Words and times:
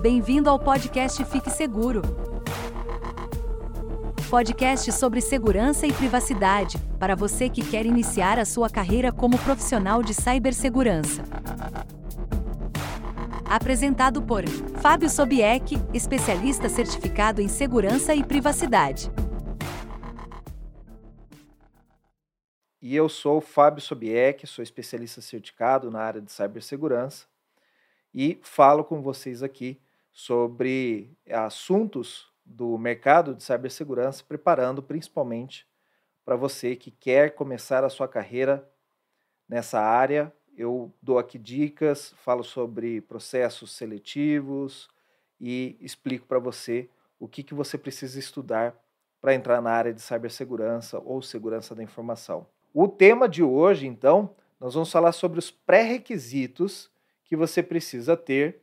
Bem-vindo 0.00 0.48
ao 0.48 0.58
podcast 0.58 1.22
Fique 1.26 1.50
Seguro. 1.50 2.00
Podcast 4.30 4.90
sobre 4.92 5.20
segurança 5.20 5.86
e 5.86 5.92
privacidade, 5.92 6.78
para 6.98 7.14
você 7.14 7.50
que 7.50 7.60
quer 7.60 7.84
iniciar 7.84 8.38
a 8.38 8.46
sua 8.46 8.70
carreira 8.70 9.12
como 9.12 9.38
profissional 9.38 10.02
de 10.02 10.14
cibersegurança. 10.14 11.22
Apresentado 13.44 14.22
por 14.22 14.48
Fábio 14.80 15.10
Sobieck, 15.10 15.76
especialista 15.92 16.70
certificado 16.70 17.42
em 17.42 17.48
segurança 17.48 18.14
e 18.14 18.24
privacidade. 18.24 19.12
E 22.80 22.96
eu 22.96 23.06
sou 23.06 23.42
Fábio 23.42 23.82
Sobieck, 23.82 24.46
sou 24.46 24.62
especialista 24.62 25.20
certificado 25.20 25.90
na 25.90 26.00
área 26.00 26.22
de 26.22 26.32
cibersegurança 26.32 27.26
e 28.14 28.40
falo 28.42 28.82
com 28.82 29.02
vocês 29.02 29.42
aqui 29.42 29.78
sobre 30.12 31.16
assuntos 31.28 32.28
do 32.44 32.76
mercado 32.76 33.34
de 33.34 33.42
cibersegurança, 33.42 34.24
preparando 34.26 34.82
principalmente 34.82 35.66
para 36.24 36.36
você 36.36 36.76
que 36.76 36.90
quer 36.90 37.34
começar 37.34 37.84
a 37.84 37.88
sua 37.88 38.08
carreira 38.08 38.68
nessa 39.48 39.80
área. 39.80 40.32
Eu 40.56 40.92
dou 41.00 41.18
aqui 41.18 41.38
dicas, 41.38 42.12
falo 42.18 42.42
sobre 42.42 43.00
processos 43.00 43.72
seletivos 43.72 44.88
e 45.40 45.76
explico 45.80 46.26
para 46.26 46.38
você 46.38 46.88
o 47.18 47.28
que, 47.28 47.42
que 47.42 47.54
você 47.54 47.78
precisa 47.78 48.18
estudar 48.18 48.74
para 49.20 49.34
entrar 49.34 49.60
na 49.60 49.70
área 49.70 49.92
de 49.92 50.00
cibersegurança 50.00 50.98
ou 51.04 51.22
segurança 51.22 51.74
da 51.74 51.82
informação. 51.82 52.46
O 52.72 52.88
tema 52.88 53.28
de 53.28 53.42
hoje, 53.42 53.86
então, 53.86 54.34
nós 54.58 54.74
vamos 54.74 54.90
falar 54.90 55.12
sobre 55.12 55.38
os 55.38 55.50
pré-requisitos 55.50 56.90
que 57.24 57.36
você 57.36 57.62
precisa 57.62 58.16
ter 58.16 58.62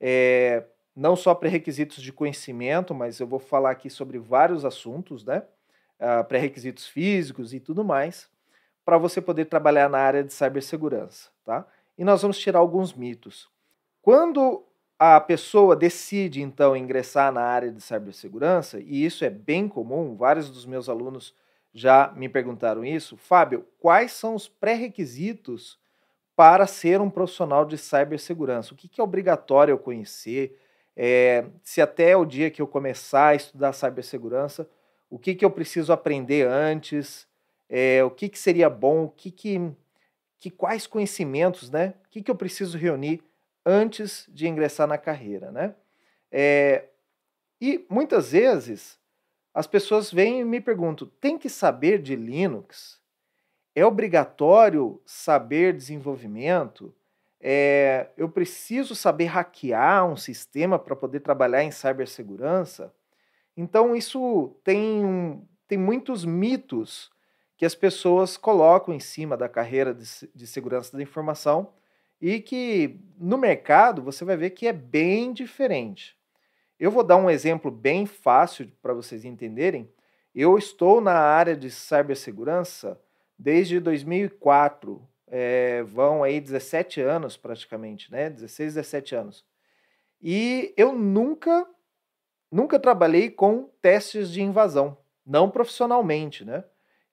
é, 0.00 0.64
não 0.94 1.16
só 1.16 1.34
pré-requisitos 1.34 2.02
de 2.02 2.12
conhecimento, 2.12 2.94
mas 2.94 3.18
eu 3.18 3.26
vou 3.26 3.38
falar 3.38 3.70
aqui 3.70 3.88
sobre 3.88 4.18
vários 4.18 4.64
assuntos, 4.64 5.24
né? 5.24 5.42
Uh, 5.98 6.24
pré-requisitos 6.24 6.86
físicos 6.86 7.54
e 7.54 7.60
tudo 7.60 7.84
mais, 7.84 8.28
para 8.84 8.98
você 8.98 9.20
poder 9.20 9.44
trabalhar 9.46 9.88
na 9.88 9.98
área 9.98 10.24
de 10.24 10.32
cibersegurança, 10.32 11.30
tá? 11.44 11.66
E 11.96 12.04
nós 12.04 12.22
vamos 12.22 12.38
tirar 12.38 12.58
alguns 12.58 12.92
mitos. 12.92 13.48
Quando 14.02 14.64
a 14.98 15.20
pessoa 15.20 15.74
decide, 15.74 16.42
então, 16.42 16.76
ingressar 16.76 17.32
na 17.32 17.42
área 17.42 17.72
de 17.72 17.80
cibersegurança, 17.80 18.80
e 18.80 19.04
isso 19.04 19.24
é 19.24 19.30
bem 19.30 19.68
comum, 19.68 20.16
vários 20.16 20.50
dos 20.50 20.66
meus 20.66 20.88
alunos 20.88 21.34
já 21.72 22.12
me 22.14 22.28
perguntaram 22.28 22.84
isso, 22.84 23.16
Fábio, 23.16 23.66
quais 23.80 24.12
são 24.12 24.34
os 24.34 24.46
pré-requisitos 24.46 25.78
para 26.36 26.66
ser 26.66 27.00
um 27.00 27.10
profissional 27.10 27.64
de 27.64 27.78
cibersegurança? 27.78 28.74
O 28.74 28.76
que 28.76 29.00
é 29.00 29.04
obrigatório 29.04 29.72
eu 29.72 29.78
conhecer? 29.78 30.58
É, 30.96 31.44
se 31.62 31.80
até 31.80 32.16
o 32.16 32.24
dia 32.24 32.50
que 32.50 32.60
eu 32.60 32.66
começar 32.66 33.28
a 33.28 33.34
estudar 33.34 33.72
cibersegurança, 33.72 34.68
o 35.08 35.18
que, 35.18 35.34
que 35.34 35.44
eu 35.44 35.50
preciso 35.50 35.92
aprender 35.92 36.46
antes, 36.46 37.26
é, 37.68 38.02
o 38.04 38.10
que, 38.10 38.28
que 38.28 38.38
seria 38.38 38.68
bom, 38.68 39.04
o 39.04 39.10
que, 39.10 39.30
que, 39.30 39.60
que 40.38 40.50
quais 40.50 40.86
conhecimentos, 40.86 41.70
né? 41.70 41.94
O 42.06 42.10
que, 42.10 42.22
que 42.22 42.30
eu 42.30 42.34
preciso 42.34 42.76
reunir 42.76 43.22
antes 43.64 44.26
de 44.28 44.46
ingressar 44.48 44.86
na 44.86 44.98
carreira, 44.98 45.50
né? 45.50 45.74
É, 46.30 46.84
e 47.60 47.84
muitas 47.88 48.32
vezes 48.32 48.98
as 49.54 49.66
pessoas 49.66 50.10
vêm 50.10 50.40
e 50.40 50.44
me 50.44 50.60
perguntam: 50.60 51.10
tem 51.20 51.38
que 51.38 51.48
saber 51.48 52.00
de 52.00 52.16
Linux? 52.16 53.00
É 53.74 53.84
obrigatório 53.84 55.00
saber 55.06 55.74
desenvolvimento? 55.74 56.94
É, 57.44 58.10
eu 58.16 58.28
preciso 58.28 58.94
saber 58.94 59.24
hackear 59.24 60.06
um 60.06 60.16
sistema 60.16 60.78
para 60.78 60.94
poder 60.94 61.18
trabalhar 61.20 61.64
em 61.64 61.72
cibersegurança. 61.72 62.94
Então, 63.56 63.96
isso 63.96 64.56
tem, 64.62 65.42
tem 65.66 65.76
muitos 65.76 66.24
mitos 66.24 67.10
que 67.56 67.66
as 67.66 67.74
pessoas 67.74 68.36
colocam 68.36 68.94
em 68.94 69.00
cima 69.00 69.36
da 69.36 69.48
carreira 69.48 69.92
de, 69.92 70.04
de 70.32 70.46
segurança 70.46 70.96
da 70.96 71.02
informação 71.02 71.72
e 72.20 72.40
que 72.40 73.00
no 73.18 73.36
mercado 73.36 74.02
você 74.02 74.24
vai 74.24 74.36
ver 74.36 74.50
que 74.50 74.68
é 74.68 74.72
bem 74.72 75.32
diferente. 75.32 76.16
Eu 76.78 76.92
vou 76.92 77.02
dar 77.02 77.16
um 77.16 77.28
exemplo 77.28 77.72
bem 77.72 78.06
fácil 78.06 78.70
para 78.80 78.94
vocês 78.94 79.24
entenderem. 79.24 79.92
Eu 80.32 80.56
estou 80.56 81.00
na 81.00 81.18
área 81.18 81.56
de 81.56 81.70
cibersegurança 81.70 83.00
desde 83.36 83.80
2004 83.80 85.04
é, 85.34 85.82
vão 85.84 86.22
aí 86.22 86.38
17 86.38 87.00
anos 87.00 87.38
praticamente, 87.38 88.12
né? 88.12 88.28
16, 88.28 88.74
17 88.74 89.14
anos. 89.14 89.44
E 90.20 90.74
eu 90.76 90.92
nunca, 90.92 91.66
nunca 92.50 92.78
trabalhei 92.78 93.30
com 93.30 93.70
testes 93.80 94.30
de 94.30 94.42
invasão, 94.42 94.98
não 95.26 95.50
profissionalmente, 95.50 96.44
né? 96.44 96.62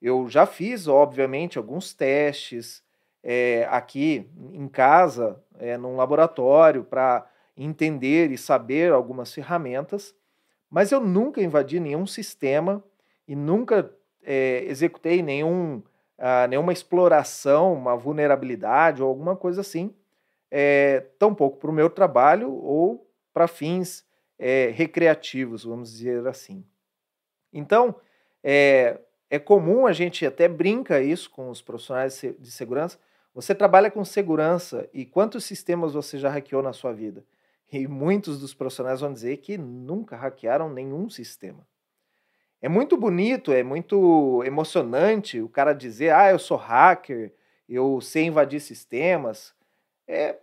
Eu 0.02 0.28
já 0.28 0.46
fiz, 0.46 0.86
obviamente, 0.86 1.58
alguns 1.58 1.94
testes 1.94 2.84
é, 3.24 3.66
aqui 3.72 4.30
em 4.52 4.68
casa, 4.68 5.42
é, 5.58 5.78
num 5.78 5.96
laboratório, 5.96 6.84
para 6.84 7.26
entender 7.56 8.32
e 8.32 8.38
saber 8.38 8.92
algumas 8.92 9.34
ferramentas, 9.34 10.14
mas 10.70 10.92
eu 10.92 11.00
nunca 11.00 11.42
invadi 11.42 11.80
nenhum 11.80 12.06
sistema 12.06 12.84
e 13.26 13.34
nunca 13.36 13.94
é, 14.24 14.66
executei 14.66 15.22
nenhum 15.22 15.82
uh, 16.20 16.48
nenhuma 16.48 16.74
exploração, 16.74 17.74
uma 17.74 17.96
vulnerabilidade 17.96 19.02
ou 19.02 19.10
alguma 19.10 19.36
coisa 19.36 19.62
assim, 19.62 19.96
é, 20.52 21.02
tampouco 21.18 21.58
para 21.58 21.70
o 21.70 21.74
meu 21.74 21.90
trabalho 21.90 22.54
ou 22.54 23.10
para 23.34 23.48
fins 23.48 24.06
é, 24.38 24.70
recreativos, 24.74 25.64
vamos 25.64 25.92
dizer 25.92 26.28
assim. 26.28 26.66
Então, 27.54 27.96
é, 28.44 29.00
é 29.30 29.40
comum, 29.40 29.86
a 29.86 29.94
gente 29.94 30.26
até 30.26 30.48
brinca 30.48 31.02
isso 31.02 31.30
com 31.30 31.50
os 31.50 31.62
profissionais 31.62 32.22
de 32.40 32.52
segurança. 32.52 33.00
Você 33.34 33.54
trabalha 33.54 33.92
com 33.92 34.04
segurança 34.04 34.90
e 34.94 35.06
quantos 35.06 35.46
sistemas 35.46 35.94
você 35.94 36.18
já 36.18 36.30
hackeou 36.30 36.64
na 36.64 36.74
sua 36.74 36.92
vida? 36.92 37.24
E 37.72 37.88
muitos 37.88 38.40
dos 38.40 38.54
profissionais 38.54 39.02
vão 39.02 39.14
dizer 39.14 39.38
que 39.38 39.58
nunca 39.58 40.16
hackearam 40.16 40.74
nenhum 40.74 41.10
sistema. 41.10 41.68
É 42.62 42.68
muito 42.68 42.98
bonito, 42.98 43.54
é 43.54 43.64
muito 43.64 44.44
emocionante 44.46 45.42
o 45.42 45.48
cara 45.50 45.74
dizer: 45.74 46.14
ah, 46.14 46.30
eu 46.32 46.40
sou 46.40 46.58
hacker, 46.58 47.34
eu 47.68 48.02
sei 48.02 48.26
invadir 48.26 48.60
sistemas. 48.60 49.54
É, 50.08 50.38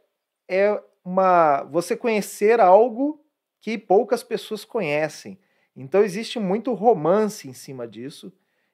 é 0.49 0.83
uma 1.05 1.63
você 1.65 1.97
conhecer 1.97 2.61
algo 2.61 3.21
que 3.61 3.77
poucas 3.77 4.23
pessoas 4.23 4.65
conhecem. 4.65 5.39
Então 5.77 6.03
existe 6.03 6.39
muito 6.39 6.73
romance 6.73 7.49
em 7.49 7.53
cima 7.53 7.87
disso 7.87 8.33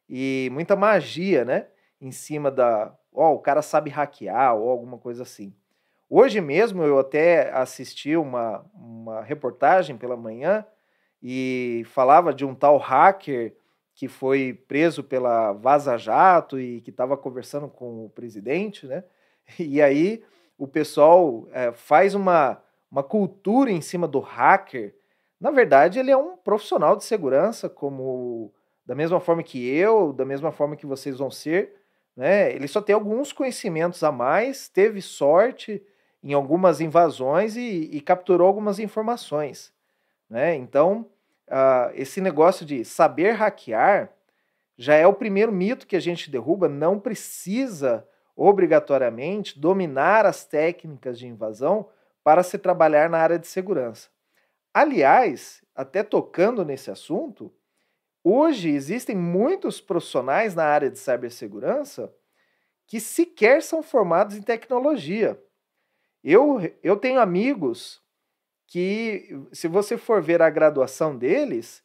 e 0.09 0.49
muita 0.53 0.77
magia, 0.77 1.45
né? 1.45 1.67
Em 2.01 2.13
cima 2.13 2.51
da, 2.51 2.97
ó, 3.13 3.31
oh, 3.31 3.35
o 3.35 3.39
cara 3.41 3.63
sabe 3.63 3.91
hackear 3.91 4.55
ou 4.55 4.71
alguma 4.71 4.99
coisa 4.99 5.23
assim. 5.25 5.55
Hoje 6.09 6.41
mesmo 6.41 6.83
eu 6.83 6.99
até 6.99 7.51
assisti 7.53 8.17
uma, 8.17 8.65
uma 8.75 9.23
reportagem 9.23 9.97
pela 9.97 10.17
manhã 10.17 10.65
e 11.23 11.85
falava 11.87 12.35
de 12.35 12.45
um 12.45 12.55
tal 12.55 12.77
hacker 12.79 13.55
que 13.95 14.09
foi 14.09 14.53
preso 14.67 15.05
pela 15.05 15.53
Vaza 15.53 15.97
Jato 15.97 16.59
e 16.59 16.81
que 16.81 16.91
estava 16.91 17.17
conversando 17.17 17.69
com 17.69 18.07
o 18.07 18.11
presidente, 18.11 18.87
né? 18.87 19.05
E 19.59 19.83
aí 19.83 20.23
o 20.57 20.67
pessoal 20.67 21.47
é, 21.53 21.73
faz 21.73 22.15
uma, 22.15 22.63
uma 22.91 23.03
cultura 23.03 23.71
em 23.71 23.81
cima 23.81 24.09
do 24.09 24.21
hacker. 24.21 24.95
Na 25.41 25.51
verdade, 25.51 25.99
ele 25.99 26.11
é 26.11 26.17
um 26.17 26.37
profissional 26.37 26.97
de 26.97 27.05
segurança, 27.05 27.69
como 27.69 28.53
da 28.87 28.95
mesma 28.95 29.21
forma 29.21 29.43
que 29.43 29.69
eu, 29.69 30.13
da 30.13 30.25
mesma 30.25 30.53
forma 30.53 30.77
que 30.77 30.87
vocês 30.87 31.19
vão 31.19 31.31
ser. 31.31 31.75
Né? 32.17 32.53
Ele 32.55 32.69
só 32.69 32.81
tem 32.81 32.95
alguns 32.95 33.33
conhecimentos 33.33 34.03
a 34.03 34.13
mais, 34.13 34.69
teve 34.69 35.03
sorte 35.03 35.83
em 36.23 36.33
algumas 36.33 36.81
invasões 36.81 37.57
e, 37.57 37.91
e 37.93 38.01
capturou 38.01 38.47
algumas 38.47 38.79
informações. 38.79 39.73
Né? 40.31 40.55
Então, 40.55 41.07
uh, 41.53 41.93
esse 41.95 42.21
negócio 42.21 42.65
de 42.65 42.85
saber 42.85 43.33
hackear 43.33 44.11
já 44.77 44.95
é 44.95 45.07
o 45.07 45.13
primeiro 45.13 45.53
mito 45.53 45.87
que 45.87 45.95
a 45.95 46.01
gente 46.01 46.31
derruba. 46.31 46.69
Não 46.69 46.99
precisa 46.99 48.09
obrigatoriamente 48.35 49.61
dominar 49.61 50.25
as 50.25 50.45
técnicas 50.45 51.19
de 51.19 51.27
invasão 51.27 51.89
para 52.25 52.43
se 52.43 52.57
trabalhar 52.57 53.11
na 53.11 53.19
área 53.19 53.39
de 53.39 53.47
segurança. 53.47 54.09
Aliás, 54.73 55.63
até 55.75 56.03
tocando 56.03 56.65
nesse 56.65 56.91
assunto, 56.91 57.53
hoje 58.25 58.71
existem 58.71 59.15
muitos 59.15 59.81
profissionais 59.81 60.55
na 60.55 60.65
área 60.65 60.91
de 60.91 60.99
cibersegurança 60.99 62.13
que 62.87 62.99
sequer 62.99 63.63
são 63.63 63.83
formados 63.83 64.37
em 64.37 64.43
tecnologia. 64.43 65.41
Eu, 66.25 66.61
eu 66.83 66.97
tenho 66.97 67.21
amigos 67.21 68.02
que, 68.73 69.29
se 69.53 69.69
você 69.69 69.99
for 69.99 70.23
ver 70.23 70.41
a 70.41 70.49
graduação 70.49 71.15
deles, 71.15 71.85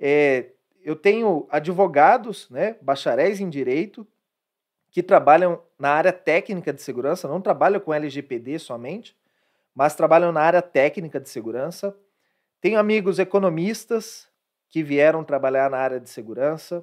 é, 0.00 0.52
eu 0.82 0.96
tenho 0.96 1.46
advogados, 1.50 2.48
né, 2.48 2.78
bacharéis 2.80 3.38
em 3.38 3.50
direito, 3.50 4.06
que 4.90 5.02
trabalham 5.02 5.62
na 5.78 5.90
área 5.90 6.10
técnica 6.10 6.72
de 6.72 6.80
segurança, 6.80 7.28
não 7.28 7.38
trabalham 7.38 7.78
com 7.80 7.92
LGPD 7.92 8.58
somente, 8.58 9.14
mas 9.74 9.94
trabalham 9.94 10.32
na 10.32 10.40
área 10.40 10.62
técnica 10.62 11.20
de 11.20 11.28
segurança. 11.28 11.94
Tenho 12.62 12.78
amigos 12.78 13.18
economistas 13.18 14.26
que 14.70 14.82
vieram 14.82 15.22
trabalhar 15.22 15.68
na 15.68 15.76
área 15.76 16.00
de 16.00 16.08
segurança. 16.08 16.82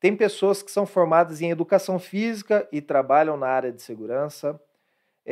Tem 0.00 0.16
pessoas 0.16 0.64
que 0.64 0.70
são 0.70 0.84
formadas 0.84 1.40
em 1.40 1.48
educação 1.48 1.96
física 2.00 2.66
e 2.72 2.80
trabalham 2.80 3.36
na 3.36 3.46
área 3.46 3.70
de 3.70 3.82
segurança. 3.82 4.60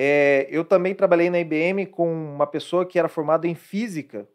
É, 0.00 0.46
eu 0.48 0.64
também 0.64 0.94
trabalhei 0.94 1.28
na 1.28 1.40
IBM 1.40 1.84
com 1.86 2.08
uma 2.08 2.46
pessoa 2.46 2.86
que 2.86 3.00
era 3.00 3.08
formada 3.08 3.48
em 3.48 3.56
física. 3.56 4.28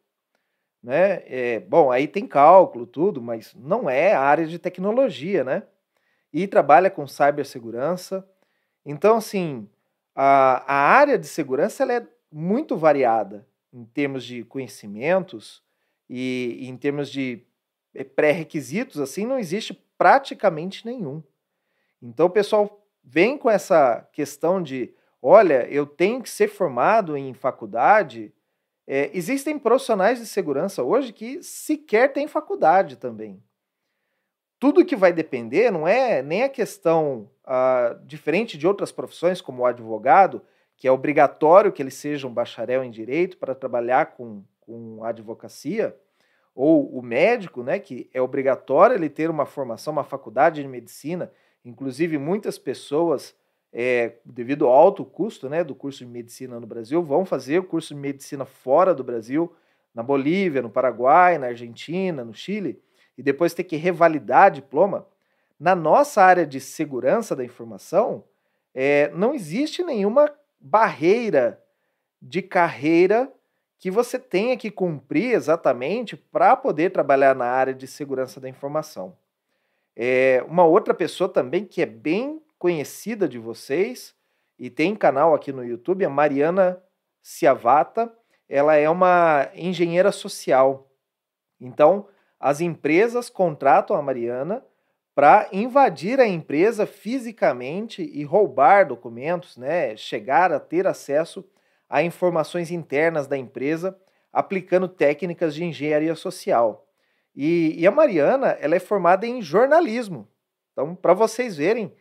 Né? 0.83 1.23
É, 1.25 1.61
bom, 1.61 1.89
aí 1.89 2.05
tem 2.05 2.27
cálculo, 2.27 2.85
tudo, 2.85 3.21
mas 3.21 3.55
não 3.55 3.89
é 3.89 4.11
a 4.11 4.19
área 4.19 4.45
de 4.45 4.59
tecnologia, 4.59 5.41
né? 5.41 5.63
E 6.33 6.47
trabalha 6.47 6.89
com 6.89 7.07
cibersegurança. 7.07 8.27
Então, 8.85 9.15
assim, 9.15 9.69
a, 10.13 10.65
a 10.67 10.75
área 10.97 11.17
de 11.17 11.27
segurança 11.27 11.83
ela 11.83 11.93
é 11.93 12.07
muito 12.29 12.75
variada 12.75 13.47
em 13.71 13.85
termos 13.85 14.25
de 14.25 14.43
conhecimentos 14.43 15.63
e, 16.09 16.57
e 16.59 16.67
em 16.67 16.75
termos 16.75 17.09
de 17.09 17.41
é, 17.95 18.03
pré-requisitos, 18.03 18.99
assim, 18.99 19.25
não 19.25 19.39
existe 19.39 19.73
praticamente 19.97 20.85
nenhum. 20.85 21.23
Então 22.01 22.25
o 22.25 22.29
pessoal 22.29 22.85
vem 23.01 23.37
com 23.37 23.49
essa 23.49 24.05
questão 24.11 24.61
de, 24.61 24.93
olha, 25.23 25.65
eu 25.69 25.85
tenho 25.85 26.21
que 26.21 26.29
ser 26.29 26.49
formado 26.49 27.15
em 27.15 27.33
faculdade. 27.33 28.33
É, 28.85 29.09
existem 29.13 29.57
profissionais 29.57 30.19
de 30.19 30.25
segurança 30.25 30.83
hoje 30.83 31.13
que 31.13 31.41
sequer 31.41 32.11
têm 32.11 32.27
faculdade 32.27 32.97
também. 32.97 33.41
Tudo 34.59 34.85
que 34.85 34.95
vai 34.95 35.13
depender 35.13 35.71
não 35.71 35.87
é 35.87 36.21
nem 36.21 36.43
a 36.43 36.49
questão 36.49 37.29
ah, 37.45 37.97
diferente 38.05 38.57
de 38.57 38.67
outras 38.67 38.91
profissões, 38.91 39.39
como 39.39 39.63
o 39.63 39.65
advogado, 39.65 40.41
que 40.75 40.87
é 40.87 40.91
obrigatório 40.91 41.71
que 41.71 41.81
ele 41.81 41.91
seja 41.91 42.27
um 42.27 42.33
bacharel 42.33 42.83
em 42.83 42.91
direito 42.91 43.37
para 43.37 43.55
trabalhar 43.55 44.17
com, 44.17 44.43
com 44.59 45.03
advocacia 45.03 45.95
ou 46.55 46.87
o 46.97 47.01
médico, 47.01 47.63
né, 47.63 47.79
que 47.79 48.09
é 48.13 48.21
obrigatório 48.21 48.95
ele 48.95 49.09
ter 49.09 49.29
uma 49.29 49.45
formação, 49.45 49.93
uma 49.93 50.03
faculdade 50.03 50.61
de 50.61 50.67
medicina. 50.67 51.31
Inclusive, 51.65 52.17
muitas 52.17 52.57
pessoas, 52.59 53.35
é, 53.73 54.13
devido 54.23 54.67
ao 54.67 54.73
alto 54.73 55.03
custo 55.03 55.49
né, 55.49 55.63
do 55.63 55.73
curso 55.73 56.05
de 56.05 56.05
medicina 56.05 56.59
no 56.59 56.67
Brasil, 56.67 57.01
vão 57.01 57.25
fazer 57.25 57.57
o 57.57 57.63
curso 57.63 57.95
de 57.95 57.99
medicina 57.99 58.45
fora 58.45 58.93
do 58.93 59.03
Brasil, 59.03 59.51
na 59.95 60.03
Bolívia, 60.03 60.61
no 60.61 60.69
Paraguai, 60.69 61.39
na 61.39 61.47
Argentina, 61.47 62.23
no 62.23 62.33
Chile, 62.33 62.79
e 63.17 63.23
depois 63.23 63.53
ter 63.53 63.63
que 63.63 63.75
revalidar 63.75 64.51
diploma. 64.51 65.07
Na 65.59 65.75
nossa 65.75 66.21
área 66.21 66.45
de 66.45 66.59
segurança 66.59 67.35
da 67.35 67.43
informação, 67.43 68.23
é, 68.75 69.09
não 69.15 69.33
existe 69.33 69.83
nenhuma 69.83 70.31
barreira 70.59 71.59
de 72.21 72.41
carreira 72.41 73.31
que 73.79 73.89
você 73.91 74.17
tenha 74.17 74.55
que 74.55 74.71
cumprir 74.71 75.33
exatamente 75.33 76.15
para 76.15 76.55
poder 76.55 76.91
trabalhar 76.91 77.35
na 77.35 77.45
área 77.45 77.73
de 77.73 77.85
segurança 77.87 78.39
da 78.39 78.47
informação. 78.47 79.15
É, 79.95 80.43
uma 80.47 80.63
outra 80.63 80.93
pessoa 80.93 81.29
também 81.29 81.65
que 81.65 81.81
é 81.81 81.85
bem 81.85 82.41
conhecida 82.63 83.27
de 83.27 83.37
vocês 83.37 84.15
e 84.57 84.69
tem 84.69 84.95
canal 84.95 85.35
aqui 85.35 85.51
no 85.51 85.65
YouTube, 85.65 86.05
a 86.05 86.09
Mariana 86.09 86.81
Ciavata. 87.21 88.09
Ela 88.47 88.75
é 88.75 88.89
uma 88.89 89.49
engenheira 89.53 90.13
social. 90.13 90.89
Então, 91.59 92.07
as 92.39 92.61
empresas 92.61 93.29
contratam 93.29 93.97
a 93.97 94.01
Mariana 94.01 94.63
para 95.13 95.49
invadir 95.51 96.21
a 96.21 96.25
empresa 96.25 96.85
fisicamente 96.85 98.01
e 98.01 98.23
roubar 98.23 98.87
documentos, 98.87 99.57
né? 99.57 99.97
chegar 99.97 100.53
a 100.53 100.59
ter 100.59 100.87
acesso 100.87 101.43
a 101.89 102.01
informações 102.01 102.71
internas 102.71 103.27
da 103.27 103.37
empresa, 103.37 103.99
aplicando 104.31 104.87
técnicas 104.87 105.53
de 105.53 105.65
engenharia 105.65 106.15
social. 106.15 106.87
E, 107.35 107.75
e 107.77 107.85
a 107.85 107.91
Mariana 107.91 108.51
ela 108.61 108.73
é 108.73 108.79
formada 108.79 109.27
em 109.27 109.41
jornalismo. 109.41 110.29
Então, 110.71 110.95
para 110.95 111.13
vocês 111.13 111.57
verem 111.57 111.93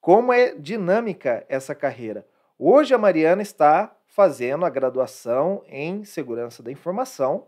como 0.00 0.32
é 0.32 0.54
dinâmica 0.54 1.44
essa 1.48 1.74
carreira. 1.74 2.26
Hoje 2.58 2.94
a 2.94 2.98
Mariana 2.98 3.42
está 3.42 3.94
fazendo 4.06 4.64
a 4.64 4.70
graduação 4.70 5.62
em 5.66 6.04
segurança 6.04 6.62
da 6.62 6.72
informação, 6.72 7.46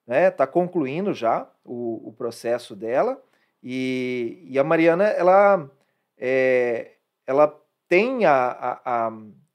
está 0.00 0.14
né? 0.14 0.30
Tá 0.30 0.46
concluindo 0.46 1.14
já 1.14 1.48
o, 1.64 2.08
o 2.08 2.12
processo 2.12 2.74
dela. 2.74 3.22
E, 3.62 4.44
e, 4.48 4.58
a 4.58 4.64
Mariana, 4.64 5.04
ela, 5.04 5.70
é, 6.18 6.92
ela 7.26 7.56
tem 7.88 8.24
a, 8.24 8.34
a, 8.34 8.80
a, 8.84 9.08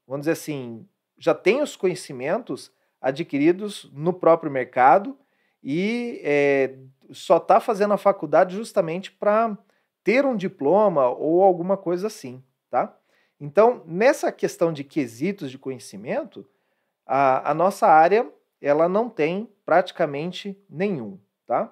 vamos 0.06 0.20
dizer 0.20 0.32
assim, 0.32 0.86
já 1.18 1.34
tem 1.34 1.60
os 1.60 1.76
conhecimentos 1.76 2.72
adquiridos 3.00 3.90
no 3.92 4.12
próprio 4.12 4.50
mercado 4.50 5.16
e 5.62 6.20
é, 6.24 6.74
só 7.10 7.36
está 7.36 7.60
fazendo 7.60 7.94
a 7.94 7.98
faculdade 7.98 8.56
justamente 8.56 9.12
para 9.12 9.56
ter 10.08 10.24
um 10.24 10.34
diploma 10.34 11.06
ou 11.06 11.42
alguma 11.42 11.76
coisa 11.76 12.06
assim, 12.06 12.42
tá? 12.70 12.96
Então, 13.38 13.82
nessa 13.84 14.32
questão 14.32 14.72
de 14.72 14.82
quesitos 14.82 15.50
de 15.50 15.58
conhecimento, 15.58 16.48
a, 17.04 17.50
a 17.50 17.52
nossa 17.52 17.86
área 17.86 18.26
ela 18.58 18.88
não 18.88 19.10
tem 19.10 19.52
praticamente 19.66 20.58
nenhum, 20.66 21.20
tá? 21.46 21.70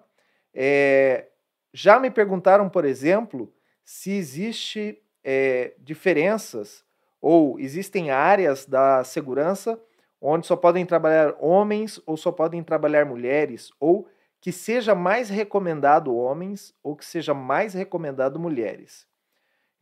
É, 0.52 1.28
já 1.72 1.98
me 1.98 2.10
perguntaram, 2.10 2.68
por 2.68 2.84
exemplo, 2.84 3.50
se 3.82 4.12
existe 4.12 5.02
é, 5.24 5.72
diferenças 5.78 6.84
ou 7.22 7.58
existem 7.58 8.10
áreas 8.10 8.66
da 8.66 9.02
segurança 9.02 9.80
onde 10.20 10.46
só 10.46 10.56
podem 10.56 10.84
trabalhar 10.84 11.34
homens 11.40 11.98
ou 12.04 12.18
só 12.18 12.30
podem 12.30 12.62
trabalhar 12.62 13.06
mulheres, 13.06 13.70
ou 13.80 14.06
que 14.40 14.52
seja 14.52 14.94
mais 14.94 15.28
recomendado 15.28 16.14
homens 16.14 16.74
ou 16.82 16.94
que 16.96 17.04
seja 17.04 17.34
mais 17.34 17.74
recomendado 17.74 18.38
mulheres. 18.38 19.06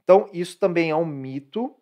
Então, 0.03 0.29
isso 0.33 0.59
também 0.59 0.91
é 0.91 0.97
um 0.97 1.07
mito, 1.07 1.75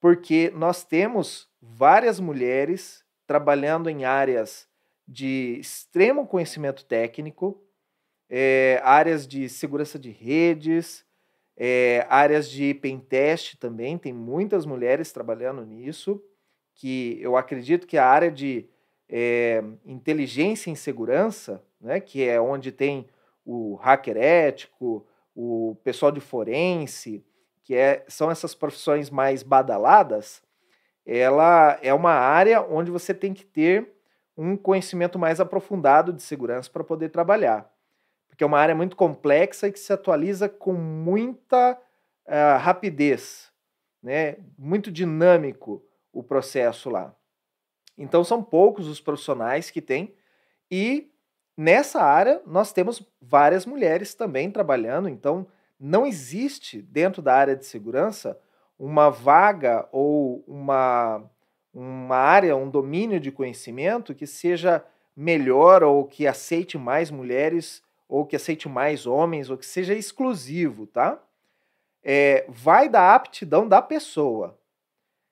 porque 0.00 0.50
nós 0.54 0.84
temos 0.84 1.48
várias 1.60 2.18
mulheres 2.18 3.04
trabalhando 3.26 3.88
em 3.88 4.04
áreas 4.04 4.68
de 5.06 5.58
extremo 5.60 6.26
conhecimento 6.26 6.84
técnico, 6.84 7.62
é, 8.28 8.80
áreas 8.82 9.26
de 9.26 9.48
segurança 9.48 9.98
de 9.98 10.10
redes, 10.10 11.04
é, 11.56 12.06
áreas 12.08 12.48
de 12.48 12.72
pentest 12.74 13.56
também, 13.58 13.98
tem 13.98 14.12
muitas 14.12 14.64
mulheres 14.64 15.12
trabalhando 15.12 15.64
nisso, 15.64 16.22
que 16.74 17.18
eu 17.20 17.36
acredito 17.36 17.86
que 17.86 17.98
a 17.98 18.06
área 18.06 18.30
de 18.30 18.66
é, 19.08 19.62
inteligência 19.84 20.70
em 20.70 20.74
segurança, 20.74 21.62
né, 21.82 22.00
que 22.00 22.26
é 22.26 22.40
onde 22.40 22.72
tem 22.72 23.08
o 23.44 23.74
hacker 23.74 24.16
ético, 24.16 25.06
o 25.34 25.76
pessoal 25.82 26.12
de 26.12 26.20
forense, 26.20 27.24
que 27.64 27.74
é, 27.74 28.04
são 28.08 28.30
essas 28.30 28.54
profissões 28.54 29.10
mais 29.10 29.42
badaladas, 29.42 30.42
ela 31.04 31.78
é 31.82 31.92
uma 31.92 32.12
área 32.12 32.62
onde 32.62 32.90
você 32.90 33.12
tem 33.12 33.34
que 33.34 33.44
ter 33.44 33.92
um 34.36 34.56
conhecimento 34.56 35.18
mais 35.18 35.40
aprofundado 35.40 36.12
de 36.12 36.22
segurança 36.22 36.70
para 36.70 36.84
poder 36.84 37.10
trabalhar 37.10 37.72
porque 38.32 38.42
é 38.42 38.46
uma 38.46 38.58
área 38.58 38.74
muito 38.74 38.96
complexa 38.96 39.68
e 39.68 39.72
que 39.72 39.78
se 39.78 39.92
atualiza 39.92 40.48
com 40.48 40.72
muita 40.72 41.78
uh, 42.26 42.58
rapidez, 42.58 43.52
né? 44.02 44.36
muito 44.56 44.90
dinâmico 44.90 45.84
o 46.10 46.22
processo 46.22 46.88
lá. 46.88 47.14
Então 47.96 48.24
são 48.24 48.42
poucos 48.42 48.88
os 48.88 49.02
profissionais 49.02 49.70
que 49.70 49.82
têm 49.82 50.14
e 50.70 51.11
nessa 51.56 52.02
área 52.02 52.40
nós 52.46 52.72
temos 52.72 53.02
várias 53.20 53.66
mulheres 53.66 54.14
também 54.14 54.50
trabalhando, 54.50 55.08
então 55.08 55.46
não 55.78 56.06
existe 56.06 56.80
dentro 56.80 57.20
da 57.20 57.34
área 57.34 57.56
de 57.56 57.66
segurança 57.66 58.38
uma 58.78 59.10
vaga 59.10 59.88
ou 59.92 60.44
uma, 60.46 61.22
uma 61.72 62.16
área, 62.16 62.56
um 62.56 62.68
domínio 62.68 63.20
de 63.20 63.30
conhecimento 63.30 64.14
que 64.14 64.26
seja 64.26 64.84
melhor 65.16 65.82
ou 65.82 66.04
que 66.04 66.26
aceite 66.26 66.78
mais 66.78 67.10
mulheres 67.10 67.82
ou 68.12 68.26
que 68.26 68.36
aceite 68.36 68.68
mais 68.68 69.06
homens, 69.06 69.48
ou 69.48 69.56
que 69.56 69.64
seja 69.64 69.94
exclusivo, 69.94 70.86
tá? 70.86 71.18
É, 72.04 72.44
vai 72.46 72.86
da 72.86 73.14
aptidão 73.14 73.66
da 73.66 73.80
pessoa. 73.80 74.58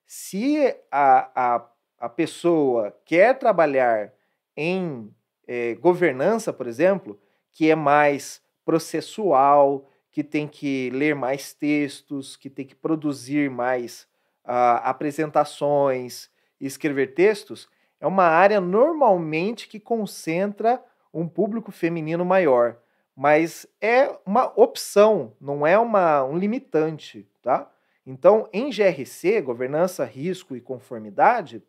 Se 0.07 0.75
a, 0.91 1.29
a, 1.35 1.67
a 1.99 2.09
pessoa 2.09 2.97
quer 3.05 3.39
trabalhar 3.39 4.15
em 4.57 5.15
é, 5.53 5.75
governança, 5.75 6.53
por 6.53 6.69
exemplo, 6.69 7.19
que 7.51 7.69
é 7.69 7.75
mais 7.75 8.41
processual, 8.65 9.91
que 10.13 10.23
tem 10.23 10.47
que 10.47 10.91
ler 10.91 11.17
mais 11.17 11.53
textos, 11.53 12.37
que 12.37 12.49
tem 12.49 12.65
que 12.65 12.77
produzir 12.77 13.51
mais 13.51 14.03
uh, 14.45 14.79
apresentações, 14.85 16.31
escrever 16.61 17.15
textos, 17.15 17.69
é 18.01 18.07
uma 18.07 18.27
área 18.27 18.61
normalmente 18.61 19.67
que 19.67 19.81
concentra 19.81 20.81
um 21.13 21.27
público 21.27 21.73
feminino 21.73 22.25
maior, 22.25 22.77
mas 23.17 23.67
é 23.81 24.17
uma 24.25 24.53
opção, 24.55 25.33
não 25.41 25.67
é 25.67 25.77
uma, 25.77 26.23
um 26.23 26.39
limitante, 26.39 27.29
tá? 27.43 27.69
Então, 28.07 28.49
em 28.53 28.71
GRC, 28.71 29.41
governança, 29.41 30.05
risco 30.05 30.55
e 30.55 30.61
conformidade, 30.61 31.61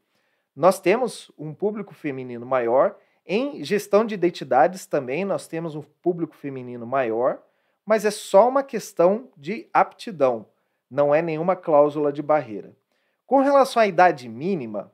nós 0.55 0.79
temos 0.79 1.31
um 1.35 1.51
público 1.51 1.95
feminino 1.95 2.45
maior. 2.45 2.95
Em 3.33 3.63
gestão 3.63 4.05
de 4.05 4.13
identidades 4.13 4.85
também 4.85 5.23
nós 5.23 5.47
temos 5.47 5.73
um 5.73 5.81
público 5.81 6.35
feminino 6.35 6.85
maior, 6.85 7.41
mas 7.85 8.03
é 8.03 8.11
só 8.11 8.50
uma 8.50 8.61
questão 8.61 9.29
de 9.38 9.69
aptidão, 9.73 10.45
não 10.89 11.15
é 11.15 11.21
nenhuma 11.21 11.55
cláusula 11.55 12.11
de 12.11 12.21
barreira. 12.21 12.75
Com 13.25 13.39
relação 13.39 13.81
à 13.81 13.88
idade 13.88 14.27
mínima, 14.27 14.91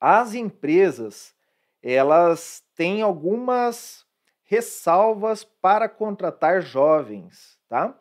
as 0.00 0.32
empresas 0.32 1.34
elas 1.82 2.64
têm 2.74 3.02
algumas 3.02 4.06
ressalvas 4.44 5.44
para 5.44 5.86
contratar 5.86 6.62
jovens, 6.62 7.60
tá? 7.68 7.94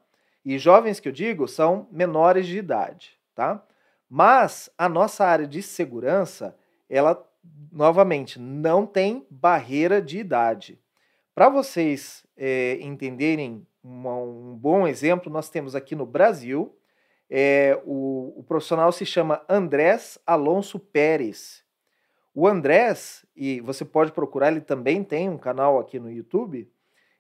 E 0.46 0.58
jovens 0.58 1.02
que 1.02 1.10
eu 1.10 1.12
digo 1.12 1.50
são 1.50 1.86
menores 1.92 2.48
de 2.48 2.58
idade, 2.58 3.20
tá? 3.36 3.62
Mas 4.10 4.70
a 4.78 4.88
nossa 4.88 5.26
área 5.26 5.46
de 5.46 5.62
segurança, 5.62 6.58
ela 6.90 7.14
novamente 7.72 8.40
não 8.40 8.86
tem 8.86 9.26
barreira 9.30 10.02
de 10.02 10.20
idade. 10.20 10.80
Para 11.34 11.50
vocês 11.50 12.26
é, 12.38 12.78
entenderem 12.82 13.66
uma, 13.84 14.16
um 14.16 14.56
bom 14.56 14.88
exemplo, 14.88 15.32
nós 15.32 15.50
temos 15.50 15.76
aqui 15.76 15.96
no 15.96 16.06
Brasil 16.06 16.78
é, 17.36 17.82
o, 17.84 18.32
o 18.38 18.44
profissional 18.44 18.92
se 18.92 19.08
chama 19.08 19.44
Andrés 19.50 20.20
Alonso 20.24 20.78
Pérez. 20.78 21.64
O 22.32 22.48
Andrés, 22.48 23.26
e 23.36 23.60
você 23.62 23.84
pode 23.84 24.12
procurar, 24.12 24.52
ele 24.52 24.62
também 24.62 25.04
tem 25.04 25.32
um 25.32 25.38
canal 25.38 25.80
aqui 25.80 26.00
no 26.00 26.12
YouTube. 26.12 26.72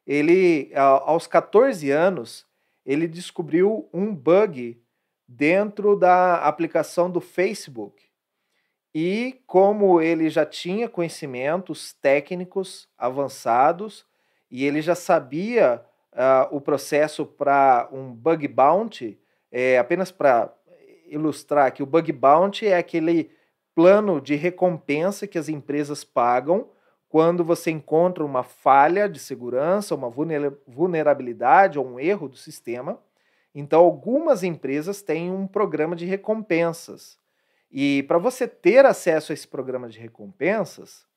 Ele, 0.06 0.72
aos 0.76 1.26
14 1.26 1.90
anos, 1.90 2.46
ele 2.86 3.08
descobriu 3.08 3.90
um 3.92 4.14
bug 4.14 4.80
dentro 5.28 5.96
da 5.96 6.46
aplicação 6.46 7.10
do 7.10 7.20
Facebook. 7.20 8.04
E 8.94 9.42
como 9.48 10.00
ele 10.02 10.30
já 10.30 10.46
tinha 10.46 10.88
conhecimentos 10.88 11.94
técnicos 11.94 12.88
avançados 12.98 14.06
e 14.52 14.66
ele 14.66 14.82
já 14.82 14.94
sabia 14.94 15.84
uh, 16.14 16.56
o 16.56 16.62
processo 16.62 17.26
para 17.26 17.90
um 17.92 18.14
bug 18.14 18.48
bounty, 18.48 19.20
é, 19.52 19.80
apenas 19.80 20.12
para 20.12 20.54
ilustrar 21.08 21.72
que 21.72 21.82
o 21.82 21.88
bug 21.88 22.12
bounty 22.12 22.68
é 22.68 22.78
aquele 22.78 23.32
plano 23.74 24.22
de 24.22 24.36
recompensa 24.36 25.28
que 25.28 25.38
as 25.38 25.50
empresas 25.50 26.04
pagam 26.04 26.70
quando 27.10 27.44
você 27.44 27.70
encontra 27.70 28.24
uma 28.26 28.44
falha 28.44 29.08
de 29.08 29.20
segurança, 29.20 29.94
uma 29.94 30.10
vulnerabilidade 30.10 31.78
ou 31.78 31.86
um 31.86 32.00
erro 32.00 32.28
do 32.28 32.36
sistema. 32.36 33.00
Então, 33.54 33.82
algumas 33.82 34.42
empresas 34.44 35.04
têm 35.04 35.32
um 35.32 35.46
programa 35.46 35.96
de 35.96 36.06
recompensas. 36.06 37.20
E 37.74 38.04
para 38.04 38.20
você 38.20 38.48
ter 38.48 38.86
acesso 38.86 39.32
a 39.32 39.34
esse 39.34 39.48
programa 39.48 39.90
de 39.90 39.98
recompensas, 39.98 41.08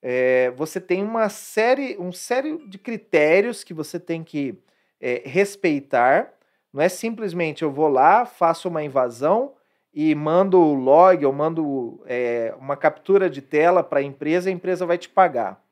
é, 0.00 0.50
você 0.52 0.80
tem 0.80 1.04
uma 1.04 1.28
série, 1.28 1.98
um 1.98 2.10
série 2.10 2.66
de 2.66 2.78
critérios 2.78 3.62
que 3.62 3.74
você 3.74 4.00
tem 4.00 4.24
que 4.24 4.58
é, 4.98 5.20
respeitar. 5.26 6.32
Não 6.72 6.80
é 6.80 6.88
simplesmente 6.88 7.62
eu 7.62 7.70
vou 7.70 7.88
lá, 7.88 8.24
faço 8.24 8.70
uma 8.70 8.82
invasão, 8.82 9.52
e 9.92 10.14
mando 10.14 10.58
o 10.58 10.74
log 10.74 11.26
ou 11.26 11.32
mando 11.32 12.02
é, 12.06 12.54
uma 12.58 12.76
captura 12.76 13.28
de 13.28 13.42
tela 13.42 13.82
para 13.82 14.00
a 14.00 14.02
empresa, 14.02 14.48
a 14.48 14.52
empresa 14.52 14.86
vai 14.86 14.96
te 14.96 15.08
pagar. 15.10 15.62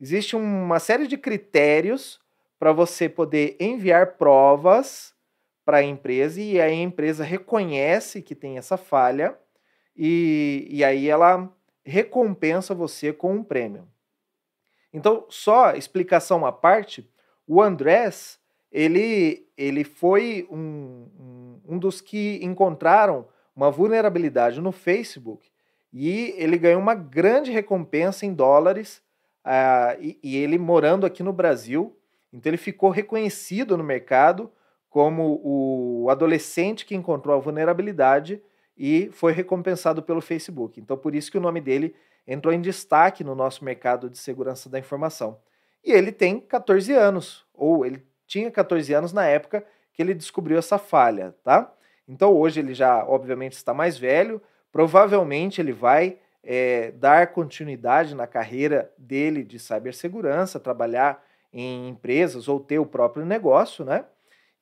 Existe 0.00 0.36
uma 0.36 0.78
série 0.78 1.06
de 1.06 1.18
critérios 1.18 2.18
para 2.58 2.72
você 2.72 3.08
poder 3.08 3.56
enviar 3.60 4.12
provas 4.12 5.14
para 5.64 5.78
a 5.78 5.82
empresa 5.82 6.40
e 6.40 6.60
a 6.60 6.70
empresa 6.70 7.24
reconhece 7.24 8.22
que 8.22 8.34
tem 8.34 8.56
essa 8.56 8.76
falha 8.76 9.36
e, 9.96 10.66
e 10.70 10.84
aí 10.84 11.08
ela 11.08 11.50
recompensa 11.84 12.74
você 12.74 13.12
com 13.12 13.34
um 13.34 13.44
prêmio. 13.44 13.88
Então, 14.92 15.24
só 15.28 15.72
explicação 15.72 16.44
à 16.44 16.52
parte, 16.52 17.08
o 17.46 17.62
Andrés, 17.62 18.40
ele, 18.72 19.46
ele 19.56 19.84
foi 19.84 20.46
um, 20.50 21.60
um, 21.66 21.78
dos 21.78 22.00
que 22.00 22.40
encontraram 22.42 23.26
uma 23.54 23.70
vulnerabilidade 23.70 24.60
no 24.60 24.72
Facebook 24.72 25.48
e 25.92 26.34
ele 26.36 26.58
ganhou 26.58 26.80
uma 26.80 26.94
grande 26.94 27.50
recompensa 27.50 28.26
em 28.26 28.34
dólares 28.34 29.02
uh, 29.44 30.00
e, 30.00 30.18
e, 30.22 30.36
ele 30.36 30.58
morando 30.58 31.06
aqui 31.06 31.22
no 31.22 31.32
Brasil. 31.32 31.96
Então 32.32 32.50
ele 32.50 32.58
ficou 32.58 32.90
reconhecido 32.90 33.76
no 33.76 33.84
mercado 33.84 34.50
como 34.90 35.40
o 35.42 36.10
adolescente 36.10 36.84
que 36.84 36.94
encontrou 36.94 37.36
a 37.36 37.40
vulnerabilidade 37.40 38.42
e 38.76 39.08
foi 39.12 39.32
recompensado 39.32 40.02
pelo 40.02 40.20
Facebook. 40.20 40.80
Então 40.80 40.96
por 40.96 41.14
isso 41.14 41.30
que 41.30 41.38
o 41.38 41.40
nome 41.40 41.60
dele 41.60 41.94
entrou 42.26 42.52
em 42.52 42.60
destaque 42.60 43.22
no 43.22 43.34
nosso 43.34 43.64
mercado 43.64 44.10
de 44.10 44.18
segurança 44.18 44.68
da 44.68 44.78
informação. 44.78 45.38
E 45.84 45.92
ele 45.92 46.10
tem 46.10 46.40
14 46.40 46.92
anos, 46.92 47.46
ou 47.54 47.86
ele 47.86 48.04
tinha 48.26 48.50
14 48.50 48.92
anos 48.92 49.12
na 49.12 49.24
época 49.24 49.64
que 49.92 50.02
ele 50.02 50.12
descobriu 50.12 50.58
essa 50.58 50.78
falha, 50.78 51.34
tá? 51.44 51.72
Então 52.08 52.34
hoje 52.34 52.60
ele 52.60 52.74
já, 52.74 53.04
obviamente, 53.06 53.52
está 53.52 53.72
mais 53.72 53.96
velho, 53.96 54.42
provavelmente 54.72 55.60
ele 55.60 55.72
vai 55.72 56.18
é, 56.42 56.90
dar 56.92 57.28
continuidade 57.28 58.14
na 58.14 58.26
carreira 58.26 58.92
dele 58.98 59.42
de 59.42 59.58
cibersegurança, 59.58 60.60
trabalhar 60.60 61.24
em 61.52 61.88
empresas 61.88 62.48
ou 62.48 62.60
ter 62.60 62.78
o 62.78 62.86
próprio 62.86 63.24
negócio, 63.24 63.84
né? 63.84 64.04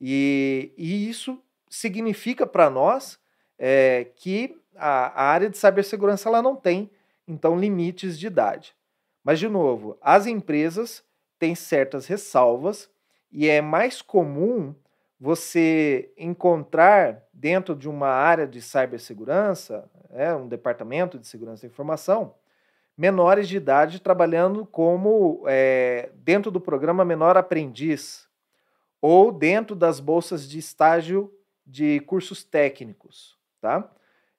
E, 0.01 0.73
e 0.77 1.09
isso 1.09 1.43
significa 1.69 2.47
para 2.47 2.71
nós 2.71 3.19
é, 3.59 4.07
que 4.17 4.61
a, 4.77 5.07
a, 5.07 5.25
área 5.25 5.49
de 5.49 5.57
cibersegurança 5.57 6.29
ela 6.29 6.43
não 6.43 6.57
tem, 6.57 6.91
então, 7.27 7.59
limites 7.59 8.19
de 8.19 8.27
idade. 8.27 8.75
Mas, 9.23 9.39
de 9.39 9.49
novo, 9.49 9.97
as 10.01 10.27
empresas 10.27 11.03
têm 11.39 11.55
certas 11.55 12.07
ressalvas 12.07 12.91
e 13.33 13.49
é 13.49 13.61
mais 13.61 14.03
comum 14.03 14.75
você 15.19 16.13
encontrar 16.19 17.23
dentro 17.33 17.75
de 17.75 17.89
uma 17.89 18.09
área 18.09 18.47
de 18.47 18.61
cibersegurança, 18.61 19.89
é, 20.11 20.35
um 20.35 20.47
departamento 20.47 21.19
de 21.19 21.27
segurança 21.27 21.63
da 21.63 21.73
informação, 21.73 22.35
menores 22.97 23.49
de 23.49 23.57
idade 23.57 24.01
trabalhando 24.01 24.65
como 24.67 25.43
é, 25.47 26.11
dentro 26.17 26.51
do 26.51 26.61
programa 26.61 27.05
Menor 27.05 27.37
Aprendiz 27.37 28.29
ou 29.01 29.33
dentro 29.33 29.75
das 29.75 30.01
bolsas 30.01 30.49
de 30.49 30.59
estágio 30.59 31.33
de 31.67 32.01
cursos 32.01 32.45
técnicos, 32.45 33.37
tá? 33.65 33.91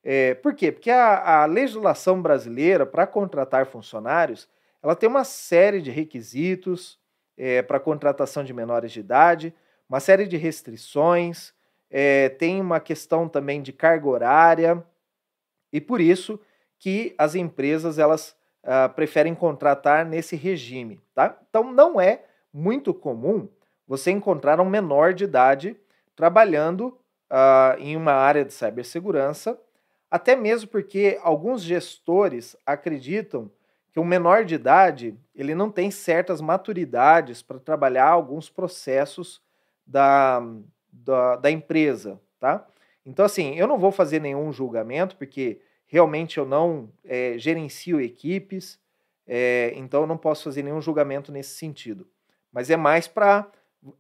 É, 0.04 0.36
por 0.36 0.54
quê? 0.54 0.72
Porque 0.72 0.92
a, 0.92 1.42
a 1.42 1.46
legislação 1.48 2.22
brasileira 2.22 2.86
para 2.86 3.08
contratar 3.08 3.66
funcionários, 3.66 4.48
ela 4.84 4.96
tem 4.96 5.10
uma 5.10 5.24
série 5.24 5.82
de 5.82 5.90
requisitos 5.90 7.00
é, 7.36 7.64
para 7.64 7.80
contratação 7.80 8.44
de 8.44 8.54
menores 8.54 8.92
de 8.92 9.00
idade, 9.00 9.52
uma 9.90 10.00
série 10.00 10.28
de 10.28 10.38
restrições, 10.38 11.56
é, 11.90 12.30
tem 12.30 12.62
uma 12.62 12.80
questão 12.80 13.28
também 13.28 13.64
de 13.64 13.74
carga 13.74 14.08
horária, 14.08 14.86
e 15.74 15.82
por 15.82 16.00
isso 16.00 16.40
que 16.78 17.16
as 17.18 17.34
empresas 17.34 17.98
elas 17.98 18.36
uh, 18.64 18.94
preferem 18.94 19.34
contratar 19.34 20.06
nesse 20.06 20.36
regime. 20.36 21.02
Tá? 21.16 21.36
Então 21.50 21.74
não 21.74 22.00
é 22.00 22.26
muito 22.54 22.94
comum 22.94 23.50
você 23.88 24.12
encontrar 24.12 24.60
um 24.60 24.70
menor 24.70 25.16
de 25.16 25.24
idade 25.24 25.76
trabalhando 26.16 26.96
uh, 27.36 27.78
em 27.80 27.98
uma 27.98 28.14
área 28.14 28.46
de 28.46 28.54
cibersegurança, 28.54 29.60
até 30.10 30.36
mesmo 30.36 30.70
porque 30.70 31.20
alguns 31.22 31.62
gestores 31.62 32.56
acreditam 32.66 33.52
que 33.92 34.00
um 34.00 34.06
menor 34.06 34.46
de 34.46 34.56
idade 34.56 35.18
ele 35.36 35.54
não 35.54 35.70
tem 35.70 35.92
certas 35.92 36.40
maturidades 36.40 37.42
para 37.42 37.60
trabalhar 37.60 38.08
alguns 38.08 38.50
processos 38.50 39.42
da, 39.86 40.42
da, 40.92 41.36
da 41.36 41.52
empresa, 41.52 42.20
tá? 42.40 42.66
Então, 43.06 43.26
assim, 43.26 43.56
eu 43.56 43.68
não 43.68 43.78
vou 43.78 43.92
fazer 43.92 44.20
nenhum 44.20 44.52
julgamento, 44.52 45.16
porque 45.16 45.60
realmente 45.86 46.38
eu 46.38 46.46
não 46.46 46.90
é, 47.04 47.38
gerencio 47.38 48.02
equipes, 48.02 48.80
é, 49.28 49.74
então 49.76 50.02
eu 50.02 50.08
não 50.08 50.18
posso 50.18 50.46
fazer 50.46 50.64
nenhum 50.64 50.82
julgamento 50.82 51.32
nesse 51.32 51.56
sentido. 51.56 52.08
Mas 52.52 52.70
é 52.70 52.78
mais 52.78 53.08
para 53.08 53.48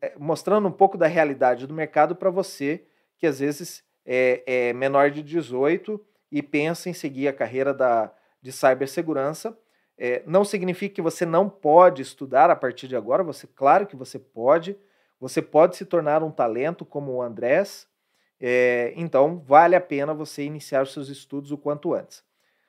é, 0.01 0.13
mostrando 0.17 0.67
um 0.67 0.71
pouco 0.71 0.97
da 0.97 1.07
realidade 1.07 1.67
do 1.67 1.73
mercado 1.73 2.15
para 2.15 2.31
você 2.31 2.83
que 3.17 3.27
às 3.27 3.39
vezes 3.39 3.83
é, 4.05 4.43
é, 4.45 4.73
menor 4.73 5.09
de 5.09 5.23
18 5.23 6.03
e 6.31 6.41
pensa 6.41 6.89
em 6.89 6.93
seguir 6.93 7.27
a 7.27 7.33
carreira 7.33 7.73
da, 7.73 8.11
de 8.41 8.51
cibersegurança. 8.51 9.57
É, 9.97 10.21
não 10.25 10.43
significa 10.43 10.95
que 10.95 11.01
você 11.01 11.25
não 11.25 11.49
pode 11.49 12.01
estudar 12.01 12.49
a 12.49 12.55
partir 12.55 12.87
de 12.87 12.95
agora, 12.95 13.23
você, 13.23 13.47
claro 13.47 13.87
que 13.87 13.95
você 13.95 14.19
pode, 14.19 14.77
você 15.19 15.41
pode 15.41 15.77
se 15.77 15.85
tornar 15.85 16.21
um 16.21 16.31
talento 16.31 16.83
como 16.83 17.13
o 17.13 17.21
Andrés, 17.21 17.87
é, 18.37 18.93
então 18.97 19.39
vale 19.39 19.73
a 19.73 19.81
pena 19.81 20.13
você 20.13 20.43
iniciar 20.43 20.83
os 20.83 20.91
seus 20.91 21.07
estudos 21.07 21.51
o 21.51 21.57
quanto 21.57 21.93
antes. 21.93 22.23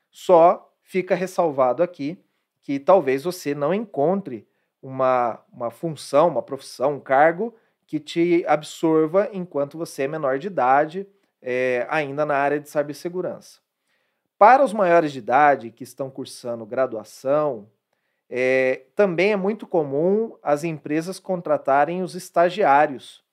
Só 0.08 0.72
fica 0.82 1.16
ressalvado 1.16 1.82
aqui 1.82 2.24
que 2.62 2.78
talvez 2.78 3.24
você 3.24 3.54
não 3.54 3.74
encontre 3.74 4.46
uma, 4.80 5.42
uma 5.52 5.70
função, 5.70 6.28
uma 6.28 6.42
profissão, 6.42 6.94
um 6.94 7.00
cargo 7.00 7.54
que 7.86 8.00
te 8.00 8.44
absorva 8.46 9.28
enquanto 9.32 9.78
você 9.78 10.02
é 10.02 10.08
menor 10.08 10.38
de 10.38 10.48
idade, 10.48 11.06
é, 11.40 11.86
ainda 11.88 12.26
na 12.26 12.36
área 12.36 12.58
de 12.58 12.68
cibersegurança. 12.68 13.60
Para 14.38 14.64
os 14.64 14.72
maiores 14.72 15.12
de 15.12 15.18
idade 15.18 15.70
que 15.70 15.84
estão 15.84 16.10
cursando 16.10 16.66
graduação, 16.66 17.70
é, 18.28 18.82
também 18.94 19.32
é 19.32 19.36
muito 19.36 19.66
comum 19.66 20.36
as 20.42 20.64
empresas 20.64 21.18
contratarem 21.18 22.02
os 22.02 22.14
estagiários. 22.14 23.24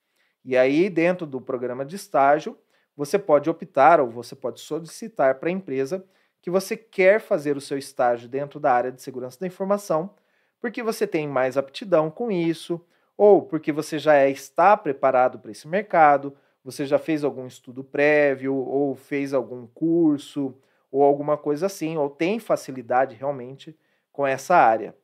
E 0.45 0.55
aí, 0.55 0.89
dentro 0.89 1.25
do 1.25 1.41
programa 1.41 1.83
de 1.83 1.95
estágio, 1.95 2.57
você 2.95 3.17
pode 3.17 3.49
optar 3.49 3.99
ou 3.99 4.09
você 4.09 4.35
pode 4.35 4.61
solicitar 4.61 5.35
para 5.35 5.49
a 5.49 5.51
empresa 5.51 6.05
que 6.41 6.51
você 6.51 6.77
quer 6.77 7.19
fazer 7.19 7.57
o 7.57 7.61
seu 7.61 7.77
estágio 7.77 8.29
dentro 8.29 8.59
da 8.59 8.71
área 8.71 8.91
de 8.91 9.01
segurança 9.01 9.39
da 9.39 9.47
informação, 9.47 10.13
porque 10.59 10.83
você 10.83 11.07
tem 11.07 11.27
mais 11.27 11.57
aptidão 11.57 12.11
com 12.11 12.29
isso, 12.29 12.79
ou 13.17 13.41
porque 13.41 13.71
você 13.71 13.99
já 13.99 14.15
é, 14.15 14.29
está 14.29 14.75
preparado 14.75 15.39
para 15.39 15.51
esse 15.51 15.67
mercado, 15.67 16.35
você 16.63 16.85
já 16.85 16.97
fez 16.97 17.23
algum 17.23 17.45
estudo 17.45 17.83
prévio, 17.83 18.55
ou 18.55 18.95
fez 18.95 19.33
algum 19.33 19.67
curso, 19.67 20.55
ou 20.91 21.03
alguma 21.03 21.37
coisa 21.37 21.65
assim, 21.65 21.97
ou 21.97 22.09
tem 22.09 22.39
facilidade 22.39 23.15
realmente 23.15 23.75
com 24.11 24.25
essa 24.25 24.55
área. 24.55 24.95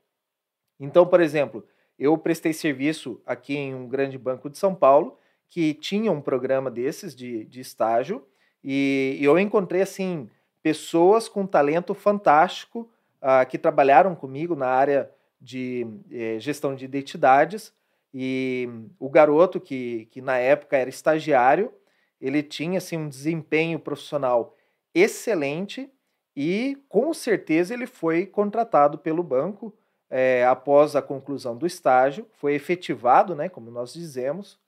Então, 0.79 1.05
por 1.05 1.19
exemplo, 1.19 1.65
eu 1.97 2.17
prestei 2.17 2.53
serviço 2.53 3.21
aqui 3.25 3.55
em 3.55 3.75
um 3.75 3.87
grande 3.87 4.17
banco 4.17 4.49
de 4.49 4.57
São 4.57 4.73
Paulo 4.73 5.17
que 5.49 5.73
tinha 5.73 6.11
um 6.11 6.21
programa 6.21 6.69
desses 6.71 7.15
de, 7.15 7.43
de 7.45 7.59
estágio 7.59 8.25
e, 8.63 9.17
eu 9.21 9.37
encontrei 9.39 9.81
assim 9.81 10.29
pessoas 10.61 11.27
com 11.27 11.45
talento 11.45 11.93
fantástico 11.93 12.89
uh, 13.21 13.45
que 13.47 13.57
trabalharam 13.57 14.15
comigo 14.15 14.55
na 14.55 14.67
área 14.67 15.09
de 15.41 15.87
eh, 16.11 16.37
gestão 16.37 16.75
de 16.75 16.83
identidades 16.83 17.73
e 18.13 18.67
o 18.97 19.09
garoto 19.09 19.59
que, 19.59 20.07
que 20.11 20.21
na 20.21 20.37
época 20.37 20.77
era 20.77 20.89
estagiário 20.89 21.71
ele 22.19 22.43
tinha 22.43 22.77
assim 22.79 22.97
um 22.97 23.09
desempenho 23.09 23.79
profissional 23.79 24.55
excelente 24.93 25.89
e 26.35 26.77
com 26.87 27.13
certeza 27.13 27.73
ele 27.73 27.85
foi 27.85 28.25
contratado 28.25 28.97
pelo 28.97 29.23
banco 29.23 29.73
é, 30.09 30.45
após 30.45 30.95
a 30.95 31.01
conclusão 31.01 31.55
do 31.55 31.67
estágio, 31.67 32.25
foi 32.33 32.55
efetivado, 32.55 33.35
né, 33.35 33.47
como 33.47 33.69
nós 33.69 33.93
dizemos, 33.93 34.59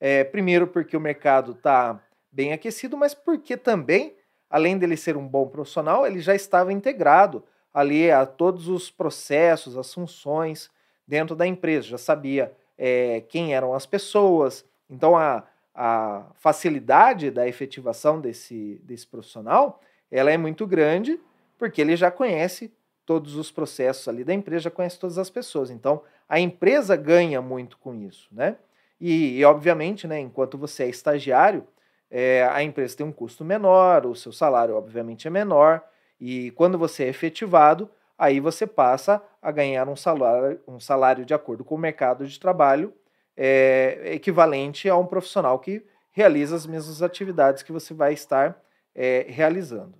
é, 0.00 0.22
primeiro 0.22 0.66
porque 0.66 0.96
o 0.96 1.00
mercado 1.00 1.52
está 1.52 2.00
bem 2.30 2.52
aquecido, 2.52 2.96
mas 2.96 3.14
porque 3.14 3.56
também, 3.56 4.14
além 4.48 4.78
dele 4.78 4.96
ser 4.96 5.16
um 5.16 5.26
bom 5.26 5.48
profissional, 5.48 6.06
ele 6.06 6.20
já 6.20 6.34
estava 6.34 6.72
integrado 6.72 7.44
ali 7.72 8.10
a 8.10 8.24
todos 8.24 8.68
os 8.68 8.90
processos, 8.90 9.76
as 9.76 9.92
funções 9.92 10.70
dentro 11.06 11.34
da 11.34 11.46
empresa, 11.46 11.88
já 11.88 11.98
sabia 11.98 12.54
é, 12.76 13.22
quem 13.28 13.54
eram 13.54 13.74
as 13.74 13.86
pessoas, 13.86 14.64
então 14.88 15.16
a, 15.16 15.44
a 15.74 16.26
facilidade 16.34 17.30
da 17.30 17.46
efetivação 17.48 18.20
desse, 18.20 18.80
desse 18.84 19.06
profissional 19.06 19.80
ela 20.10 20.30
é 20.30 20.36
muito 20.36 20.66
grande 20.66 21.20
porque 21.58 21.80
ele 21.80 21.96
já 21.96 22.10
conhece 22.10 22.72
todos 23.04 23.36
os 23.36 23.50
processos 23.50 24.06
ali 24.08 24.24
da 24.24 24.32
empresa, 24.32 24.64
já 24.64 24.70
conhece 24.70 24.98
todas 24.98 25.18
as 25.18 25.28
pessoas. 25.28 25.70
Então, 25.70 26.02
a 26.28 26.40
empresa 26.40 26.96
ganha 26.96 27.42
muito 27.42 27.76
com 27.78 27.94
isso, 27.94 28.28
né? 28.32 28.56
E, 29.00 29.38
e 29.38 29.44
obviamente, 29.44 30.06
né, 30.06 30.18
enquanto 30.20 30.56
você 30.56 30.84
é 30.84 30.88
estagiário, 30.88 31.66
é, 32.10 32.48
a 32.50 32.62
empresa 32.62 32.96
tem 32.96 33.04
um 33.06 33.12
custo 33.12 33.44
menor, 33.44 34.06
o 34.06 34.14
seu 34.14 34.32
salário, 34.32 34.76
obviamente, 34.76 35.26
é 35.26 35.30
menor, 35.30 35.82
e 36.20 36.52
quando 36.52 36.78
você 36.78 37.04
é 37.04 37.08
efetivado, 37.08 37.90
aí 38.18 38.40
você 38.40 38.66
passa 38.66 39.22
a 39.42 39.50
ganhar 39.50 39.88
um 39.88 39.96
salário, 39.96 40.60
um 40.66 40.80
salário 40.80 41.24
de 41.24 41.34
acordo 41.34 41.64
com 41.64 41.74
o 41.74 41.78
mercado 41.78 42.26
de 42.26 42.38
trabalho 42.38 42.92
é, 43.36 44.12
equivalente 44.14 44.88
a 44.88 44.96
um 44.96 45.06
profissional 45.06 45.58
que 45.58 45.84
realiza 46.10 46.54
as 46.54 46.66
mesmas 46.66 47.02
atividades 47.02 47.62
que 47.62 47.72
você 47.72 47.92
vai 47.92 48.12
estar 48.12 48.60
é, 48.94 49.26
realizando. 49.28 49.98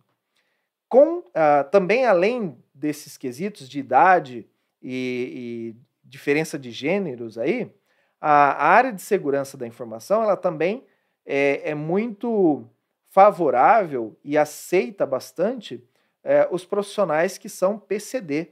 Com 0.88 1.24
ah, 1.34 1.64
também 1.64 2.06
além 2.06 2.56
desses 2.72 3.18
quesitos 3.18 3.68
de 3.68 3.80
idade 3.80 4.46
e, 4.80 5.74
e 5.74 5.76
diferença 6.04 6.56
de 6.56 6.70
gêneros 6.70 7.36
aí, 7.36 7.72
a, 8.20 8.52
a, 8.52 8.68
área 8.68 8.92
de 8.92 9.02
segurança 9.02 9.56
da 9.56 9.66
informação 9.66 10.22
ela 10.22 10.36
também 10.36 10.86
é, 11.26 11.70
é 11.70 11.74
muito 11.74 12.64
favorável 13.08 14.16
e 14.22 14.38
aceita 14.38 15.04
bastante 15.04 15.82
é, 16.24 16.48
os 16.50 16.64
profissionais 16.64 17.36
que 17.36 17.48
são 17.48 17.78
PCD. 17.78 18.48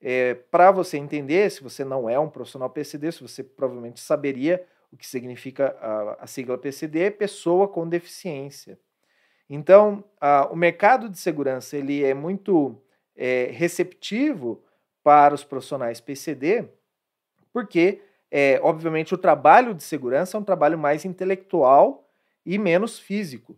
É, 0.00 0.34
Para 0.34 0.72
você 0.72 0.96
entender, 0.96 1.50
se 1.50 1.62
você 1.62 1.84
não 1.84 2.08
é 2.08 2.18
um 2.18 2.28
profissional 2.28 2.70
PCD, 2.70 3.12
se 3.12 3.22
você 3.22 3.44
provavelmente 3.44 4.00
saberia 4.00 4.64
o 4.90 4.96
que 4.96 5.06
significa 5.06 5.76
a, 5.80 6.24
a 6.24 6.26
sigla 6.26 6.58
PCD, 6.58 7.00
é 7.04 7.10
pessoa 7.10 7.68
com 7.68 7.88
deficiência. 7.88 8.78
Então, 9.48 10.04
a, 10.20 10.48
o 10.50 10.56
mercado 10.56 11.08
de 11.08 11.18
segurança 11.18 11.76
ele 11.76 12.02
é 12.02 12.14
muito 12.14 12.82
é, 13.14 13.50
receptivo 13.52 14.64
para 15.02 15.34
os 15.34 15.44
profissionais 15.44 16.00
PCD, 16.00 16.68
porque, 17.52 18.02
é, 18.30 18.58
obviamente, 18.62 19.14
o 19.14 19.18
trabalho 19.18 19.74
de 19.74 19.82
segurança 19.82 20.36
é 20.36 20.40
um 20.40 20.44
trabalho 20.44 20.78
mais 20.78 21.04
intelectual 21.04 22.08
e 22.44 22.58
menos 22.58 22.98
físico. 22.98 23.56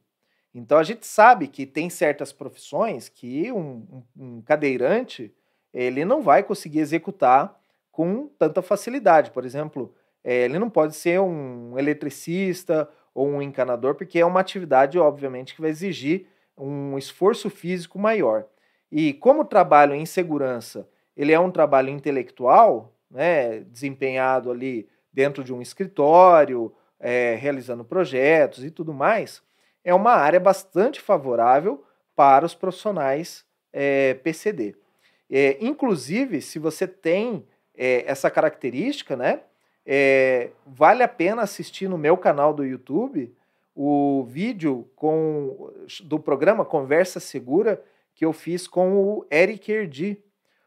Então, 0.55 0.79
a 0.79 0.85
gente 0.85 1.07
sabe 1.07 1.49
que 1.49 1.67
tem 1.67 1.90
certas 1.90 2.33
profissões 2.33 3.09
que 3.09 3.51
um, 3.51 4.05
um, 4.17 4.40
cadeirante 4.43 5.35
ele 5.73 6.05
não 6.05 6.23
vai 6.23 6.43
conseguir 6.45 6.79
executar 6.79 7.59
com 7.90 8.29
tanta 8.38 8.62
facilidade. 8.62 9.33
Por 9.33 9.45
exemplo, 9.45 9.93
é, 10.23 10.45
ele 10.45 10.59
não 10.59 10.71
pode 10.71 10.95
ser 10.95 11.21
um 11.21 11.77
eletricista 11.79 12.88
ou 13.12 13.29
um 13.29 13.43
encanador, 13.43 13.97
porque 13.97 14.21
é 14.21 14.27
uma 14.27 14.40
atividade, 14.40 14.99
obviamente, 14.99 15.55
que 15.55 15.61
vai 15.61 15.71
exigir 15.71 16.27
um 16.57 16.97
esforço 16.97 17.51
físico 17.51 17.99
maior. 17.99 18.47
E 18.90 19.12
como 19.14 19.43
o 19.43 19.45
trabalho 19.45 19.95
em 19.95 20.07
segurança 20.07 20.88
ele 21.17 21.33
é 21.33 21.38
um 21.38 21.51
trabalho 21.51 21.90
intelectual, 21.90 22.93
né, 23.11 23.61
desempenhado 23.61 24.51
ali 24.51 24.88
dentro 25.12 25.45
de 25.45 25.53
um 25.53 25.62
escritório, 25.62 26.73
é, 26.99 27.35
realizando 27.37 27.85
projetos 27.85 28.64
e 28.64 28.71
tudo 28.71 28.93
mais, 28.93 29.43
é 29.85 29.92
uma 29.92 30.12
área 30.12 30.40
bastante 30.40 31.01
favorável 31.01 31.85
para 32.16 32.47
os 32.47 32.55
profissionais 32.55 33.44
é, 33.73 34.14
PCD. 34.14 34.75
É, 35.31 35.59
inclusive, 35.61 36.40
se 36.40 36.59
você 36.59 36.87
tem 36.87 37.47
é, 37.77 38.05
essa 38.07 38.31
característica, 38.31 39.16
né, 39.16 39.40
é, 39.85 40.51
vale 40.66 41.03
a 41.03 41.09
pena 41.09 41.42
assistir 41.42 41.88
no 41.88 41.99
meu 41.99 42.16
canal 42.16 42.55
do 42.55 42.64
YouTube 42.64 43.35
o 43.75 44.25
vídeo 44.29 44.88
com, 44.94 45.70
do 46.05 46.18
programa 46.18 46.64
Conversa 46.64 47.18
Segura 47.18 47.83
que 48.14 48.25
eu 48.25 48.33
fiz 48.33 48.68
com 48.68 48.97
o 48.97 49.27
Eric 49.31 49.70
Erdi. 49.70 50.23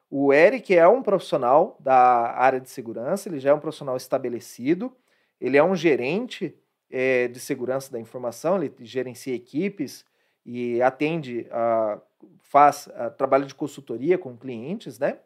O 0.10 0.34
Eric 0.34 0.76
é 0.76 0.88
um 0.88 1.02
profissional 1.02 1.78
da 1.80 1.98
área 2.38 2.60
de 2.60 2.70
segurança, 2.70 3.30
ele 3.30 3.40
já 3.40 3.52
é 3.52 3.54
um 3.54 3.60
profissional 3.60 3.96
estabelecido, 3.96 4.94
ele 5.40 5.58
é 5.58 5.64
um 5.64 5.76
gerente 5.76 6.54
é, 6.90 7.28
de 7.28 7.40
segurança 7.40 7.92
da 7.92 8.00
informação, 8.00 8.56
ele 8.56 8.74
gerencia 8.80 9.36
equipes 9.36 10.06
e 10.46 10.82
atende, 10.82 11.48
a, 11.52 12.00
faz 12.42 12.90
a, 12.96 13.10
trabalho 13.10 13.46
de 13.46 13.56
consultoria 13.56 14.18
com 14.18 14.38
clientes, 14.38 14.98
né? 14.98 15.20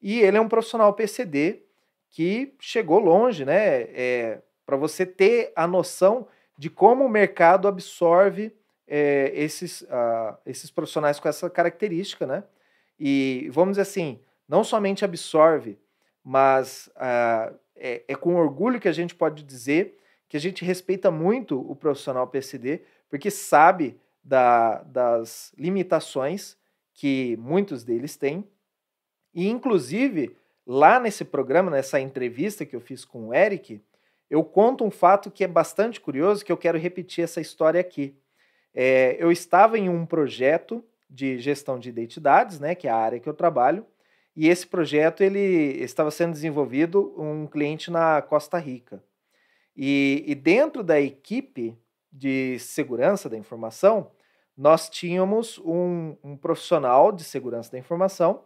E 0.00 0.20
ele 0.20 0.36
é 0.36 0.40
um 0.40 0.48
profissional 0.48 0.92
PCD 0.94 1.62
que 2.10 2.54
chegou 2.60 2.98
longe, 2.98 3.44
né? 3.44 3.82
É, 3.94 4.42
Para 4.64 4.76
você 4.76 5.04
ter 5.04 5.52
a 5.56 5.66
noção 5.66 6.26
de 6.58 6.70
como 6.70 7.04
o 7.04 7.08
mercado 7.08 7.66
absorve 7.66 8.54
é, 8.86 9.32
esses, 9.34 9.86
esses 10.44 10.70
profissionais 10.70 11.18
com 11.18 11.28
essa 11.28 11.48
característica, 11.48 12.26
né? 12.26 12.44
E 12.98 13.48
vamos 13.50 13.72
dizer 13.72 13.82
assim, 13.82 14.20
não 14.48 14.62
somente 14.62 15.04
absorve, 15.04 15.78
mas 16.22 16.88
uh, 16.96 17.58
é, 17.74 18.04
é, 18.06 18.14
com 18.14 18.36
orgulho 18.36 18.80
que 18.80 18.88
a 18.88 18.92
gente 18.92 19.14
pode 19.14 19.42
dizer 19.42 19.98
que 20.32 20.36
a 20.38 20.40
gente 20.40 20.64
respeita 20.64 21.12
muito 21.12 21.60
o 21.60 21.76
profissional 21.76 22.26
PSD, 22.26 22.80
porque 23.10 23.30
sabe 23.30 24.00
da, 24.24 24.82
das 24.84 25.52
limitações 25.58 26.56
que 26.94 27.36
muitos 27.36 27.84
deles 27.84 28.16
têm, 28.16 28.48
e 29.34 29.48
inclusive 29.48 30.36
Lá 30.66 31.00
nesse 31.00 31.24
programa, 31.24 31.70
nessa 31.70 32.00
entrevista 32.00 32.64
que 32.64 32.76
eu 32.76 32.80
fiz 32.80 33.04
com 33.04 33.28
o 33.28 33.34
Eric, 33.34 33.80
eu 34.30 34.44
conto 34.44 34.84
um 34.84 34.90
fato 34.90 35.30
que 35.30 35.42
é 35.42 35.48
bastante 35.48 36.00
curioso, 36.00 36.44
que 36.44 36.52
eu 36.52 36.56
quero 36.56 36.78
repetir 36.78 37.24
essa 37.24 37.40
história 37.40 37.80
aqui. 37.80 38.14
É, 38.72 39.16
eu 39.18 39.30
estava 39.32 39.76
em 39.76 39.88
um 39.88 40.06
projeto 40.06 40.82
de 41.10 41.38
gestão 41.40 41.78
de 41.78 41.88
identidades, 41.88 42.60
né, 42.60 42.74
que 42.74 42.86
é 42.86 42.90
a 42.90 42.96
área 42.96 43.20
que 43.20 43.28
eu 43.28 43.34
trabalho, 43.34 43.84
e 44.34 44.48
esse 44.48 44.66
projeto 44.66 45.20
ele 45.22 45.40
estava 45.82 46.10
sendo 46.10 46.32
desenvolvido 46.32 47.12
um 47.20 47.46
cliente 47.46 47.90
na 47.90 48.22
Costa 48.22 48.56
Rica. 48.56 49.02
E, 49.76 50.24
e 50.26 50.34
dentro 50.34 50.82
da 50.82 51.00
equipe 51.00 51.76
de 52.12 52.58
segurança 52.58 53.28
da 53.28 53.38
informação, 53.38 54.10
nós 54.56 54.88
tínhamos 54.90 55.58
um, 55.58 56.16
um 56.22 56.36
profissional 56.36 57.10
de 57.10 57.24
segurança 57.24 57.72
da 57.72 57.78
informação 57.78 58.44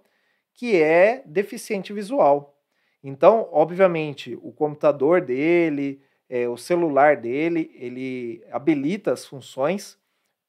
que 0.54 0.80
é 0.80 1.22
deficiente 1.26 1.92
visual. 1.92 2.56
Então, 3.02 3.48
obviamente, 3.52 4.38
o 4.42 4.52
computador 4.52 5.20
dele, 5.20 6.00
é, 6.28 6.48
o 6.48 6.56
celular 6.56 7.16
dele, 7.16 7.70
ele 7.74 8.42
habilita 8.50 9.12
as 9.12 9.26
funções 9.26 9.98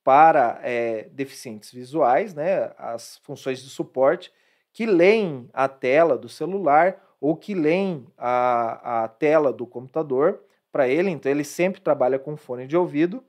para 0.04 0.60
é, 0.64 1.10
deficientes 1.12 1.72
visuais, 1.72 2.34
né, 2.34 2.72
as 2.78 3.18
funções 3.18 3.62
de 3.62 3.70
suporte, 3.70 4.32
que 4.72 4.86
leem 4.86 5.50
a 5.52 5.68
tela 5.68 6.18
do 6.18 6.30
celular 6.30 7.04
ou 7.20 7.36
que 7.36 7.54
leem 7.54 8.08
a, 8.18 9.04
a 9.04 9.08
tela 9.08 9.52
do 9.52 9.68
computador 9.68 10.42
para 10.78 10.88
ele. 10.88 11.10
Então, 11.10 11.32
ele 11.32 11.44
sempre 11.44 11.82
trabalha 11.82 12.20
com 12.20 12.38
fone 12.38 12.68
de 12.68 12.78
ouvido 12.78 13.24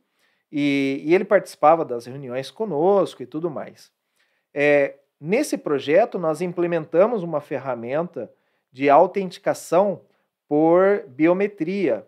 e, 0.53 1.01
e 1.03 1.15
ele 1.15 1.25
participava 1.25 1.83
das 1.83 2.05
reuniões 2.05 2.51
conosco 2.51 3.23
e 3.23 3.27
tudo 3.27 3.51
mais. 3.51 3.91
É, 4.53 4.97
nesse 5.19 5.57
projeto, 5.57 6.19
nós 6.19 6.43
implementamos 6.43 7.23
uma 7.23 7.41
ferramenta 7.41 8.31
de 8.71 8.91
autenticação 8.91 10.03
por 10.47 11.05
biometria, 11.09 12.07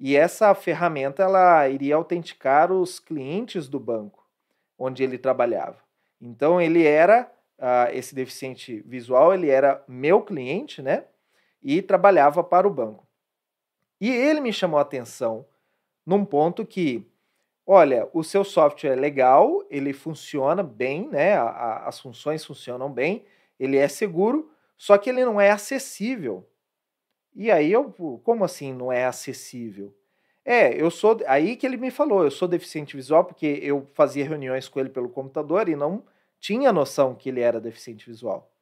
e 0.00 0.16
essa 0.16 0.52
ferramenta 0.54 1.22
ela 1.22 1.68
iria 1.68 1.94
autenticar 1.94 2.72
os 2.72 2.98
clientes 2.98 3.68
do 3.68 3.78
banco 3.78 4.28
onde 4.76 5.04
ele 5.04 5.16
trabalhava. 5.16 5.78
Então 6.20 6.60
ele 6.60 6.84
era 6.84 7.30
uh, 7.58 7.92
esse 7.92 8.12
deficiente 8.12 8.82
visual, 8.86 9.32
ele 9.32 9.48
era 9.48 9.82
meu 9.86 10.20
cliente, 10.20 10.82
né? 10.82 11.04
E 11.62 11.80
trabalhava 11.80 12.42
para 12.42 12.66
o 12.66 12.70
banco. 12.72 13.03
E 14.00 14.10
ele 14.10 14.40
me 14.40 14.52
chamou 14.52 14.78
a 14.78 14.82
atenção 14.82 15.46
num 16.04 16.24
ponto 16.24 16.66
que, 16.66 17.06
olha, 17.66 18.08
o 18.12 18.22
seu 18.22 18.44
software 18.44 18.92
é 18.92 18.96
legal, 18.96 19.64
ele 19.70 19.92
funciona 19.92 20.62
bem, 20.62 21.08
né? 21.08 21.34
A, 21.34 21.44
a, 21.44 21.88
as 21.88 22.00
funções 22.00 22.44
funcionam 22.44 22.92
bem, 22.92 23.24
ele 23.58 23.76
é 23.76 23.88
seguro, 23.88 24.50
só 24.76 24.98
que 24.98 25.08
ele 25.08 25.24
não 25.24 25.40
é 25.40 25.50
acessível 25.50 26.46
e 27.34 27.50
aí 27.50 27.72
eu, 27.72 27.92
como 28.22 28.44
assim 28.44 28.72
não 28.72 28.92
é 28.92 29.04
acessível? 29.04 29.94
É, 30.44 30.80
eu 30.80 30.90
sou. 30.90 31.18
Aí 31.26 31.56
que 31.56 31.66
ele 31.66 31.76
me 31.76 31.90
falou, 31.90 32.22
eu 32.22 32.30
sou 32.30 32.46
deficiente 32.46 32.96
visual 32.96 33.24
porque 33.24 33.58
eu 33.62 33.88
fazia 33.94 34.26
reuniões 34.28 34.68
com 34.68 34.78
ele 34.78 34.90
pelo 34.90 35.08
computador 35.08 35.68
e 35.68 35.74
não 35.74 36.04
tinha 36.38 36.72
noção 36.72 37.14
que 37.14 37.28
ele 37.30 37.40
era 37.40 37.60
deficiente 37.60 38.06
visual. 38.06 38.52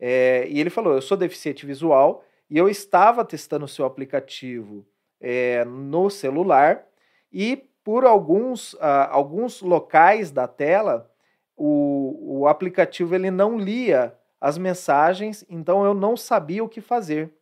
É, 0.00 0.46
e 0.48 0.58
ele 0.58 0.70
falou: 0.70 0.94
eu 0.94 1.02
sou 1.02 1.16
deficiente 1.16 1.64
visual 1.64 2.24
e 2.48 2.56
eu 2.56 2.68
estava 2.68 3.24
testando 3.24 3.64
o 3.64 3.68
seu 3.68 3.84
aplicativo 3.84 4.86
é, 5.20 5.64
no 5.64 6.08
celular 6.10 6.86
e 7.32 7.56
por 7.82 8.04
alguns, 8.04 8.74
uh, 8.74 9.08
alguns 9.10 9.62
locais 9.62 10.30
da 10.30 10.48
tela 10.48 11.10
o, 11.56 12.40
o 12.40 12.46
aplicativo 12.46 13.14
ele 13.14 13.30
não 13.30 13.58
lia 13.58 14.16
as 14.40 14.58
mensagens, 14.58 15.44
então 15.48 15.84
eu 15.84 15.94
não 15.94 16.16
sabia 16.16 16.62
o 16.62 16.68
que 16.68 16.80
fazer. 16.80 17.32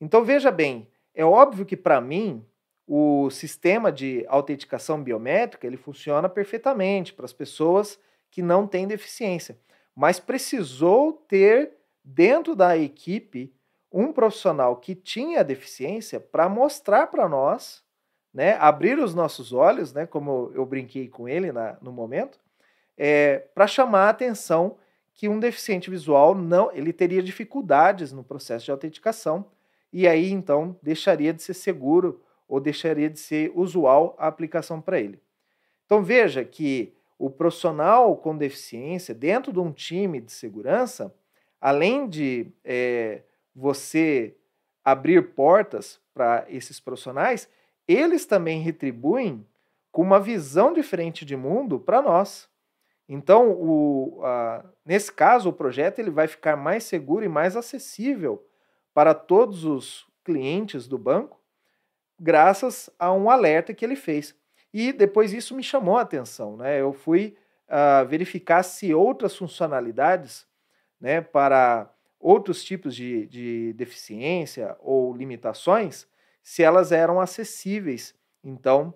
Então 0.00 0.24
veja 0.24 0.50
bem, 0.50 0.88
é 1.14 1.24
óbvio 1.24 1.64
que 1.64 1.76
para 1.76 2.00
mim 2.00 2.44
o 2.86 3.30
sistema 3.30 3.90
de 3.90 4.26
autenticação 4.28 5.02
biométrica 5.02 5.66
ele 5.66 5.76
funciona 5.76 6.28
perfeitamente 6.28 7.14
para 7.14 7.24
as 7.24 7.32
pessoas 7.32 7.98
que 8.30 8.42
não 8.42 8.66
têm 8.66 8.86
deficiência, 8.86 9.58
mas 9.94 10.18
precisou 10.18 11.12
ter 11.12 11.72
dentro 12.02 12.54
da 12.56 12.76
equipe 12.76 13.54
um 13.96 14.12
profissional 14.12 14.74
que 14.74 14.92
tinha 14.92 15.44
deficiência 15.44 16.18
para 16.18 16.48
mostrar 16.48 17.06
para 17.06 17.28
nós, 17.28 17.80
né, 18.32 18.56
abrir 18.58 18.98
os 18.98 19.14
nossos 19.14 19.52
olhos, 19.52 19.92
né, 19.92 20.04
como 20.04 20.50
eu 20.52 20.66
brinquei 20.66 21.06
com 21.06 21.28
ele 21.28 21.52
na, 21.52 21.78
no 21.80 21.92
momento, 21.92 22.40
é, 22.98 23.38
para 23.54 23.68
chamar 23.68 24.06
a 24.06 24.10
atenção 24.10 24.76
que 25.12 25.28
um 25.28 25.38
deficiente 25.38 25.88
visual 25.88 26.34
não, 26.34 26.72
ele 26.72 26.92
teria 26.92 27.22
dificuldades 27.22 28.12
no 28.12 28.24
processo 28.24 28.64
de 28.64 28.72
autenticação 28.72 29.46
e 29.92 30.08
aí 30.08 30.32
então 30.32 30.76
deixaria 30.82 31.32
de 31.32 31.40
ser 31.40 31.54
seguro 31.54 32.20
ou 32.48 32.58
deixaria 32.58 33.08
de 33.08 33.20
ser 33.20 33.52
usual 33.54 34.16
a 34.18 34.26
aplicação 34.26 34.80
para 34.80 34.98
ele. 34.98 35.22
Então 35.86 36.02
veja 36.02 36.44
que 36.44 36.92
o 37.16 37.30
profissional 37.30 38.16
com 38.16 38.36
deficiência, 38.36 39.14
dentro 39.14 39.52
de 39.52 39.60
um 39.60 39.70
time 39.70 40.20
de 40.20 40.32
segurança, 40.32 41.14
além 41.60 42.08
de 42.08 42.48
é, 42.64 43.22
você 43.54 44.36
abrir 44.84 45.34
portas 45.34 46.00
para 46.12 46.44
esses 46.48 46.80
profissionais, 46.80 47.48
eles 47.86 48.26
também 48.26 48.60
retribuem 48.60 49.46
com 49.90 50.02
uma 50.02 50.20
visão 50.20 50.72
diferente 50.72 51.24
de 51.24 51.36
mundo 51.36 51.78
para 51.78 52.02
nós. 52.02 52.48
Então, 53.08 53.52
o, 53.52 54.20
a, 54.24 54.64
nesse 54.84 55.12
caso, 55.12 55.48
o 55.48 55.52
projeto 55.52 55.98
ele 55.98 56.10
vai 56.10 56.26
ficar 56.26 56.56
mais 56.56 56.84
seguro 56.84 57.24
e 57.24 57.28
mais 57.28 57.56
acessível 57.56 58.44
para 58.92 59.14
todos 59.14 59.64
os 59.64 60.06
clientes 60.24 60.88
do 60.88 60.96
banco, 60.96 61.38
graças 62.18 62.88
a 62.98 63.12
um 63.12 63.30
alerta 63.30 63.74
que 63.74 63.84
ele 63.84 63.96
fez. 63.96 64.34
E 64.72 64.92
depois 64.92 65.32
isso 65.32 65.54
me 65.54 65.62
chamou 65.62 65.96
a 65.96 66.02
atenção. 66.02 66.56
Né? 66.56 66.80
Eu 66.80 66.92
fui 66.92 67.36
uh, 67.68 68.06
verificar 68.06 68.62
se 68.62 68.92
outras 68.94 69.36
funcionalidades 69.36 70.46
né, 71.00 71.20
para 71.20 71.93
outros 72.24 72.64
tipos 72.64 72.96
de, 72.96 73.26
de 73.26 73.74
deficiência 73.74 74.74
ou 74.80 75.14
limitações, 75.14 76.06
se 76.42 76.62
elas 76.62 76.90
eram 76.90 77.20
acessíveis, 77.20 78.14
então, 78.42 78.94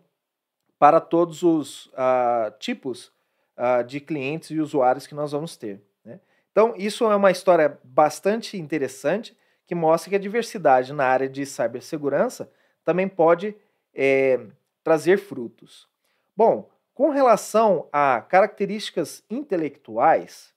para 0.78 0.98
todos 0.98 1.42
os 1.42 1.88
uh, 1.88 2.50
tipos 2.58 3.12
uh, 3.58 3.84
de 3.86 4.00
clientes 4.00 4.50
e 4.50 4.58
usuários 4.58 5.06
que 5.06 5.14
nós 5.14 5.32
vamos 5.32 5.58
ter. 5.58 5.82
Né? 6.02 6.18
Então, 6.50 6.72
isso 6.74 7.04
é 7.04 7.14
uma 7.14 7.30
história 7.30 7.78
bastante 7.84 8.56
interessante 8.56 9.36
que 9.66 9.74
mostra 9.74 10.08
que 10.08 10.16
a 10.16 10.20
diversidade 10.20 10.94
na 10.94 11.04
área 11.04 11.28
de 11.28 11.44
cibersegurança 11.44 12.50
também 12.82 13.06
pode 13.06 13.54
é, 13.94 14.40
trazer 14.82 15.18
frutos. 15.18 15.86
Bom, 16.34 16.70
com 16.94 17.10
relação 17.10 17.90
a 17.92 18.22
características 18.22 19.22
intelectuais, 19.28 20.54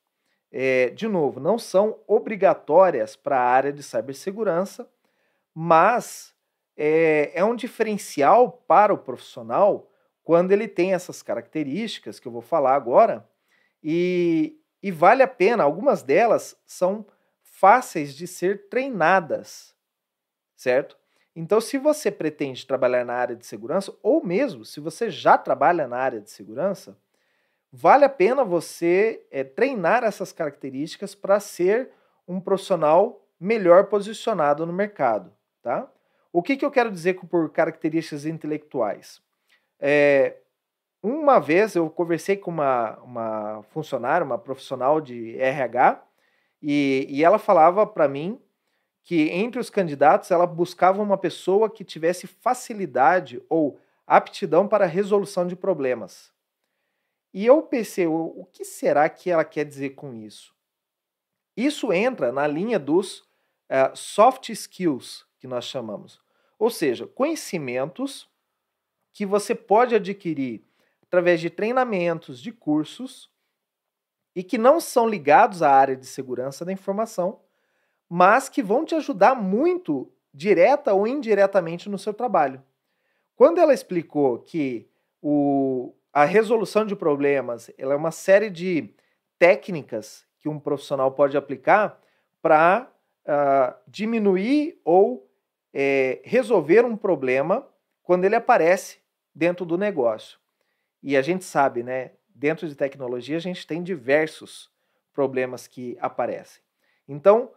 é, 0.51 0.89
de 0.89 1.07
novo, 1.07 1.39
não 1.39 1.57
são 1.57 1.99
obrigatórias 2.05 3.15
para 3.15 3.39
a 3.39 3.49
área 3.49 3.71
de 3.71 3.81
cibersegurança, 3.81 4.87
mas 5.53 6.35
é, 6.75 7.31
é 7.33 7.43
um 7.43 7.55
diferencial 7.55 8.51
para 8.67 8.93
o 8.93 8.97
profissional 8.97 9.89
quando 10.23 10.51
ele 10.51 10.67
tem 10.67 10.93
essas 10.93 11.21
características 11.21 12.19
que 12.19 12.27
eu 12.27 12.31
vou 12.31 12.41
falar 12.41 12.75
agora, 12.75 13.27
e, 13.83 14.57
e 14.81 14.91
vale 14.91 15.23
a 15.23 15.27
pena, 15.27 15.63
algumas 15.63 16.03
delas 16.03 16.55
são 16.65 17.05
fáceis 17.41 18.15
de 18.15 18.27
ser 18.27 18.69
treinadas, 18.69 19.75
certo? 20.55 20.97
Então, 21.35 21.61
se 21.61 21.77
você 21.77 22.11
pretende 22.11 22.67
trabalhar 22.67 23.05
na 23.05 23.13
área 23.13 23.35
de 23.35 23.45
segurança, 23.45 23.93
ou 24.03 24.23
mesmo 24.23 24.65
se 24.65 24.79
você 24.79 25.09
já 25.09 25.37
trabalha 25.37 25.87
na 25.87 25.97
área 25.97 26.19
de 26.19 26.29
segurança, 26.29 26.97
vale 27.71 28.05
a 28.05 28.09
pena 28.09 28.43
você 28.43 29.25
é, 29.31 29.43
treinar 29.43 30.03
essas 30.03 30.31
características 30.31 31.15
para 31.15 31.39
ser 31.39 31.89
um 32.27 32.39
profissional 32.39 33.25
melhor 33.39 33.85
posicionado 33.85 34.65
no 34.65 34.73
mercado, 34.73 35.31
tá? 35.61 35.89
O 36.33 36.41
que, 36.41 36.55
que 36.55 36.63
eu 36.63 36.71
quero 36.71 36.91
dizer 36.91 37.19
por 37.29 37.49
características 37.49 38.25
intelectuais? 38.25 39.21
É, 39.79 40.37
uma 41.03 41.39
vez 41.39 41.75
eu 41.75 41.89
conversei 41.89 42.37
com 42.37 42.51
uma, 42.51 42.97
uma 42.99 43.63
funcionária, 43.71 44.23
uma 44.23 44.37
profissional 44.37 45.01
de 45.01 45.37
RH, 45.37 46.03
e, 46.61 47.07
e 47.09 47.23
ela 47.23 47.39
falava 47.39 47.85
para 47.87 48.07
mim 48.07 48.39
que 49.03 49.29
entre 49.29 49.59
os 49.59 49.69
candidatos 49.69 50.29
ela 50.29 50.45
buscava 50.45 51.01
uma 51.01 51.17
pessoa 51.17 51.69
que 51.69 51.83
tivesse 51.83 52.27
facilidade 52.27 53.41
ou 53.49 53.79
aptidão 54.05 54.67
para 54.67 54.85
resolução 54.85 55.47
de 55.47 55.55
problemas. 55.55 56.31
E 57.33 57.45
eu 57.45 57.61
pensei, 57.63 58.07
o 58.07 58.45
que 58.51 58.65
será 58.65 59.07
que 59.09 59.29
ela 59.29 59.45
quer 59.45 59.63
dizer 59.63 59.91
com 59.91 60.13
isso? 60.13 60.53
Isso 61.55 61.93
entra 61.93 62.31
na 62.31 62.45
linha 62.45 62.77
dos 62.77 63.19
uh, 63.19 63.95
soft 63.95 64.49
skills, 64.49 65.25
que 65.39 65.47
nós 65.47 65.65
chamamos. 65.65 66.19
Ou 66.59 66.69
seja, 66.69 67.07
conhecimentos 67.07 68.29
que 69.11 69.25
você 69.25 69.55
pode 69.55 69.95
adquirir 69.95 70.63
através 71.01 71.41
de 71.41 71.49
treinamentos, 71.49 72.41
de 72.41 72.51
cursos, 72.51 73.29
e 74.35 74.43
que 74.43 74.57
não 74.57 74.79
são 74.79 75.07
ligados 75.07 75.61
à 75.61 75.69
área 75.69 75.95
de 75.95 76.05
segurança 76.05 76.63
da 76.63 76.71
informação, 76.71 77.41
mas 78.07 78.47
que 78.47 78.63
vão 78.63 78.85
te 78.85 78.95
ajudar 78.95 79.35
muito, 79.35 80.11
direta 80.33 80.93
ou 80.93 81.05
indiretamente, 81.05 81.89
no 81.89 81.97
seu 81.97 82.13
trabalho. 82.13 82.63
Quando 83.35 83.59
ela 83.59 83.73
explicou 83.73 84.39
que 84.39 84.87
o, 85.21 85.93
a 86.13 86.25
resolução 86.25 86.85
de 86.85 86.95
problemas 86.95 87.71
ela 87.77 87.93
é 87.93 87.97
uma 87.97 88.11
série 88.11 88.49
de 88.49 88.93
técnicas 89.39 90.25
que 90.39 90.49
um 90.49 90.59
profissional 90.59 91.11
pode 91.11 91.37
aplicar 91.37 91.99
para 92.41 92.89
uh, 93.25 93.31
ah, 93.31 93.77
diminuir 93.87 94.79
ou 94.83 95.29
é, 95.73 96.19
resolver 96.23 96.83
um 96.83 96.97
problema 96.97 97.67
quando 98.03 98.25
ele 98.25 98.35
aparece 98.35 98.99
dentro 99.33 99.65
do 99.65 99.77
negócio. 99.77 100.39
E 101.03 101.15
a 101.15 101.21
gente 101.21 101.45
sabe, 101.45 101.83
né? 101.83 102.11
dentro 102.41 102.67
de 102.67 102.75
tecnologia, 102.75 103.37
a 103.37 103.41
gente 103.41 103.67
tem 103.67 103.83
diversos 103.83 104.71
problemas 105.13 105.67
que 105.67 105.95
aparecem. 106.01 106.63
Então, 107.07 107.51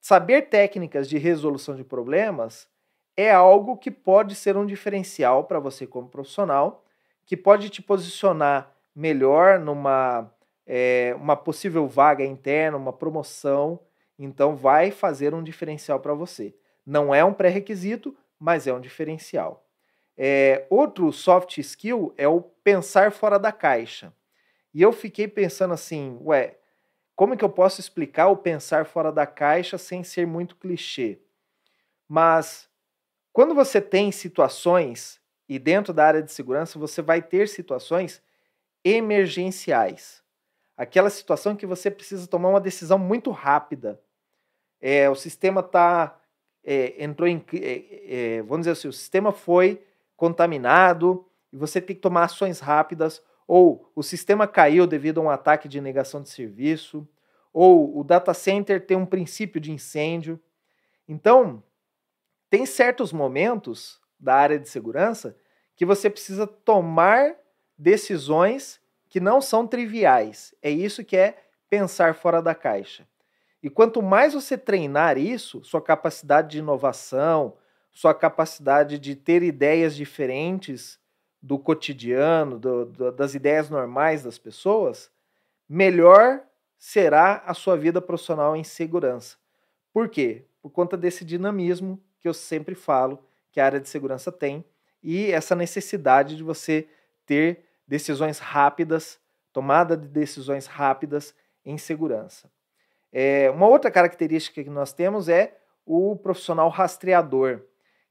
saber 0.00 0.48
técnicas 0.48 1.08
de 1.08 1.18
resolução 1.18 1.76
de 1.76 1.84
problemas 1.84 2.66
é 3.14 3.30
algo 3.30 3.76
que 3.76 3.90
pode 3.90 4.34
ser 4.34 4.56
um 4.56 4.64
diferencial 4.64 5.44
para 5.44 5.60
você 5.60 5.86
como 5.86 6.08
profissional 6.08 6.84
que 7.28 7.36
pode 7.36 7.68
te 7.68 7.82
posicionar 7.82 8.74
melhor 8.96 9.60
numa 9.60 10.32
é, 10.66 11.14
uma 11.20 11.36
possível 11.36 11.86
vaga 11.86 12.24
interna, 12.24 12.78
uma 12.78 12.92
promoção. 12.92 13.78
Então, 14.18 14.56
vai 14.56 14.90
fazer 14.90 15.34
um 15.34 15.44
diferencial 15.44 16.00
para 16.00 16.14
você. 16.14 16.54
Não 16.86 17.14
é 17.14 17.22
um 17.22 17.34
pré-requisito, 17.34 18.16
mas 18.40 18.66
é 18.66 18.72
um 18.72 18.80
diferencial. 18.80 19.68
É, 20.16 20.66
outro 20.70 21.12
soft 21.12 21.58
skill 21.58 22.14
é 22.16 22.26
o 22.26 22.40
pensar 22.40 23.12
fora 23.12 23.38
da 23.38 23.52
caixa. 23.52 24.10
E 24.72 24.80
eu 24.80 24.90
fiquei 24.90 25.28
pensando 25.28 25.74
assim, 25.74 26.18
ué, 26.22 26.56
como 27.14 27.36
que 27.36 27.44
eu 27.44 27.50
posso 27.50 27.78
explicar 27.78 28.28
o 28.28 28.38
pensar 28.38 28.86
fora 28.86 29.12
da 29.12 29.26
caixa 29.26 29.76
sem 29.76 30.02
ser 30.02 30.26
muito 30.26 30.56
clichê? 30.56 31.18
Mas 32.08 32.70
quando 33.34 33.54
você 33.54 33.82
tem 33.82 34.10
situações, 34.10 35.20
e 35.48 35.58
dentro 35.58 35.92
da 35.92 36.04
área 36.04 36.22
de 36.22 36.30
segurança 36.30 36.78
você 36.78 37.00
vai 37.00 37.22
ter 37.22 37.48
situações 37.48 38.22
emergenciais. 38.84 40.22
Aquela 40.76 41.10
situação 41.10 41.56
que 41.56 41.66
você 41.66 41.90
precisa 41.90 42.26
tomar 42.26 42.50
uma 42.50 42.60
decisão 42.60 42.98
muito 42.98 43.30
rápida. 43.30 44.00
É, 44.80 45.08
o 45.10 45.14
sistema 45.14 45.60
está 45.60 46.20
é, 46.62 47.02
entrou 47.02 47.28
em. 47.28 47.44
É, 47.54 48.36
é, 48.36 48.42
vamos 48.42 48.60
dizer 48.60 48.72
assim, 48.72 48.88
o 48.88 48.92
sistema 48.92 49.32
foi 49.32 49.82
contaminado 50.16 51.24
e 51.52 51.56
você 51.56 51.80
tem 51.80 51.96
que 51.96 52.02
tomar 52.02 52.24
ações 52.24 52.60
rápidas, 52.60 53.22
ou 53.46 53.90
o 53.94 54.02
sistema 54.02 54.46
caiu 54.46 54.86
devido 54.86 55.18
a 55.18 55.24
um 55.24 55.30
ataque 55.30 55.66
de 55.66 55.80
negação 55.80 56.22
de 56.22 56.28
serviço, 56.28 57.08
ou 57.52 57.98
o 57.98 58.04
data 58.04 58.34
center 58.34 58.84
tem 58.84 58.96
um 58.96 59.06
princípio 59.06 59.60
de 59.60 59.72
incêndio. 59.72 60.38
Então, 61.08 61.62
tem 62.50 62.66
certos 62.66 63.12
momentos 63.12 63.98
da 64.18 64.34
área 64.34 64.58
de 64.58 64.68
segurança 64.68 65.36
que 65.76 65.86
você 65.86 66.10
precisa 66.10 66.46
tomar 66.46 67.36
decisões 67.78 68.80
que 69.08 69.20
não 69.20 69.40
são 69.40 69.66
triviais. 69.66 70.54
É 70.60 70.70
isso 70.70 71.04
que 71.04 71.16
é 71.16 71.38
pensar 71.70 72.14
fora 72.14 72.42
da 72.42 72.54
caixa. 72.54 73.06
E 73.62 73.70
quanto 73.70 74.02
mais 74.02 74.34
você 74.34 74.56
treinar 74.56 75.18
isso, 75.18 75.62
sua 75.64 75.80
capacidade 75.80 76.50
de 76.50 76.58
inovação, 76.58 77.56
sua 77.90 78.14
capacidade 78.14 78.98
de 78.98 79.16
ter 79.16 79.42
ideias 79.42 79.94
diferentes 79.94 80.98
do 81.40 81.58
cotidiano, 81.58 82.58
do, 82.58 82.84
do, 82.84 83.12
das 83.12 83.34
ideias 83.34 83.70
normais 83.70 84.22
das 84.22 84.38
pessoas, 84.38 85.10
melhor 85.68 86.40
será 86.78 87.42
a 87.46 87.54
sua 87.54 87.76
vida 87.76 88.00
profissional 88.00 88.56
em 88.56 88.64
segurança. 88.64 89.36
Por 89.92 90.08
quê? 90.08 90.44
Por 90.62 90.70
conta 90.70 90.96
desse 90.96 91.24
dinamismo 91.24 92.00
que 92.20 92.28
eu 92.28 92.34
sempre 92.34 92.74
falo 92.74 93.18
que 93.50 93.60
a 93.60 93.64
área 93.64 93.80
de 93.80 93.88
segurança 93.88 94.30
tem 94.30 94.64
e 95.02 95.30
essa 95.30 95.54
necessidade 95.54 96.36
de 96.36 96.42
você 96.42 96.88
ter 97.24 97.64
decisões 97.86 98.38
rápidas, 98.38 99.18
tomada 99.52 99.96
de 99.96 100.08
decisões 100.08 100.66
rápidas 100.66 101.34
em 101.64 101.78
segurança. 101.78 102.50
É, 103.12 103.50
uma 103.50 103.66
outra 103.66 103.90
característica 103.90 104.62
que 104.62 104.70
nós 104.70 104.92
temos 104.92 105.28
é 105.28 105.56
o 105.86 106.16
profissional 106.16 106.68
rastreador, 106.68 107.62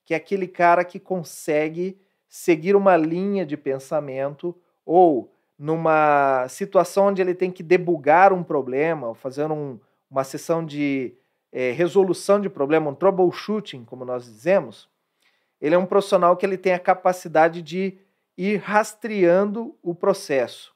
que 0.04 0.14
é 0.14 0.18
aquele 0.18 0.48
cara 0.48 0.84
que 0.84 1.00
consegue 1.00 2.00
seguir 2.28 2.76
uma 2.76 2.98
linha 2.98 3.46
de 3.46 3.56
pensamento 3.56 4.56
ou 4.86 5.32
numa 5.58 6.48
situação 6.50 7.08
onde 7.08 7.22
ele 7.22 7.34
tem 7.34 7.52
que 7.52 7.64
debugar 7.64 8.32
um 8.32 8.44
problema, 8.44 9.14
fazer 9.16 9.52
um, 9.52 9.80
uma 10.10 10.24
sessão 10.24 10.66
de 10.66 11.16
é, 11.52 11.72
resolução 11.72 12.40
de 12.40 12.50
problema, 12.50 12.90
um 12.90 12.96
troubleshooting, 12.96 13.84
como 13.86 14.06
nós 14.06 14.26
dizemos, 14.26 14.90
ele 15.60 15.76
é 15.76 15.78
um 15.78 15.86
profissional 15.86 16.36
que 16.38 16.46
ele 16.46 16.58
tem 16.58 16.74
a 16.74 16.80
capacidade 16.80 17.62
de 17.62 17.98
ir 18.38 18.58
rastreando 18.58 19.76
o 19.82 19.96
processo. 19.96 20.76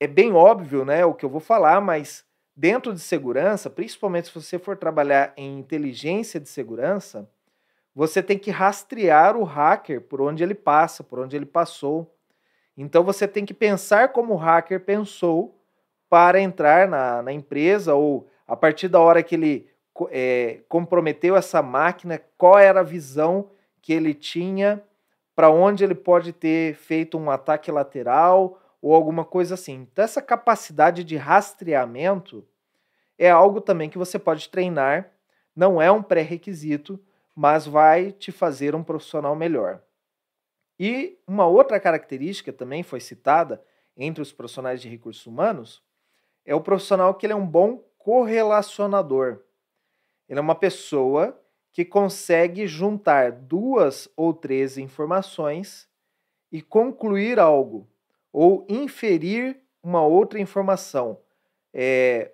É 0.00 0.06
bem 0.06 0.32
óbvio, 0.32 0.84
né, 0.84 1.04
o 1.04 1.14
que 1.14 1.24
eu 1.24 1.30
vou 1.30 1.40
falar, 1.40 1.80
mas 1.80 2.24
dentro 2.54 2.92
de 2.92 3.00
segurança, 3.00 3.68
principalmente 3.68 4.28
se 4.28 4.34
você 4.34 4.58
for 4.58 4.76
trabalhar 4.76 5.32
em 5.36 5.58
inteligência 5.58 6.38
de 6.38 6.48
segurança, 6.48 7.28
você 7.94 8.22
tem 8.22 8.38
que 8.38 8.50
rastrear 8.50 9.36
o 9.36 9.42
hacker 9.42 10.00
por 10.00 10.20
onde 10.20 10.42
ele 10.42 10.54
passa, 10.54 11.02
por 11.02 11.18
onde 11.18 11.34
ele 11.34 11.46
passou. 11.46 12.14
Então 12.76 13.02
você 13.02 13.26
tem 13.26 13.44
que 13.44 13.52
pensar 13.52 14.12
como 14.12 14.34
o 14.34 14.36
hacker 14.36 14.80
pensou 14.84 15.60
para 16.08 16.40
entrar 16.40 16.86
na, 16.88 17.22
na 17.22 17.32
empresa 17.32 17.94
ou 17.94 18.28
a 18.46 18.56
partir 18.56 18.86
da 18.86 19.00
hora 19.00 19.22
que 19.22 19.34
ele 19.34 19.68
é, 20.10 20.60
comprometeu 20.68 21.36
essa 21.36 21.62
máquina, 21.62 22.20
qual 22.36 22.58
era 22.58 22.80
a 22.80 22.84
visão 22.84 23.50
que 23.80 23.92
ele 23.92 24.14
tinha, 24.14 24.82
para 25.34 25.50
onde 25.50 25.84
ele 25.84 25.94
pode 25.94 26.32
ter 26.32 26.74
feito 26.74 27.18
um 27.18 27.30
ataque 27.30 27.70
lateral 27.70 28.60
ou 28.80 28.94
alguma 28.94 29.24
coisa 29.24 29.54
assim. 29.54 29.86
Então, 29.90 30.04
essa 30.04 30.22
capacidade 30.22 31.04
de 31.04 31.16
rastreamento 31.16 32.46
é 33.16 33.30
algo 33.30 33.60
também 33.60 33.90
que 33.90 33.98
você 33.98 34.18
pode 34.18 34.48
treinar, 34.48 35.10
não 35.54 35.82
é 35.82 35.90
um 35.90 36.02
pré-requisito, 36.02 37.00
mas 37.34 37.66
vai 37.66 38.12
te 38.12 38.30
fazer 38.30 38.74
um 38.74 38.82
profissional 38.82 39.34
melhor. 39.34 39.82
E 40.78 41.18
uma 41.26 41.46
outra 41.46 41.80
característica 41.80 42.52
também 42.52 42.82
foi 42.82 43.00
citada 43.00 43.62
entre 43.96 44.22
os 44.22 44.32
profissionais 44.32 44.80
de 44.80 44.88
recursos 44.88 45.26
humanos 45.26 45.82
é 46.48 46.54
o 46.54 46.62
profissional 46.62 47.14
que 47.14 47.26
ele 47.26 47.34
é 47.34 47.36
um 47.36 47.46
bom 47.46 47.84
correlacionador. 47.98 49.40
Ele 50.28 50.38
é 50.38 50.42
uma 50.42 50.54
pessoa 50.54 51.40
que 51.72 51.84
consegue 51.84 52.66
juntar 52.66 53.32
duas 53.32 54.08
ou 54.16 54.34
três 54.34 54.76
informações 54.76 55.88
e 56.50 56.60
concluir 56.60 57.38
algo 57.38 57.88
ou 58.32 58.66
inferir 58.68 59.60
uma 59.82 60.02
outra 60.02 60.40
informação. 60.40 61.18
É, 61.72 62.32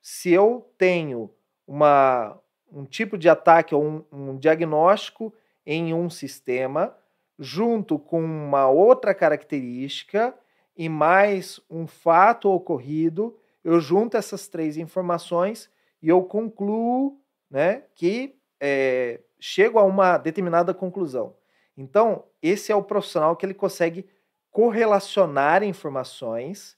se 0.00 0.30
eu 0.30 0.70
tenho 0.78 1.30
uma, 1.66 2.38
um 2.72 2.84
tipo 2.84 3.18
de 3.18 3.28
ataque 3.28 3.74
ou 3.74 3.84
um, 3.84 4.04
um 4.10 4.36
diagnóstico 4.38 5.32
em 5.66 5.92
um 5.92 6.08
sistema, 6.08 6.96
junto 7.38 7.98
com 7.98 8.22
uma 8.22 8.68
outra 8.68 9.14
característica 9.14 10.34
e 10.76 10.88
mais 10.88 11.60
um 11.70 11.86
fato 11.86 12.50
ocorrido, 12.50 13.38
eu 13.62 13.80
junto 13.80 14.16
essas 14.16 14.48
três 14.48 14.76
informações 14.76 15.70
e 16.02 16.08
eu 16.08 16.22
concluo 16.22 17.20
né, 17.50 17.84
que 17.94 18.36
é, 18.60 19.20
chego 19.38 19.78
a 19.78 19.84
uma 19.84 20.18
determinada 20.18 20.74
conclusão. 20.74 21.36
Então, 21.76 22.24
esse 22.42 22.72
é 22.72 22.76
o 22.76 22.82
profissional 22.82 23.36
que 23.36 23.46
ele 23.46 23.54
consegue 23.54 24.08
correlacionar 24.50 25.62
informações 25.62 26.76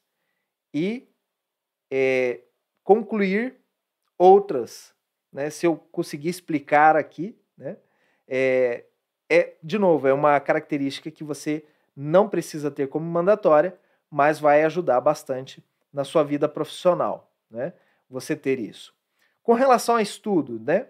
e 0.75 1.09
é, 1.91 2.41
concluir 2.85 3.57
outras. 4.19 4.95
Né? 5.33 5.49
Se 5.49 5.67
eu 5.67 5.77
conseguir 5.77 6.29
explicar 6.29 6.97
aqui, 6.97 7.39
né? 7.57 7.77
é, 8.29 8.85
é, 9.29 9.55
de 9.63 9.79
novo, 9.79 10.07
é 10.07 10.13
uma 10.13 10.39
característica 10.41 11.11
que 11.11 11.25
você 11.25 11.65
não 11.97 12.29
precisa 12.29 12.71
ter 12.71 12.89
como 12.89 13.07
mandatória, 13.07 13.79
mas 14.11 14.41
vai 14.41 14.65
ajudar 14.65 15.01
bastante 15.01 15.65
na 15.93 16.05
sua 16.05 16.25
vida 16.25 16.49
profissional, 16.49 17.33
né? 17.51 17.73
Você 18.09 18.35
ter 18.35 18.59
isso. 18.59 18.95
Com 19.43 19.55
relação 19.55 19.97
a 19.97 20.03
estudo, 20.03 20.61
né? 20.61 20.87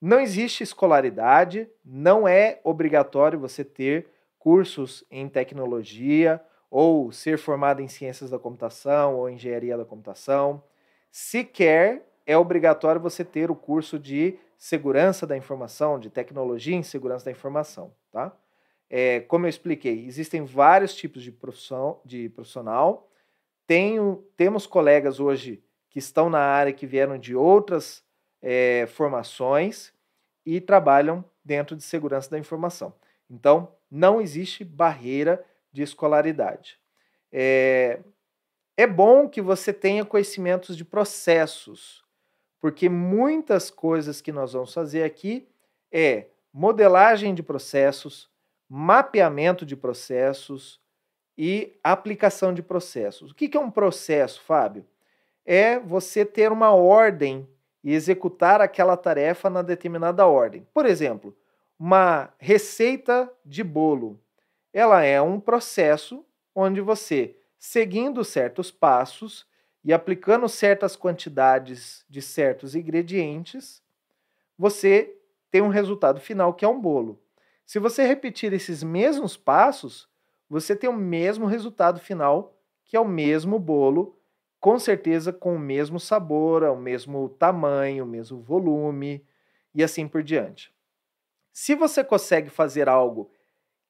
Não 0.00 0.20
existe 0.20 0.62
escolaridade, 0.62 1.68
não 1.84 2.28
é 2.28 2.60
obrigatório 2.62 3.38
você 3.38 3.64
ter 3.64 4.06
cursos 4.38 5.02
em 5.10 5.28
tecnologia 5.28 6.40
ou 6.70 7.10
ser 7.10 7.38
formado 7.38 7.80
em 7.80 7.88
ciências 7.88 8.28
da 8.28 8.38
computação 8.38 9.16
ou 9.16 9.30
engenharia 9.30 9.78
da 9.78 9.84
computação. 9.84 10.62
Sequer 11.10 12.02
é 12.26 12.36
obrigatório 12.36 13.00
você 13.00 13.24
ter 13.24 13.50
o 13.50 13.56
curso 13.56 13.98
de 13.98 14.38
segurança 14.58 15.26
da 15.26 15.36
informação, 15.36 15.98
de 15.98 16.10
tecnologia 16.10 16.76
em 16.76 16.82
segurança 16.82 17.24
da 17.24 17.30
informação, 17.30 17.94
tá? 18.10 18.36
É, 18.90 19.20
como 19.20 19.46
eu 19.46 19.50
expliquei, 19.50 20.06
existem 20.06 20.44
vários 20.44 20.94
tipos 20.94 21.22
de, 21.22 21.32
profissão, 21.32 22.00
de 22.04 22.28
profissional. 22.28 23.10
Tenho, 23.66 24.22
temos 24.36 24.66
colegas 24.66 25.18
hoje 25.18 25.63
que 25.94 26.00
estão 26.00 26.28
na 26.28 26.40
área 26.40 26.72
que 26.72 26.88
vieram 26.88 27.16
de 27.16 27.36
outras 27.36 28.02
é, 28.42 28.84
formações 28.88 29.92
e 30.44 30.60
trabalham 30.60 31.24
dentro 31.44 31.76
de 31.76 31.84
segurança 31.84 32.28
da 32.28 32.36
informação. 32.36 32.92
Então, 33.30 33.72
não 33.88 34.20
existe 34.20 34.64
barreira 34.64 35.46
de 35.72 35.82
escolaridade. 35.82 36.80
É, 37.30 38.00
é 38.76 38.88
bom 38.88 39.28
que 39.28 39.40
você 39.40 39.72
tenha 39.72 40.04
conhecimentos 40.04 40.76
de 40.76 40.84
processos, 40.84 42.04
porque 42.60 42.88
muitas 42.88 43.70
coisas 43.70 44.20
que 44.20 44.32
nós 44.32 44.52
vamos 44.52 44.74
fazer 44.74 45.04
aqui 45.04 45.46
é 45.92 46.26
modelagem 46.52 47.32
de 47.32 47.42
processos, 47.42 48.28
mapeamento 48.68 49.64
de 49.64 49.76
processos 49.76 50.80
e 51.38 51.78
aplicação 51.84 52.52
de 52.52 52.64
processos. 52.64 53.30
O 53.30 53.34
que 53.34 53.56
é 53.56 53.60
um 53.60 53.70
processo, 53.70 54.42
Fábio? 54.42 54.84
É 55.44 55.78
você 55.78 56.24
ter 56.24 56.50
uma 56.50 56.70
ordem 56.70 57.48
e 57.82 57.92
executar 57.92 58.60
aquela 58.60 58.96
tarefa 58.96 59.50
na 59.50 59.60
determinada 59.60 60.26
ordem. 60.26 60.66
Por 60.72 60.86
exemplo, 60.86 61.36
uma 61.78 62.32
receita 62.38 63.30
de 63.44 63.62
bolo. 63.62 64.18
ela 64.72 65.02
é 65.02 65.20
um 65.20 65.38
processo 65.38 66.24
onde 66.54 66.80
você, 66.80 67.36
seguindo 67.58 68.24
certos 68.24 68.70
passos 68.70 69.46
e 69.84 69.92
aplicando 69.92 70.48
certas 70.48 70.96
quantidades 70.96 72.04
de 72.08 72.22
certos 72.22 72.74
ingredientes, 72.74 73.82
você 74.58 75.14
tem 75.50 75.62
um 75.62 75.68
resultado 75.68 76.20
final 76.20 76.54
que 76.54 76.64
é 76.64 76.68
um 76.68 76.80
bolo. 76.80 77.20
Se 77.66 77.78
você 77.78 78.04
repetir 78.04 78.52
esses 78.52 78.82
mesmos 78.82 79.36
passos, 79.36 80.08
você 80.48 80.74
tem 80.74 80.88
o 80.88 80.96
mesmo 80.96 81.46
resultado 81.46 82.00
final, 82.00 82.56
que 82.84 82.96
é 82.96 83.00
o 83.00 83.06
mesmo 83.06 83.58
bolo, 83.58 84.18
com 84.64 84.78
certeza 84.78 85.30
com 85.30 85.56
o 85.56 85.58
mesmo 85.58 86.00
sabor, 86.00 86.62
o 86.62 86.74
mesmo 86.74 87.28
tamanho, 87.28 88.02
o 88.02 88.06
mesmo 88.06 88.40
volume 88.40 89.22
e 89.74 89.84
assim 89.84 90.08
por 90.08 90.22
diante. 90.22 90.72
Se 91.52 91.74
você 91.74 92.02
consegue 92.02 92.48
fazer 92.48 92.88
algo 92.88 93.30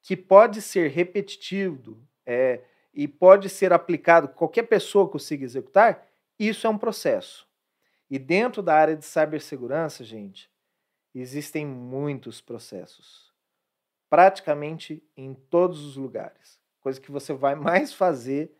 que 0.01 0.17
pode 0.17 0.61
ser 0.61 0.91
repetitivo 0.91 2.05
é, 2.25 2.61
e 2.93 3.07
pode 3.07 3.47
ser 3.47 3.71
aplicado, 3.71 4.27
qualquer 4.27 4.63
pessoa 4.63 5.07
consiga 5.07 5.45
executar, 5.45 6.05
isso 6.37 6.67
é 6.67 6.69
um 6.69 6.77
processo. 6.77 7.47
E 8.09 8.19
dentro 8.19 8.61
da 8.61 8.75
área 8.75 8.97
de 8.97 9.05
cibersegurança, 9.05 10.03
gente, 10.03 10.51
existem 11.13 11.65
muitos 11.65 12.41
processos. 12.41 13.33
Praticamente 14.09 15.01
em 15.15 15.35
todos 15.35 15.85
os 15.85 15.95
lugares. 15.95 16.59
Coisa 16.81 16.99
que 16.99 17.13
você 17.13 17.33
vai 17.33 17.55
mais 17.55 17.93
fazer 17.93 18.53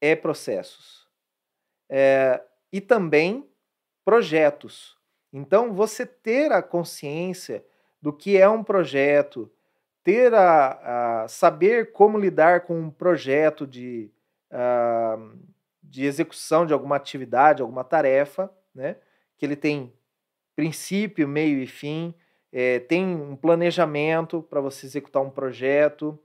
é 0.00 0.14
processos. 0.14 1.09
É, 1.90 2.40
e 2.72 2.80
também 2.80 3.46
projetos. 4.04 4.96
Então, 5.32 5.74
você 5.74 6.06
ter 6.06 6.52
a 6.52 6.62
consciência 6.62 7.64
do 8.00 8.12
que 8.12 8.36
é 8.36 8.48
um 8.48 8.64
projeto, 8.64 9.50
ter 10.02 10.32
a, 10.32 11.24
a 11.24 11.28
saber 11.28 11.92
como 11.92 12.18
lidar 12.18 12.62
com 12.62 12.80
um 12.80 12.90
projeto 12.90 13.66
de, 13.66 14.10
uh, 14.50 15.38
de 15.82 16.04
execução 16.04 16.64
de 16.64 16.72
alguma 16.72 16.96
atividade, 16.96 17.60
alguma 17.60 17.84
tarefa, 17.84 18.50
né? 18.74 18.96
que 19.36 19.44
ele 19.44 19.56
tem 19.56 19.92
princípio, 20.56 21.28
meio 21.28 21.58
e 21.58 21.66
fim, 21.66 22.14
é, 22.52 22.80
tem 22.80 23.04
um 23.04 23.36
planejamento 23.36 24.42
para 24.42 24.60
você 24.60 24.86
executar 24.86 25.22
um 25.22 25.30
projeto, 25.30 26.18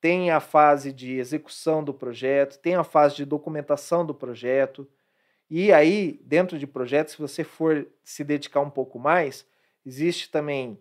tem 0.00 0.30
a 0.30 0.40
fase 0.40 0.92
de 0.92 1.18
execução 1.18 1.82
do 1.82 1.92
projeto, 1.92 2.58
tem 2.58 2.74
a 2.74 2.84
fase 2.84 3.16
de 3.16 3.24
documentação 3.24 4.04
do 4.04 4.14
projeto. 4.14 4.88
E 5.54 5.70
aí, 5.70 6.18
dentro 6.24 6.58
de 6.58 6.66
projetos, 6.66 7.12
se 7.12 7.20
você 7.20 7.44
for 7.44 7.86
se 8.02 8.24
dedicar 8.24 8.60
um 8.60 8.70
pouco 8.70 8.98
mais, 8.98 9.46
existe 9.84 10.30
também 10.30 10.78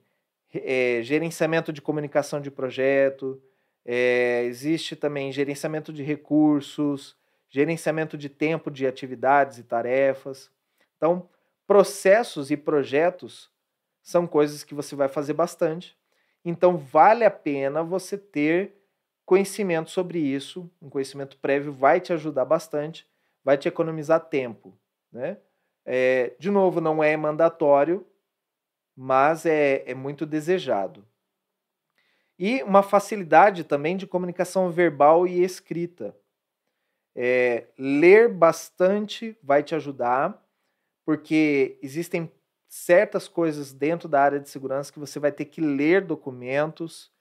é, 0.54 1.02
gerenciamento 1.04 1.74
de 1.74 1.82
comunicação 1.82 2.40
de 2.40 2.50
projeto, 2.50 3.44
é, 3.84 4.46
existe 4.46 4.96
também 4.96 5.30
gerenciamento 5.30 5.92
de 5.92 6.04
recursos, 6.04 7.18
gerenciamento 7.50 8.18
de 8.18 8.30
tempo 8.30 8.72
de 8.72 8.88
atividades 8.88 9.58
e 9.58 9.64
tarefas. 9.64 10.50
Então, 10.96 11.28
processos 11.68 12.50
e 12.50 12.56
projetos 12.56 13.52
são 14.02 14.26
coisas 14.26 14.64
que 14.64 14.74
você 14.74 14.96
vai 14.96 15.10
fazer 15.10 15.34
bastante. 15.34 15.98
Então, 16.46 16.78
vale 16.78 17.26
a 17.26 17.30
pena 17.30 17.84
você 17.84 18.18
ter 18.18 18.72
conhecimento 19.26 19.92
sobre 19.92 20.20
isso. 20.20 20.72
Um 20.82 20.90
conhecimento 20.90 21.36
prévio 21.40 21.74
vai 21.74 22.00
te 22.00 22.14
ajudar 22.14 22.46
bastante, 22.46 23.06
vai 23.44 23.58
te 23.58 23.68
economizar 23.68 24.20
tempo. 24.20 24.78
Né? 25.12 25.38
É, 25.86 26.36
de 26.40 26.50
novo, 26.52 26.80
não 26.80 27.04
é 27.04 27.16
mandatório, 27.18 28.06
mas 28.96 29.46
é, 29.46 29.84
é 29.86 29.94
muito 29.94 30.26
desejado. 30.26 31.06
E 32.38 32.64
uma 32.64 32.82
facilidade 32.82 33.64
também 33.64 33.96
de 33.96 34.08
comunicação 34.08 34.72
verbal 34.72 35.28
e 35.28 35.44
escrita. 35.44 36.16
É, 37.16 37.68
ler 37.78 38.30
bastante 38.30 39.38
vai 39.44 39.62
te 39.62 39.76
ajudar, 39.76 40.44
porque 41.06 41.78
existem 41.82 42.32
certas 42.68 43.28
coisas 43.28 43.74
dentro 43.74 44.08
da 44.08 44.22
área 44.22 44.40
de 44.40 44.50
segurança 44.50 44.94
que 44.94 44.98
você 44.98 45.20
vai 45.20 45.32
ter 45.32 45.46
que 45.46 45.60
ler 45.60 46.06
documentos, 46.06 47.12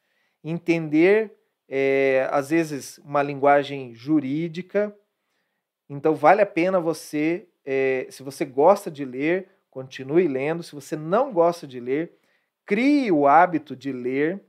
entender, 0.45 1.35
é, 1.69 2.29
às 2.31 2.51
vezes, 2.51 2.99
uma 2.99 3.23
linguagem 3.23 3.95
jurídica. 3.95 4.97
Então, 5.93 6.15
vale 6.15 6.41
a 6.41 6.47
pena 6.47 6.79
você, 6.79 7.49
é, 7.65 8.07
se 8.11 8.23
você 8.23 8.45
gosta 8.45 8.89
de 8.89 9.05
ler, 9.05 9.49
continue 9.69 10.29
lendo. 10.29 10.63
Se 10.63 10.73
você 10.73 10.95
não 10.95 11.33
gosta 11.33 11.67
de 11.67 11.81
ler, 11.81 12.13
crie 12.65 13.11
o 13.11 13.27
hábito 13.27 13.75
de 13.75 13.91
ler, 13.91 14.41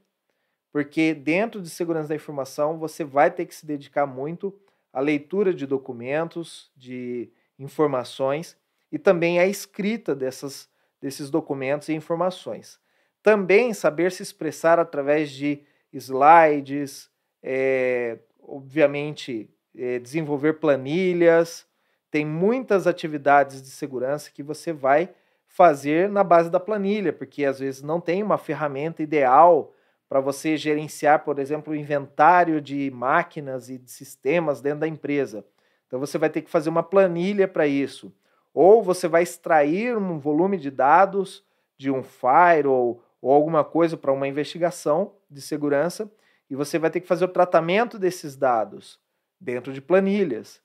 porque 0.72 1.16
dentro 1.16 1.60
de 1.60 1.68
segurança 1.68 2.10
da 2.10 2.16
informação 2.16 2.78
você 2.78 3.04
vai 3.04 3.32
ter 3.32 3.48
que 3.48 3.56
se 3.56 3.66
dedicar 3.66 4.06
muito 4.06 4.56
à 4.94 5.00
leitura 5.00 5.52
de 5.52 5.66
documentos, 5.66 6.72
de 6.78 7.32
informações 7.58 8.56
e 8.92 9.00
também 9.00 9.40
à 9.40 9.48
escrita 9.48 10.14
dessas, 10.16 10.70
desses 11.02 11.32
documentos 11.32 11.90
e 11.90 11.94
informações. 11.94 12.80
Também 13.24 13.74
saber 13.74 14.12
se 14.12 14.22
expressar 14.22 14.78
através 14.78 15.32
de 15.32 15.64
slides, 15.92 17.10
é, 17.42 18.20
obviamente, 18.40 19.50
é, 19.76 20.00
desenvolver 20.00 20.54
planilhas, 20.54 21.66
tem 22.10 22.26
muitas 22.26 22.88
atividades 22.88 23.62
de 23.62 23.70
segurança 23.70 24.32
que 24.32 24.44
você 24.44 24.74
vai 24.74 25.10
fazer 25.48 26.10
na 26.10 26.24
base 26.24 26.50
da 26.50 26.60
planilha, 26.60 27.14
porque 27.14 27.46
às 27.46 27.60
vezes 27.60 27.82
não 27.82 28.00
tem 28.00 28.22
uma 28.22 28.38
ferramenta 28.38 29.02
ideal 29.02 29.74
para 30.08 30.20
você 30.20 30.58
gerenciar, 30.58 31.24
por 31.24 31.40
exemplo, 31.40 31.72
o 31.72 31.76
inventário 31.76 32.60
de 32.60 32.92
máquinas 32.92 33.70
e 33.70 33.78
de 33.78 33.90
sistemas 33.90 34.60
dentro 34.62 34.80
da 34.80 34.88
empresa. 34.88 35.46
Então 35.88 36.00
você 36.00 36.18
vai 36.18 36.30
ter 36.30 36.42
que 36.42 36.50
fazer 36.50 36.70
uma 36.70 36.84
planilha 36.84 37.48
para 37.48 37.66
isso. 37.66 38.14
Ou 38.54 38.84
você 38.84 39.08
vai 39.08 39.24
extrair 39.24 39.98
um 39.98 40.20
volume 40.20 40.58
de 40.58 40.70
dados 40.70 41.46
de 41.78 41.90
um 41.90 42.04
firewall 42.04 43.02
ou 43.22 43.32
alguma 43.32 43.64
coisa 43.64 43.96
para 43.96 44.12
uma 44.12 44.28
investigação 44.28 45.14
de 45.30 45.42
segurança 45.42 46.12
e 46.50 46.56
você 46.56 46.78
vai 46.78 46.90
ter 46.90 47.00
que 47.00 47.08
fazer 47.08 47.24
o 47.24 47.30
tratamento 47.30 47.98
desses 47.98 48.36
dados 48.36 49.00
dentro 49.42 49.74
de 49.74 49.82
planilhas. 49.82 50.62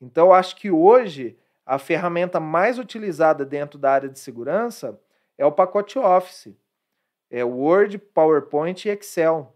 Então, 0.00 0.32
acho 0.32 0.56
que 0.56 0.70
hoje 0.70 1.38
a 1.64 1.78
ferramenta 1.78 2.40
mais 2.40 2.78
utilizada 2.78 3.44
dentro 3.44 3.78
da 3.78 3.92
área 3.92 4.08
de 4.08 4.18
segurança 4.18 5.00
é 5.38 5.46
o 5.46 5.52
pacote 5.52 5.98
Office. 5.98 6.54
É 7.30 7.44
Word, 7.44 7.98
PowerPoint 7.98 8.86
e 8.86 8.90
Excel. 8.90 9.54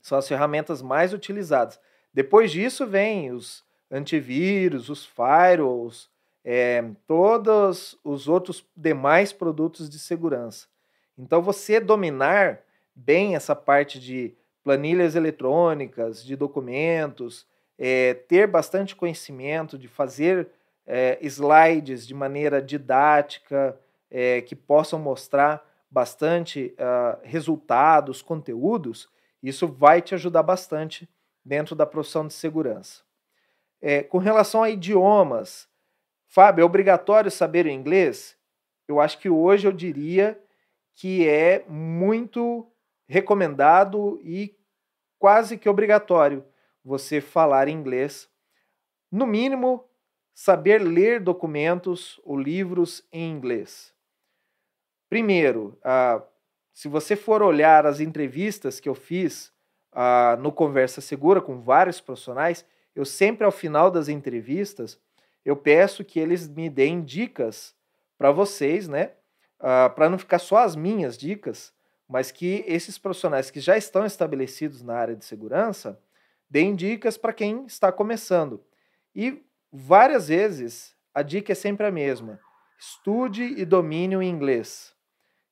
São 0.00 0.16
as 0.16 0.28
ferramentas 0.28 0.80
mais 0.80 1.12
utilizadas. 1.12 1.80
Depois 2.14 2.50
disso 2.50 2.86
vem 2.86 3.32
os 3.32 3.64
antivírus, 3.90 4.88
os 4.88 5.04
firewalls, 5.04 6.08
é, 6.44 6.84
todos 7.06 7.98
os 8.02 8.28
outros 8.28 8.64
demais 8.76 9.32
produtos 9.32 9.90
de 9.90 9.98
segurança. 9.98 10.66
Então, 11.16 11.42
você 11.42 11.80
dominar 11.80 12.60
bem 12.94 13.34
essa 13.34 13.54
parte 13.54 13.98
de 14.00 14.34
planilhas 14.62 15.14
eletrônicas, 15.14 16.24
de 16.24 16.36
documentos, 16.36 17.46
é, 17.78 18.14
ter 18.14 18.46
bastante 18.46 18.96
conhecimento, 18.96 19.78
de 19.78 19.86
fazer 19.86 20.48
é, 20.86 21.18
slides 21.22 22.06
de 22.06 22.14
maneira 22.14 22.60
didática, 22.60 23.78
é, 24.10 24.40
que 24.40 24.56
possam 24.56 24.98
mostrar 24.98 25.64
bastante 25.90 26.74
uh, 26.74 27.18
resultados, 27.22 28.20
conteúdos, 28.20 29.08
isso 29.42 29.66
vai 29.66 30.02
te 30.02 30.14
ajudar 30.14 30.42
bastante 30.42 31.08
dentro 31.44 31.74
da 31.74 31.86
profissão 31.86 32.26
de 32.26 32.34
segurança. 32.34 33.02
É, 33.80 34.02
com 34.02 34.18
relação 34.18 34.62
a 34.62 34.70
idiomas, 34.70 35.68
Fábio, 36.26 36.62
é 36.62 36.64
obrigatório 36.64 37.30
saber 37.30 37.64
o 37.64 37.70
inglês? 37.70 38.36
Eu 38.86 39.00
acho 39.00 39.18
que 39.18 39.30
hoje 39.30 39.66
eu 39.66 39.72
diria 39.72 40.38
que 40.94 41.26
é 41.26 41.64
muito 41.68 42.66
recomendado 43.06 44.20
e 44.22 44.54
quase 45.18 45.56
que 45.56 45.68
obrigatório 45.68 46.44
você 46.88 47.20
falar 47.20 47.68
inglês. 47.68 48.30
No 49.12 49.26
mínimo, 49.26 49.84
saber 50.34 50.80
ler 50.80 51.20
documentos 51.20 52.18
ou 52.24 52.34
livros 52.34 53.06
em 53.12 53.30
inglês. 53.30 53.94
Primeiro, 55.06 55.78
ah, 55.84 56.22
se 56.72 56.88
você 56.88 57.14
for 57.14 57.42
olhar 57.42 57.84
as 57.84 58.00
entrevistas 58.00 58.80
que 58.80 58.88
eu 58.88 58.94
fiz 58.94 59.52
ah, 59.92 60.38
no 60.40 60.50
Conversa 60.50 61.02
Segura 61.02 61.42
com 61.42 61.60
vários 61.60 62.00
profissionais, 62.00 62.64
eu 62.94 63.04
sempre 63.04 63.44
ao 63.44 63.52
final 63.52 63.90
das 63.90 64.08
entrevistas 64.08 64.98
eu 65.44 65.56
peço 65.56 66.04
que 66.04 66.18
eles 66.18 66.48
me 66.48 66.70
deem 66.70 67.02
dicas 67.02 67.74
para 68.16 68.30
vocês, 68.30 68.88
né? 68.88 69.12
Ah, 69.60 69.90
para 69.90 70.08
não 70.08 70.18
ficar 70.18 70.38
só 70.38 70.58
as 70.58 70.74
minhas 70.74 71.18
dicas, 71.18 71.72
mas 72.08 72.30
que 72.30 72.64
esses 72.66 72.96
profissionais 72.98 73.50
que 73.50 73.60
já 73.60 73.76
estão 73.76 74.06
estabelecidos 74.06 74.82
na 74.82 74.94
área 74.94 75.14
de 75.14 75.24
segurança 75.24 76.00
deem 76.50 76.74
dicas 76.74 77.16
para 77.16 77.32
quem 77.32 77.66
está 77.66 77.92
começando. 77.92 78.64
E 79.14 79.42
várias 79.72 80.28
vezes 80.28 80.96
a 81.14 81.22
dica 81.22 81.52
é 81.52 81.54
sempre 81.54 81.86
a 81.86 81.90
mesma: 81.90 82.40
estude 82.78 83.42
e 83.42 83.64
domine 83.64 84.16
o 84.16 84.22
inglês. 84.22 84.94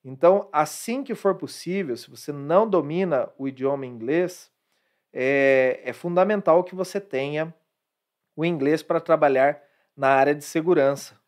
Então, 0.04 0.48
assim 0.52 1.02
que 1.02 1.16
for 1.16 1.34
possível, 1.34 1.96
se 1.96 2.08
você 2.08 2.30
não 2.32 2.68
domina 2.68 3.28
o 3.36 3.48
idioma 3.48 3.84
inglês, 3.84 4.52
é, 5.12 5.80
é 5.82 5.92
fundamental 5.92 6.62
que 6.62 6.76
você 6.76 7.00
tenha 7.00 7.52
o 8.36 8.44
inglês 8.44 8.82
para 8.82 9.00
trabalhar 9.00 9.60
na 9.96 10.08
área 10.08 10.34
de 10.34 10.44
segurança, 10.44 11.18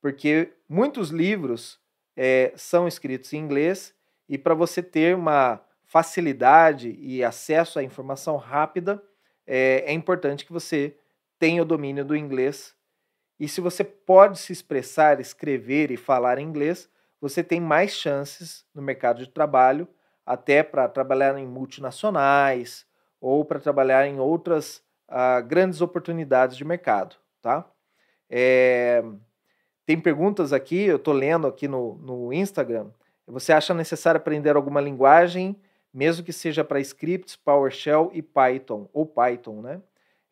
porque 0.00 0.52
muitos 0.68 1.08
livros 1.08 1.80
é, 2.16 2.52
são 2.54 2.86
escritos 2.86 3.32
em 3.32 3.38
inglês 3.38 3.94
e 4.28 4.36
para 4.36 4.54
você 4.54 4.82
ter 4.82 5.16
uma 5.16 5.60
facilidade 5.92 6.96
e 6.98 7.22
acesso 7.22 7.78
à 7.78 7.82
informação 7.82 8.38
rápida, 8.38 9.02
é, 9.46 9.84
é 9.86 9.92
importante 9.92 10.46
que 10.46 10.52
você 10.52 10.96
tenha 11.38 11.60
o 11.60 11.66
domínio 11.66 12.02
do 12.02 12.16
inglês. 12.16 12.74
E 13.38 13.46
se 13.46 13.60
você 13.60 13.84
pode 13.84 14.38
se 14.38 14.54
expressar, 14.54 15.20
escrever 15.20 15.90
e 15.90 15.98
falar 15.98 16.38
inglês, 16.38 16.88
você 17.20 17.44
tem 17.44 17.60
mais 17.60 17.90
chances 17.90 18.64
no 18.74 18.80
mercado 18.80 19.18
de 19.18 19.28
trabalho, 19.28 19.86
até 20.24 20.62
para 20.62 20.88
trabalhar 20.88 21.36
em 21.36 21.46
multinacionais 21.46 22.86
ou 23.20 23.44
para 23.44 23.60
trabalhar 23.60 24.06
em 24.06 24.18
outras 24.18 24.82
uh, 25.10 25.46
grandes 25.46 25.82
oportunidades 25.82 26.56
de 26.56 26.64
mercado, 26.64 27.16
tá? 27.42 27.70
É, 28.30 29.04
tem 29.84 30.00
perguntas 30.00 30.54
aqui, 30.54 30.84
eu 30.84 30.96
estou 30.96 31.12
lendo 31.12 31.46
aqui 31.46 31.68
no, 31.68 31.96
no 31.96 32.32
Instagram. 32.32 32.88
Você 33.26 33.52
acha 33.52 33.74
necessário 33.74 34.18
aprender 34.18 34.56
alguma 34.56 34.80
linguagem, 34.80 35.60
mesmo 35.92 36.24
que 36.24 36.32
seja 36.32 36.64
para 36.64 36.80
scripts, 36.80 37.36
PowerShell 37.36 38.10
e 38.12 38.22
Python, 38.22 38.88
ou 38.92 39.04
Python, 39.06 39.60
né? 39.60 39.80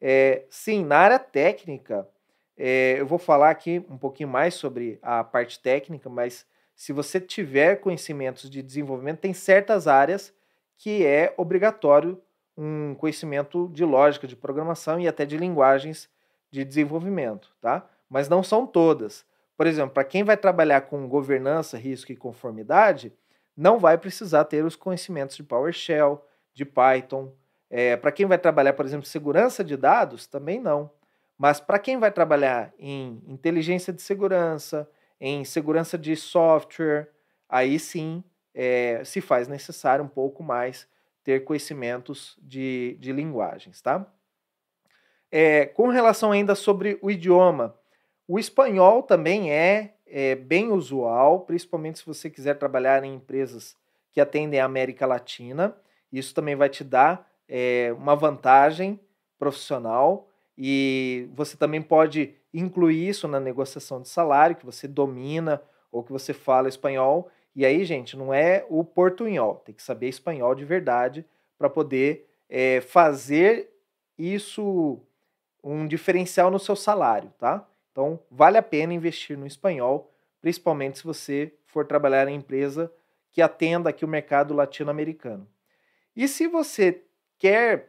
É, 0.00 0.44
sim, 0.48 0.84
na 0.84 0.98
área 0.98 1.18
técnica, 1.18 2.08
é, 2.56 2.96
eu 2.98 3.06
vou 3.06 3.18
falar 3.18 3.50
aqui 3.50 3.84
um 3.90 3.98
pouquinho 3.98 4.28
mais 4.28 4.54
sobre 4.54 4.98
a 5.02 5.22
parte 5.22 5.60
técnica, 5.60 6.08
mas 6.08 6.46
se 6.74 6.92
você 6.92 7.20
tiver 7.20 7.76
conhecimentos 7.76 8.48
de 8.48 8.62
desenvolvimento, 8.62 9.20
tem 9.20 9.34
certas 9.34 9.86
áreas 9.86 10.32
que 10.78 11.04
é 11.04 11.34
obrigatório 11.36 12.20
um 12.56 12.94
conhecimento 12.94 13.68
de 13.72 13.84
lógica, 13.84 14.26
de 14.26 14.36
programação 14.36 15.00
e 15.00 15.08
até 15.08 15.24
de 15.24 15.36
linguagens 15.36 16.08
de 16.50 16.64
desenvolvimento, 16.64 17.54
tá? 17.60 17.88
Mas 18.08 18.28
não 18.28 18.42
são 18.42 18.66
todas. 18.66 19.24
Por 19.56 19.66
exemplo, 19.66 19.92
para 19.92 20.04
quem 20.04 20.24
vai 20.24 20.36
trabalhar 20.36 20.82
com 20.82 21.08
governança, 21.08 21.78
risco 21.78 22.12
e 22.12 22.16
conformidade, 22.16 23.12
não 23.60 23.78
vai 23.78 23.98
precisar 23.98 24.44
ter 24.44 24.64
os 24.64 24.74
conhecimentos 24.74 25.36
de 25.36 25.42
PowerShell, 25.42 26.24
de 26.54 26.64
Python. 26.64 27.30
É, 27.68 27.94
para 27.94 28.10
quem 28.10 28.24
vai 28.24 28.38
trabalhar, 28.38 28.72
por 28.72 28.86
exemplo, 28.86 29.04
segurança 29.04 29.62
de 29.62 29.76
dados, 29.76 30.26
também 30.26 30.58
não. 30.58 30.90
Mas 31.36 31.60
para 31.60 31.78
quem 31.78 31.98
vai 31.98 32.10
trabalhar 32.10 32.72
em 32.78 33.22
inteligência 33.26 33.92
de 33.92 34.00
segurança, 34.00 34.88
em 35.20 35.44
segurança 35.44 35.98
de 35.98 36.16
software, 36.16 37.10
aí 37.46 37.78
sim 37.78 38.24
é, 38.54 39.02
se 39.04 39.20
faz 39.20 39.46
necessário 39.46 40.02
um 40.02 40.08
pouco 40.08 40.42
mais 40.42 40.88
ter 41.22 41.44
conhecimentos 41.44 42.38
de, 42.40 42.96
de 42.98 43.12
linguagens, 43.12 43.82
tá? 43.82 44.10
É, 45.30 45.66
com 45.66 45.88
relação 45.88 46.32
ainda 46.32 46.54
sobre 46.54 46.98
o 47.02 47.10
idioma, 47.10 47.78
o 48.26 48.38
espanhol 48.38 49.02
também 49.02 49.52
é, 49.52 49.96
é, 50.10 50.34
bem 50.34 50.70
usual, 50.70 51.40
principalmente 51.40 52.00
se 52.00 52.06
você 52.06 52.28
quiser 52.28 52.54
trabalhar 52.58 53.04
em 53.04 53.14
empresas 53.14 53.76
que 54.12 54.20
atendem 54.20 54.60
a 54.60 54.64
América 54.64 55.06
Latina. 55.06 55.76
Isso 56.12 56.34
também 56.34 56.56
vai 56.56 56.68
te 56.68 56.82
dar 56.82 57.30
é, 57.48 57.94
uma 57.96 58.16
vantagem 58.16 58.98
profissional 59.38 60.28
e 60.58 61.28
você 61.34 61.56
também 61.56 61.80
pode 61.80 62.34
incluir 62.52 63.08
isso 63.08 63.28
na 63.28 63.38
negociação 63.38 64.02
de 64.02 64.08
salário, 64.08 64.56
que 64.56 64.66
você 64.66 64.88
domina 64.88 65.62
ou 65.90 66.02
que 66.02 66.12
você 66.12 66.34
fala 66.34 66.68
espanhol. 66.68 67.30
E 67.54 67.64
aí, 67.64 67.84
gente, 67.84 68.16
não 68.16 68.34
é 68.34 68.66
o 68.68 68.84
portunhol, 68.84 69.56
tem 69.64 69.74
que 69.74 69.82
saber 69.82 70.08
espanhol 70.08 70.54
de 70.54 70.64
verdade 70.64 71.24
para 71.56 71.70
poder 71.70 72.28
é, 72.48 72.80
fazer 72.80 73.70
isso 74.18 75.00
um 75.62 75.86
diferencial 75.86 76.50
no 76.50 76.58
seu 76.58 76.74
salário, 76.74 77.32
tá? 77.38 77.66
Então, 78.00 78.18
vale 78.30 78.56
a 78.56 78.62
pena 78.62 78.94
investir 78.94 79.36
no 79.36 79.46
espanhol, 79.46 80.10
principalmente 80.40 80.96
se 80.96 81.04
você 81.04 81.52
for 81.66 81.86
trabalhar 81.86 82.26
em 82.28 82.34
empresa 82.34 82.90
que 83.30 83.42
atenda 83.42 83.90
aqui 83.90 84.06
o 84.06 84.08
mercado 84.08 84.54
latino-americano. 84.54 85.46
E 86.16 86.26
se 86.26 86.46
você 86.46 87.02
quer, 87.38 87.86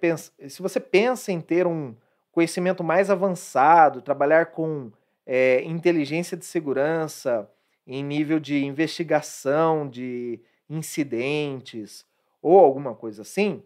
se 0.49 0.62
você 0.62 0.82
pensa 0.82 1.32
em 1.32 1.39
ter 1.39 1.66
um 1.66 1.95
conhecimento 2.30 2.84
mais 2.84 3.09
avançado, 3.09 4.01
trabalhar 4.01 4.47
com 4.47 4.91
é, 5.26 5.64
inteligência 5.64 6.36
de 6.36 6.43
segurança 6.43 7.49
em 7.88 8.03
nível 8.03 8.38
de 8.38 8.66
investigação 8.66 9.88
de 9.88 10.41
incidentes 10.70 12.05
ou 12.41 12.59
alguma 12.59 12.93
coisa 12.93 13.22
assim, 13.22 13.64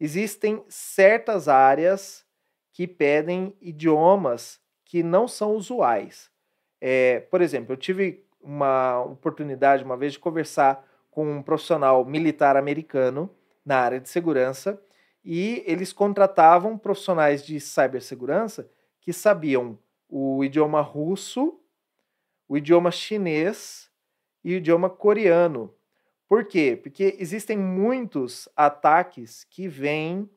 existem 0.00 0.64
certas 0.66 1.46
áreas 1.46 2.24
que 2.72 2.86
pedem 2.86 3.54
idiomas 3.60 4.63
que 4.84 5.02
não 5.02 5.26
são 5.26 5.54
usuais. 5.54 6.30
É, 6.80 7.20
por 7.30 7.40
exemplo, 7.40 7.72
eu 7.72 7.76
tive 7.76 8.24
uma 8.40 9.02
oportunidade 9.02 9.82
uma 9.82 9.96
vez 9.96 10.12
de 10.12 10.18
conversar 10.18 10.86
com 11.10 11.38
um 11.38 11.42
profissional 11.42 12.04
militar 12.04 12.56
americano 12.56 13.30
na 13.64 13.78
área 13.78 14.00
de 14.00 14.08
segurança 14.08 14.80
e 15.24 15.62
eles 15.66 15.92
contratavam 15.92 16.76
profissionais 16.76 17.44
de 17.44 17.58
cibersegurança 17.58 18.68
que 19.00 19.12
sabiam 19.12 19.78
o 20.08 20.44
idioma 20.44 20.82
russo, 20.82 21.58
o 22.46 22.56
idioma 22.56 22.90
chinês 22.90 23.90
e 24.44 24.54
o 24.54 24.56
idioma 24.56 24.90
coreano. 24.90 25.74
Por 26.28 26.44
quê? 26.44 26.78
Porque 26.80 27.16
existem 27.18 27.56
muitos 27.56 28.48
ataques 28.54 29.44
que 29.44 29.68
vêm 29.68 30.28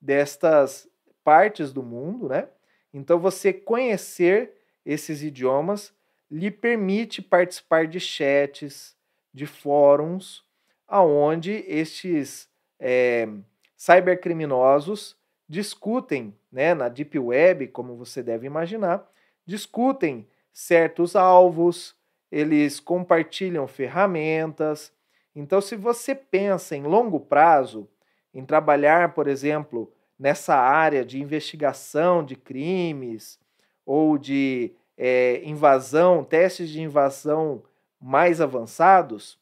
destas 0.00 0.88
partes 1.22 1.72
do 1.72 1.82
mundo, 1.82 2.28
né? 2.28 2.48
Então, 2.92 3.18
você 3.18 3.52
conhecer 3.52 4.52
esses 4.84 5.22
idiomas 5.22 5.92
lhe 6.30 6.50
permite 6.50 7.20
participar 7.22 7.86
de 7.86 8.00
chats, 8.00 8.96
de 9.32 9.46
fóruns, 9.46 10.44
aonde 10.86 11.64
estes 11.66 12.48
é, 12.78 13.28
cybercriminosos 13.76 15.16
discutem, 15.48 16.34
né, 16.50 16.74
na 16.74 16.88
deep 16.88 17.18
web, 17.18 17.68
como 17.68 17.96
você 17.96 18.22
deve 18.22 18.46
imaginar, 18.46 19.06
discutem 19.46 20.26
certos 20.52 21.16
alvos, 21.16 21.94
eles 22.30 22.80
compartilham 22.80 23.66
ferramentas. 23.66 24.92
Então, 25.34 25.60
se 25.60 25.76
você 25.76 26.14
pensa 26.14 26.74
em 26.74 26.82
longo 26.82 27.20
prazo, 27.20 27.88
em 28.32 28.44
trabalhar, 28.44 29.14
por 29.14 29.26
exemplo, 29.28 29.92
nessa 30.22 30.54
área 30.54 31.04
de 31.04 31.20
investigação 31.20 32.24
de 32.24 32.36
crimes 32.36 33.40
ou 33.84 34.16
de 34.16 34.70
é, 34.96 35.42
invasão, 35.44 36.22
testes 36.22 36.70
de 36.70 36.80
invasão 36.80 37.64
mais 38.00 38.40
avançados, 38.40 39.36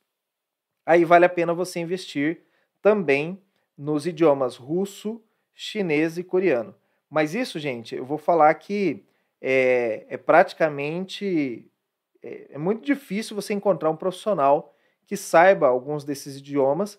aí 0.86 1.04
vale 1.04 1.26
a 1.26 1.28
pena 1.28 1.52
você 1.52 1.80
investir 1.80 2.40
também 2.80 3.38
nos 3.76 4.06
idiomas 4.06 4.56
russo, 4.56 5.22
chinês 5.52 6.16
e 6.16 6.24
coreano. 6.24 6.74
Mas 7.10 7.34
isso, 7.34 7.58
gente, 7.58 7.94
eu 7.94 8.06
vou 8.06 8.16
falar 8.16 8.54
que 8.54 9.04
é, 9.38 10.06
é 10.08 10.16
praticamente 10.16 11.70
é, 12.22 12.52
é 12.52 12.58
muito 12.58 12.82
difícil 12.82 13.36
você 13.36 13.52
encontrar 13.52 13.90
um 13.90 13.96
profissional 13.96 14.74
que 15.06 15.14
saiba 15.14 15.68
alguns 15.68 16.04
desses 16.04 16.38
idiomas 16.38 16.98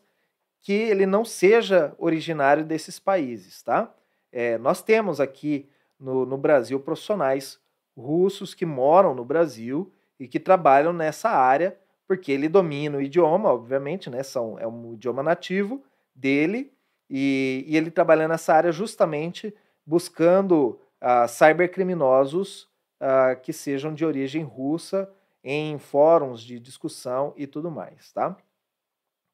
que 0.62 0.74
ele 0.74 1.06
não 1.06 1.26
seja 1.26 1.94
originário 1.98 2.64
desses 2.64 3.00
países, 3.00 3.64
tá? 3.64 3.94
É, 4.32 4.58
nós 4.58 4.82
temos 4.82 5.20
aqui 5.20 5.68
no, 6.00 6.26
no 6.26 6.38
Brasil 6.38 6.80
profissionais 6.80 7.60
russos 7.98 8.54
que 8.54 8.66
moram 8.66 9.14
no 9.14 9.26
Brasil 9.26 9.92
e 10.20 10.28
que 10.28 10.40
trabalham 10.40 10.94
nessa 10.94 11.30
área, 11.30 11.78
porque 12.08 12.32
ele 12.32 12.48
domina 12.48 12.98
o 12.98 13.02
idioma, 13.02 13.52
obviamente, 13.52 14.10
né? 14.10 14.24
São, 14.24 14.58
é 14.60 14.68
um 14.68 14.94
idioma 14.94 15.24
nativo 15.24 15.84
dele, 16.16 16.72
e, 17.10 17.66
e 17.68 17.76
ele 17.76 17.92
trabalha 17.92 18.28
nessa 18.28 18.54
área 18.54 18.72
justamente 18.72 19.54
buscando 19.86 20.80
uh, 21.02 21.28
cybercriminosos 21.28 22.70
uh, 23.02 23.40
que 23.42 23.52
sejam 23.52 23.94
de 23.94 24.06
origem 24.06 24.44
russa 24.44 25.12
em 25.44 25.78
fóruns 25.78 26.42
de 26.42 26.60
discussão 26.60 27.34
e 27.36 27.46
tudo 27.46 27.70
mais, 27.70 28.14
tá? 28.14 28.38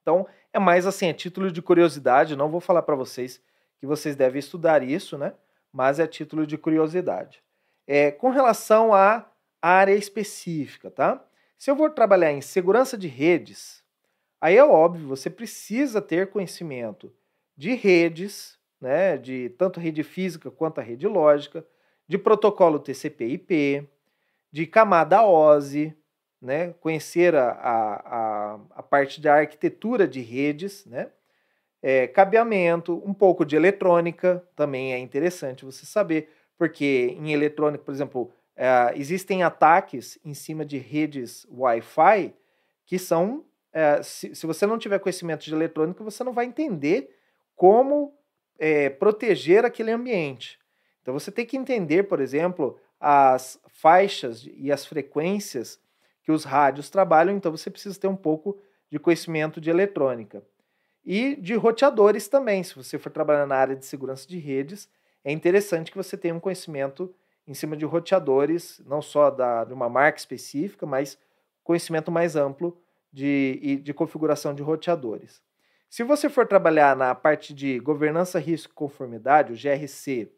Então, 0.08 0.26
é 0.54 0.58
mais 0.58 0.88
assim, 0.88 1.08
é 1.08 1.14
título 1.14 1.52
de 1.52 1.62
curiosidade, 1.62 2.38
não 2.38 2.48
vou 2.50 2.62
falar 2.62 2.82
para 2.82 2.96
vocês 2.96 3.42
que 3.78 3.86
vocês 3.86 4.16
devem 4.16 4.40
estudar 4.40 4.82
isso, 4.82 5.18
né? 5.18 5.34
Mas 5.70 6.00
é 6.00 6.08
título 6.08 6.48
de 6.48 6.58
curiosidade. 6.58 7.44
É, 7.86 8.10
com 8.10 8.30
relação 8.30 8.94
à 8.94 9.30
área 9.62 9.94
específica, 9.94 10.90
tá? 10.90 11.22
Se 11.58 11.70
eu 11.70 11.76
vou 11.76 11.90
trabalhar 11.90 12.32
em 12.32 12.40
segurança 12.40 12.98
de 12.98 13.10
redes, 13.10 13.84
aí 14.40 14.56
é 14.56 14.64
óbvio, 14.64 15.10
você 15.10 15.30
precisa 15.30 16.02
ter 16.02 16.30
conhecimento 16.30 17.14
de 17.58 17.74
redes, 17.74 18.58
né? 18.80 19.18
De 19.18 19.50
tanto 19.58 19.78
rede 19.78 20.04
física 20.04 20.50
quanto 20.50 20.80
a 20.80 20.84
rede 20.84 21.06
lógica, 21.06 21.68
de 22.08 22.18
protocolo 22.18 22.80
TCP/IP, 22.80 23.86
de 24.54 24.66
camada 24.66 25.22
OSI, 25.22 25.94
né, 26.42 26.74
conhecer 26.80 27.36
a, 27.36 27.50
a, 27.50 28.60
a, 28.76 28.84
parte 28.84 29.20
da 29.20 29.36
arquitetura 29.36 30.08
de 30.08 30.22
redes, 30.22 30.86
né, 30.86 31.10
é, 31.82 32.08
cabeamento, 32.08 33.02
um 33.06 33.14
pouco 33.14 33.46
de 33.46 33.56
eletrônica, 33.56 34.44
também 34.56 34.94
é 34.94 35.00
interessante 35.00 35.66
você 35.66 35.86
saber, 35.86 36.30
porque 36.58 37.16
em 37.20 37.32
eletrônica, 37.32 37.84
por 37.84 37.94
exemplo, 37.94 38.32
é, 38.56 38.94
existem 38.96 39.44
ataques 39.44 40.18
em 40.26 40.34
cima 40.34 40.66
de 40.66 40.78
redes 40.78 41.46
Wi-Fi 41.52 42.34
que 42.86 42.98
são. 42.98 43.46
É, 43.72 44.02
se, 44.02 44.34
se, 44.34 44.48
você 44.48 44.66
não 44.66 44.80
tiver 44.80 44.98
conhecimento 44.98 45.46
de 45.46 45.54
eletrônica, 45.54 46.04
você 46.04 46.24
não 46.24 46.34
vai 46.34 46.46
entender 46.46 47.16
como 47.56 48.18
é, 48.58 48.90
proteger 48.90 49.64
aquele 49.66 49.92
ambiente. 49.92 50.58
Então 51.02 51.14
você 51.14 51.32
tem 51.32 51.46
que 51.46 51.58
entender, 51.58 52.04
por 52.04 52.20
exemplo, 52.20 52.80
as 53.00 53.60
faixas 53.68 54.48
e 54.58 54.72
as 54.72 54.86
frequências 54.86 55.80
que 56.28 56.32
os 56.34 56.44
rádios 56.44 56.90
trabalham, 56.90 57.38
então 57.38 57.50
você 57.50 57.70
precisa 57.70 57.98
ter 57.98 58.08
um 58.08 58.16
pouco 58.16 58.60
de 58.92 59.00
conhecimento 59.00 59.62
de 59.62 59.70
eletrônica. 59.70 60.44
E 61.06 61.38
de 61.38 61.56
roteadores 61.56 62.28
também, 62.28 62.62
se 62.64 62.76
você 62.76 63.00
for 63.00 63.10
trabalhar 63.10 63.48
na 63.48 63.56
área 63.56 63.78
de 63.78 63.86
segurança 63.86 64.28
de 64.28 64.38
redes, 64.38 64.90
é 65.24 65.32
interessante 65.32 65.90
que 65.90 65.96
você 65.96 66.18
tenha 66.18 66.36
um 66.36 66.40
conhecimento 66.42 67.16
em 67.48 67.54
cima 67.54 67.78
de 67.78 67.86
roteadores, 67.86 68.82
não 68.86 69.02
só 69.02 69.32
da, 69.32 69.64
de 69.64 69.74
uma 69.74 69.88
marca 69.88 70.20
específica, 70.20 70.86
mas 70.86 71.18
conhecimento 71.64 72.12
mais 72.12 72.36
amplo 72.36 72.78
de, 73.10 73.80
de 73.82 73.94
configuração 73.94 74.54
de 74.54 74.62
roteadores. 74.62 75.42
Se 75.90 76.04
você 76.04 76.28
for 76.28 76.46
trabalhar 76.46 76.94
na 76.94 77.16
parte 77.16 77.54
de 77.54 77.80
governança, 77.80 78.38
risco 78.38 78.74
e 78.74 78.76
conformidade, 78.76 79.54
o 79.54 79.56
GRC, 79.56 80.30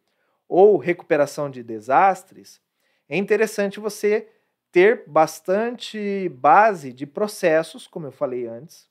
ou 0.48 0.78
recuperação 0.78 1.50
de 1.50 1.64
desastres, 1.64 2.62
é 3.10 3.18
interessante 3.18 3.80
você 3.80 4.28
ter 4.72 5.04
bastante 5.08 6.30
base 6.30 6.94
de 6.94 7.06
processos, 7.06 7.88
como 7.88 8.08
eu 8.08 8.12
falei 8.12 8.48
antes, 8.48 8.88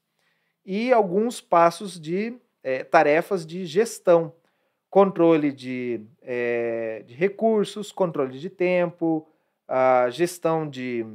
e 0.65 0.93
alguns 0.93 1.41
passos 1.41 1.99
de 1.99 2.37
é, 2.63 2.85
tarefas 2.85 3.47
de 3.47 3.65
gestão, 3.65 4.33
controle 4.91 5.53
de, 5.53 6.01
é, 6.23 7.03
de, 7.07 7.15
recursos, 7.15 7.93
controle 7.93 8.39
de 8.39 8.51
tempo, 8.51 9.27
a 9.67 10.11
gestão 10.11 10.69
de 10.69 11.07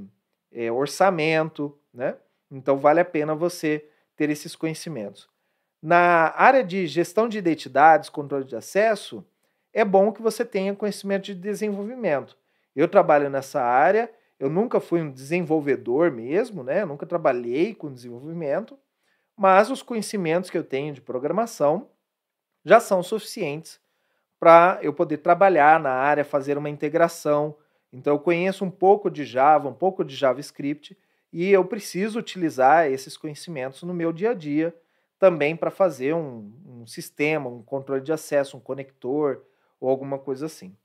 é, 0.51 0.72
orçamento, 0.72 1.78
né? 1.93 2.16
Então 2.49 2.78
vale 2.78 2.99
a 2.99 3.05
pena 3.05 3.34
você 3.34 3.86
ter 4.16 4.30
esses 4.30 4.55
conhecimentos. 4.55 5.28
Na 5.82 6.34
área 6.38 6.64
de 6.64 6.88
gestão 6.88 7.28
de 7.28 7.38
identidades, 7.38 8.09
controle 8.09 8.45
de 8.45 8.55
acesso, 8.55 9.26
é 9.74 9.84
bom 9.84 10.11
que 10.11 10.22
você 10.22 10.45
tenha 10.45 10.76
conhecimento 10.76 11.26
de 11.26 11.36
desenvolvimento. 11.36 12.38
Eu 12.76 12.88
trabalho 12.88 13.30
nessa 13.30 13.61
área, 13.61 14.09
eu 14.39 14.49
nunca 14.49 14.79
fui 14.79 15.01
um 15.01 15.11
desenvolvedor 15.11 16.11
mesmo, 16.11 16.63
né? 16.63 16.81
Eu 16.81 16.88
nunca 16.88 17.05
trabalhei 17.05 17.73
com 17.73 17.93
desenvolvimento, 17.93 18.77
mas 19.36 19.69
os 19.69 19.81
conhecimentos 19.81 20.49
que 20.49 20.57
eu 20.57 20.63
tenho 20.63 20.93
de 20.93 21.01
programação 21.01 21.89
já 22.65 22.79
são 22.79 23.01
suficientes 23.03 23.79
para 24.39 24.79
eu 24.81 24.93
poder 24.93 25.17
trabalhar 25.17 25.79
na 25.79 25.91
área, 25.91 26.25
fazer 26.25 26.57
uma 26.57 26.69
integração. 26.69 27.55
Então, 27.91 28.13
eu 28.13 28.19
conheço 28.19 28.65
um 28.65 28.71
pouco 28.71 29.09
de 29.09 29.23
Java, 29.23 29.69
um 29.69 29.73
pouco 29.73 30.03
de 30.03 30.15
JavaScript, 30.15 30.97
e 31.31 31.49
eu 31.49 31.63
preciso 31.65 32.19
utilizar 32.19 32.91
esses 32.91 33.15
conhecimentos 33.17 33.84
no 33.84 33.93
meu 33.93 34.11
dia 34.11 34.31
a 34.31 34.34
dia 34.34 34.75
também 35.17 35.55
para 35.55 35.71
fazer 35.71 36.13
um, 36.13 36.51
um, 36.65 36.86
sistema, 36.86 37.49
um 37.49 37.63
controle 37.63 38.01
de 38.01 38.11
acesso, 38.11 38.57
um 38.57 38.59
conector 38.59 39.41
ou 39.79 39.89
alguma 39.89 40.19
coisa 40.19 40.47
assim. 40.47 40.75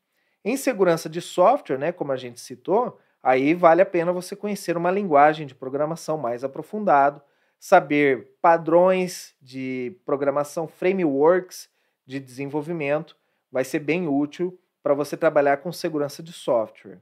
Em 0.44 0.56
segurança 0.56 1.08
de 1.08 1.20
software, 1.20 1.76
né, 1.76 1.90
como 1.90 2.12
a 2.12 2.16
gente 2.16 2.38
citou, 2.38 2.98
aí 3.22 3.54
vale 3.54 3.82
a 3.82 3.86
pena 3.86 4.12
você 4.12 4.34
conhecer 4.36 4.76
uma 4.76 4.90
linguagem 4.90 5.46
de 5.46 5.54
programação 5.54 6.16
mais 6.16 6.44
aprofundado, 6.44 7.20
saber 7.58 8.36
padrões 8.40 9.34
de 9.40 9.96
programação, 10.04 10.68
frameworks 10.68 11.68
de 12.06 12.20
desenvolvimento, 12.20 13.16
vai 13.50 13.64
ser 13.64 13.80
bem 13.80 14.06
útil 14.06 14.58
para 14.82 14.94
você 14.94 15.16
trabalhar 15.16 15.58
com 15.58 15.72
segurança 15.72 16.22
de 16.22 16.32
software. 16.32 17.00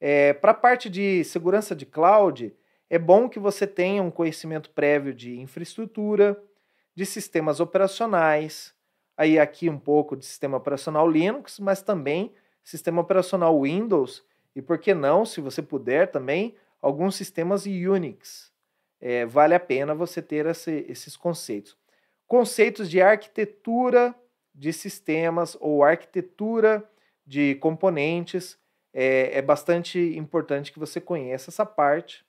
É, 0.00 0.32
para 0.34 0.52
a 0.52 0.54
parte 0.54 0.90
de 0.90 1.24
segurança 1.24 1.74
de 1.74 1.86
cloud, 1.86 2.54
é 2.88 2.98
bom 2.98 3.28
que 3.28 3.38
você 3.38 3.66
tenha 3.66 4.02
um 4.02 4.10
conhecimento 4.10 4.70
prévio 4.70 5.14
de 5.14 5.40
infraestrutura, 5.40 6.40
de 6.94 7.04
sistemas 7.04 7.60
operacionais, 7.60 8.74
aí 9.16 9.38
aqui 9.38 9.68
um 9.68 9.78
pouco 9.78 10.16
de 10.16 10.24
sistema 10.24 10.56
operacional 10.56 11.08
Linux, 11.10 11.58
mas 11.58 11.82
também 11.82 12.32
sistema 12.62 13.00
operacional 13.00 13.62
Windows 13.62 14.24
e 14.56 14.62
por 14.62 14.78
que 14.78 14.94
não, 14.94 15.26
se 15.26 15.40
você 15.40 15.60
puder 15.60 16.10
também, 16.10 16.56
alguns 16.80 17.14
sistemas 17.14 17.66
Unix 17.66 18.50
é, 19.00 19.26
vale 19.26 19.54
a 19.54 19.60
pena 19.60 19.94
você 19.94 20.22
ter 20.22 20.46
esse, 20.46 20.86
esses 20.88 21.16
conceitos. 21.16 21.76
Conceitos 22.26 22.90
de 22.90 23.00
arquitetura 23.00 24.14
de 24.54 24.72
sistemas 24.72 25.56
ou 25.60 25.84
arquitetura 25.84 26.82
de 27.24 27.56
componentes, 27.56 28.58
é, 28.92 29.38
é 29.38 29.42
bastante 29.42 29.98
importante 30.16 30.72
que 30.72 30.78
você 30.78 31.00
conheça 31.00 31.50
essa 31.50 31.66
parte. 31.66 32.24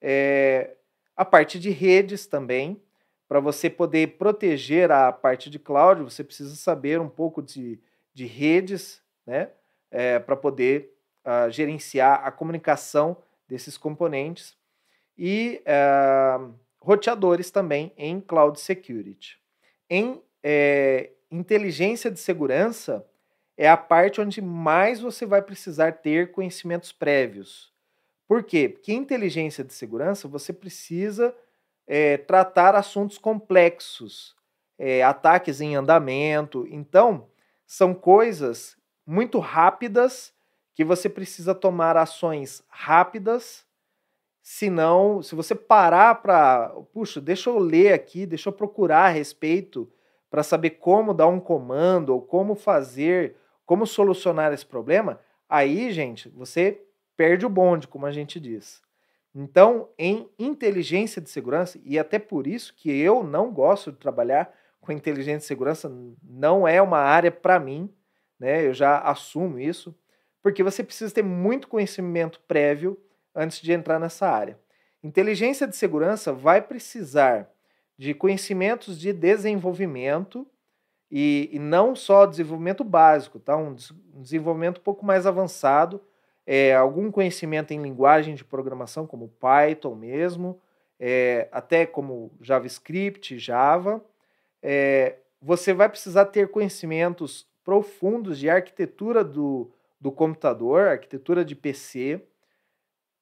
É, 0.00 0.76
a 1.16 1.24
parte 1.24 1.58
de 1.58 1.70
redes 1.70 2.26
também, 2.26 2.82
para 3.26 3.40
você 3.40 3.70
poder 3.70 4.18
proteger 4.18 4.90
a 4.90 5.10
parte 5.10 5.48
de 5.48 5.58
cloud, 5.58 6.02
você 6.02 6.22
precisa 6.22 6.54
saber 6.54 7.00
um 7.00 7.08
pouco 7.08 7.40
de, 7.40 7.80
de 8.12 8.26
redes, 8.26 9.02
né? 9.26 9.48
É, 9.90 10.18
para 10.18 10.36
poder 10.36 10.91
uh, 11.24 11.50
gerenciar 11.50 12.24
a 12.24 12.30
comunicação 12.30 13.16
desses 13.48 13.76
componentes 13.76 14.56
e 15.16 15.62
uh, 15.66 16.54
roteadores 16.80 17.50
também 17.50 17.92
em 17.96 18.20
Cloud 18.20 18.58
Security. 18.60 19.38
Em 19.88 20.22
é, 20.42 21.10
inteligência 21.30 22.10
de 22.10 22.18
segurança, 22.18 23.06
é 23.56 23.68
a 23.68 23.76
parte 23.76 24.20
onde 24.20 24.40
mais 24.40 25.00
você 25.00 25.24
vai 25.24 25.42
precisar 25.42 25.92
ter 25.92 26.32
conhecimentos 26.32 26.90
prévios. 26.90 27.72
Por 28.26 28.42
quê? 28.42 28.68
Porque 28.68 28.92
inteligência 28.92 29.62
de 29.62 29.72
segurança 29.72 30.26
você 30.26 30.52
precisa 30.52 31.34
é, 31.86 32.16
tratar 32.16 32.74
assuntos 32.74 33.18
complexos, 33.18 34.34
é, 34.78 35.02
ataques 35.02 35.60
em 35.60 35.76
andamento. 35.76 36.66
Então, 36.70 37.28
são 37.66 37.94
coisas 37.94 38.76
muito 39.06 39.38
rápidas 39.38 40.32
que 40.74 40.84
você 40.84 41.08
precisa 41.08 41.54
tomar 41.54 41.96
ações 41.96 42.62
rápidas 42.68 43.66
Senão, 44.42 45.22
se 45.22 45.36
você 45.36 45.54
parar 45.54 46.16
para, 46.16 46.70
puxa, 46.92 47.20
deixa 47.20 47.48
eu 47.48 47.58
ler 47.58 47.92
aqui, 47.92 48.26
deixa 48.26 48.48
eu 48.48 48.52
procurar 48.52 49.04
a 49.04 49.08
respeito 49.08 49.88
para 50.28 50.42
saber 50.42 50.70
como 50.70 51.14
dar 51.14 51.28
um 51.28 51.38
comando 51.38 52.10
ou 52.10 52.20
como 52.20 52.56
fazer, 52.56 53.36
como 53.64 53.86
solucionar 53.86 54.52
esse 54.52 54.66
problema, 54.66 55.20
aí, 55.48 55.92
gente, 55.92 56.28
você 56.30 56.82
perde 57.16 57.46
o 57.46 57.48
bonde, 57.48 57.86
como 57.86 58.04
a 58.04 58.10
gente 58.10 58.40
diz. 58.40 58.82
Então, 59.32 59.88
em 59.96 60.28
inteligência 60.38 61.22
de 61.22 61.30
segurança, 61.30 61.80
e 61.84 61.96
até 61.96 62.18
por 62.18 62.46
isso 62.46 62.74
que 62.74 62.90
eu 62.90 63.22
não 63.22 63.52
gosto 63.52 63.92
de 63.92 63.98
trabalhar 63.98 64.52
com 64.80 64.90
inteligência 64.90 65.38
de 65.38 65.44
segurança, 65.44 65.90
não 66.20 66.66
é 66.66 66.82
uma 66.82 66.98
área 66.98 67.30
para 67.30 67.60
mim, 67.60 67.88
né? 68.40 68.66
Eu 68.66 68.74
já 68.74 68.98
assumo 68.98 69.58
isso, 69.60 69.94
porque 70.42 70.62
você 70.62 70.82
precisa 70.82 71.14
ter 71.14 71.22
muito 71.22 71.68
conhecimento 71.68 72.40
prévio 72.46 72.98
antes 73.34 73.60
de 73.60 73.72
entrar 73.72 73.98
nessa 73.98 74.28
área. 74.28 74.58
Inteligência 75.02 75.66
de 75.66 75.76
segurança 75.76 76.32
vai 76.32 76.60
precisar 76.60 77.50
de 77.96 78.12
conhecimentos 78.14 78.98
de 78.98 79.12
desenvolvimento 79.12 80.46
e, 81.10 81.50
e 81.52 81.58
não 81.58 81.94
só 81.94 82.26
desenvolvimento 82.26 82.82
básico, 82.82 83.38
tá? 83.38 83.56
um, 83.56 83.76
um 84.14 84.22
desenvolvimento 84.22 84.78
um 84.78 84.82
pouco 84.82 85.04
mais 85.04 85.26
avançado, 85.26 86.00
é, 86.46 86.74
algum 86.74 87.10
conhecimento 87.10 87.72
em 87.72 87.80
linguagem 87.80 88.34
de 88.34 88.44
programação, 88.44 89.06
como 89.06 89.28
Python 89.28 89.94
mesmo, 89.94 90.60
é, 90.98 91.48
até 91.52 91.86
como 91.86 92.32
JavaScript, 92.40 93.38
Java. 93.38 94.02
É, 94.62 95.16
você 95.40 95.72
vai 95.72 95.88
precisar 95.88 96.26
ter 96.26 96.48
conhecimentos 96.48 97.46
profundos 97.64 98.38
de 98.38 98.48
arquitetura 98.48 99.22
do, 99.22 99.70
do 100.02 100.12
computador, 100.12 100.88
arquitetura 100.88 101.44
de 101.44 101.54
PC, 101.54 102.20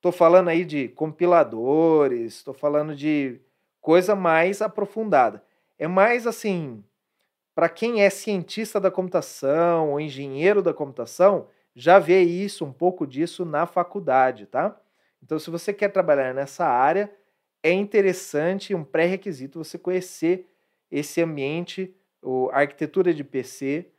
Estou 0.00 0.12
falando 0.12 0.48
aí 0.48 0.64
de 0.64 0.88
compiladores, 0.88 2.36
estou 2.36 2.54
falando 2.54 2.96
de 2.96 3.38
coisa 3.82 4.16
mais 4.16 4.62
aprofundada. 4.62 5.44
É 5.78 5.86
mais 5.86 6.26
assim, 6.26 6.82
para 7.54 7.68
quem 7.68 8.00
é 8.00 8.08
cientista 8.08 8.80
da 8.80 8.90
computação 8.90 9.90
ou 9.90 10.00
engenheiro 10.00 10.62
da 10.62 10.72
computação, 10.72 11.48
já 11.74 11.98
vê 11.98 12.22
isso, 12.22 12.64
um 12.64 12.72
pouco 12.72 13.06
disso 13.06 13.44
na 13.44 13.66
faculdade, 13.66 14.46
tá? 14.46 14.74
Então, 15.22 15.38
se 15.38 15.50
você 15.50 15.70
quer 15.70 15.90
trabalhar 15.90 16.32
nessa 16.32 16.64
área, 16.64 17.12
é 17.62 17.70
interessante, 17.70 18.74
um 18.74 18.82
pré-requisito 18.82 19.62
você 19.62 19.76
conhecer 19.76 20.46
esse 20.90 21.20
ambiente, 21.20 21.94
a 22.52 22.60
arquitetura 22.60 23.12
de 23.12 23.22
PC, 23.22 23.90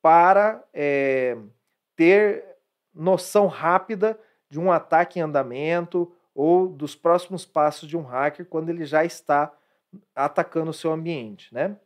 para 0.00 0.64
é, 0.72 1.36
ter 2.00 2.56
noção 2.94 3.46
rápida 3.46 4.18
de 4.48 4.58
um 4.58 4.72
ataque 4.72 5.18
em 5.18 5.22
andamento 5.22 6.10
ou 6.34 6.66
dos 6.66 6.96
próximos 6.96 7.44
passos 7.44 7.86
de 7.86 7.94
um 7.94 8.00
hacker 8.00 8.46
quando 8.46 8.70
ele 8.70 8.86
já 8.86 9.04
está 9.04 9.52
atacando 10.14 10.70
o 10.70 10.72
seu 10.72 10.92
ambiente, 10.92 11.52
né? 11.52 11.76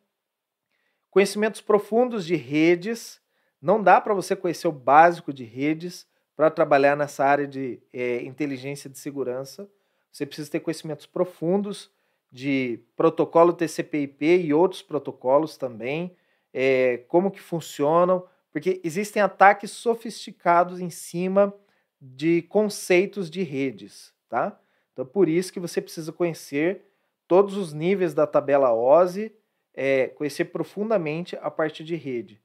Conhecimentos 1.11 1.61
profundos 1.61 2.25
de 2.25 2.37
redes. 2.37 3.21
Não 3.61 3.83
dá 3.83 4.01
para 4.01 4.15
você 4.15 4.37
conhecer 4.37 4.69
o 4.69 4.73
básico 4.73 5.33
de 5.33 5.43
redes 5.43 6.07
para 6.37 6.49
trabalhar 6.49 6.97
nessa 6.97 7.25
área 7.25 7.49
de 7.49 7.83
é, 7.93 8.23
inteligência 8.23 8.89
de 8.89 9.01
segurança. 9.01 9.69
Você 10.13 10.25
precisa 10.25 10.49
ter 10.49 10.61
conhecimentos 10.61 11.07
profundos 11.07 11.91
de 12.31 12.79
protocolo 12.95 13.53
TCP/IP 13.53 14.25
e 14.25 14.55
outros 14.55 14.81
protocolos 14.81 15.57
também, 15.57 16.17
é, 16.53 16.99
como 17.09 17.33
que 17.33 17.41
funcionam, 17.41 18.25
porque 18.55 18.81
existem 18.85 19.21
ataques 19.21 19.73
sofisticados 19.73 20.79
em 20.79 20.89
cima 20.89 21.53
de 22.01 22.41
conceitos 22.43 23.29
de 23.29 23.43
redes, 23.43 24.15
tá? 24.29 24.57
Então, 24.93 25.05
por 25.05 25.29
isso 25.29 25.53
que 25.53 25.59
você 25.59 25.83
precisa 25.83 26.13
conhecer 26.13 26.85
todos 27.27 27.57
os 27.57 27.73
níveis 27.73 28.15
da 28.15 28.29
tabela 28.29 28.73
OSI, 28.73 29.35
é, 29.75 30.07
conhecer 30.07 30.45
profundamente 30.45 31.37
a 31.43 31.51
parte 31.51 31.83
de 31.83 31.97
rede. 31.97 32.41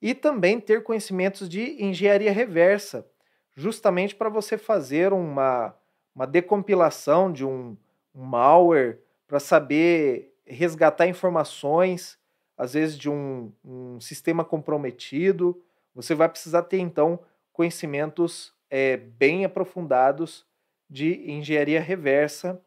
E 0.00 0.14
também 0.14 0.58
ter 0.58 0.82
conhecimentos 0.84 1.46
de 1.50 1.84
engenharia 1.84 2.32
reversa, 2.32 3.06
justamente 3.54 4.14
para 4.14 4.30
você 4.30 4.56
fazer 4.56 5.12
uma, 5.12 5.76
uma 6.14 6.26
decompilação 6.26 7.30
de 7.30 7.44
um, 7.44 7.76
um 8.14 8.24
malware 8.24 9.00
para 9.28 9.38
saber 9.38 10.32
resgatar 10.46 11.06
informações, 11.06 12.18
às 12.62 12.74
vezes 12.74 12.96
de 12.96 13.10
um, 13.10 13.50
um, 13.64 14.00
sistema 14.00 14.44
comprometido. 14.44 15.60
Você 15.96 16.14
vai 16.14 16.28
precisar 16.28 16.62
ter, 16.62 16.78
então, 16.78 17.18
conhecimentos 17.52 18.54
é, 18.70 18.96
bem 18.96 19.44
aprofundados 19.44 20.46
de 20.88 21.28
engenharia 21.28 21.80
reversa 21.80 22.62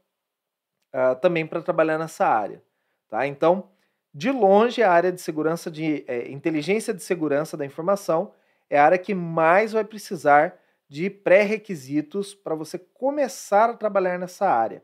uh, 0.93 1.15
também 1.21 1.47
para 1.47 1.61
trabalhar 1.61 1.97
nessa 1.97 2.27
área. 2.27 2.61
Tá? 3.07 3.25
Então, 3.25 3.69
de 4.13 4.29
longe, 4.31 4.83
a 4.83 4.91
área 4.91 5.13
de 5.13 5.21
segurança 5.21 5.71
de 5.71 6.03
é, 6.09 6.29
inteligência 6.29 6.93
de 6.93 7.01
segurança 7.01 7.55
da 7.55 7.65
informação 7.65 8.33
é 8.69 8.77
a 8.77 8.83
área 8.83 8.97
que 8.97 9.15
mais 9.15 9.71
vai 9.71 9.85
precisar 9.85 10.59
de 10.89 11.09
pré-requisitos 11.09 12.35
para 12.35 12.53
você 12.53 12.77
começar 12.77 13.69
a 13.69 13.77
trabalhar 13.77 14.19
nessa 14.19 14.45
área. 14.45 14.83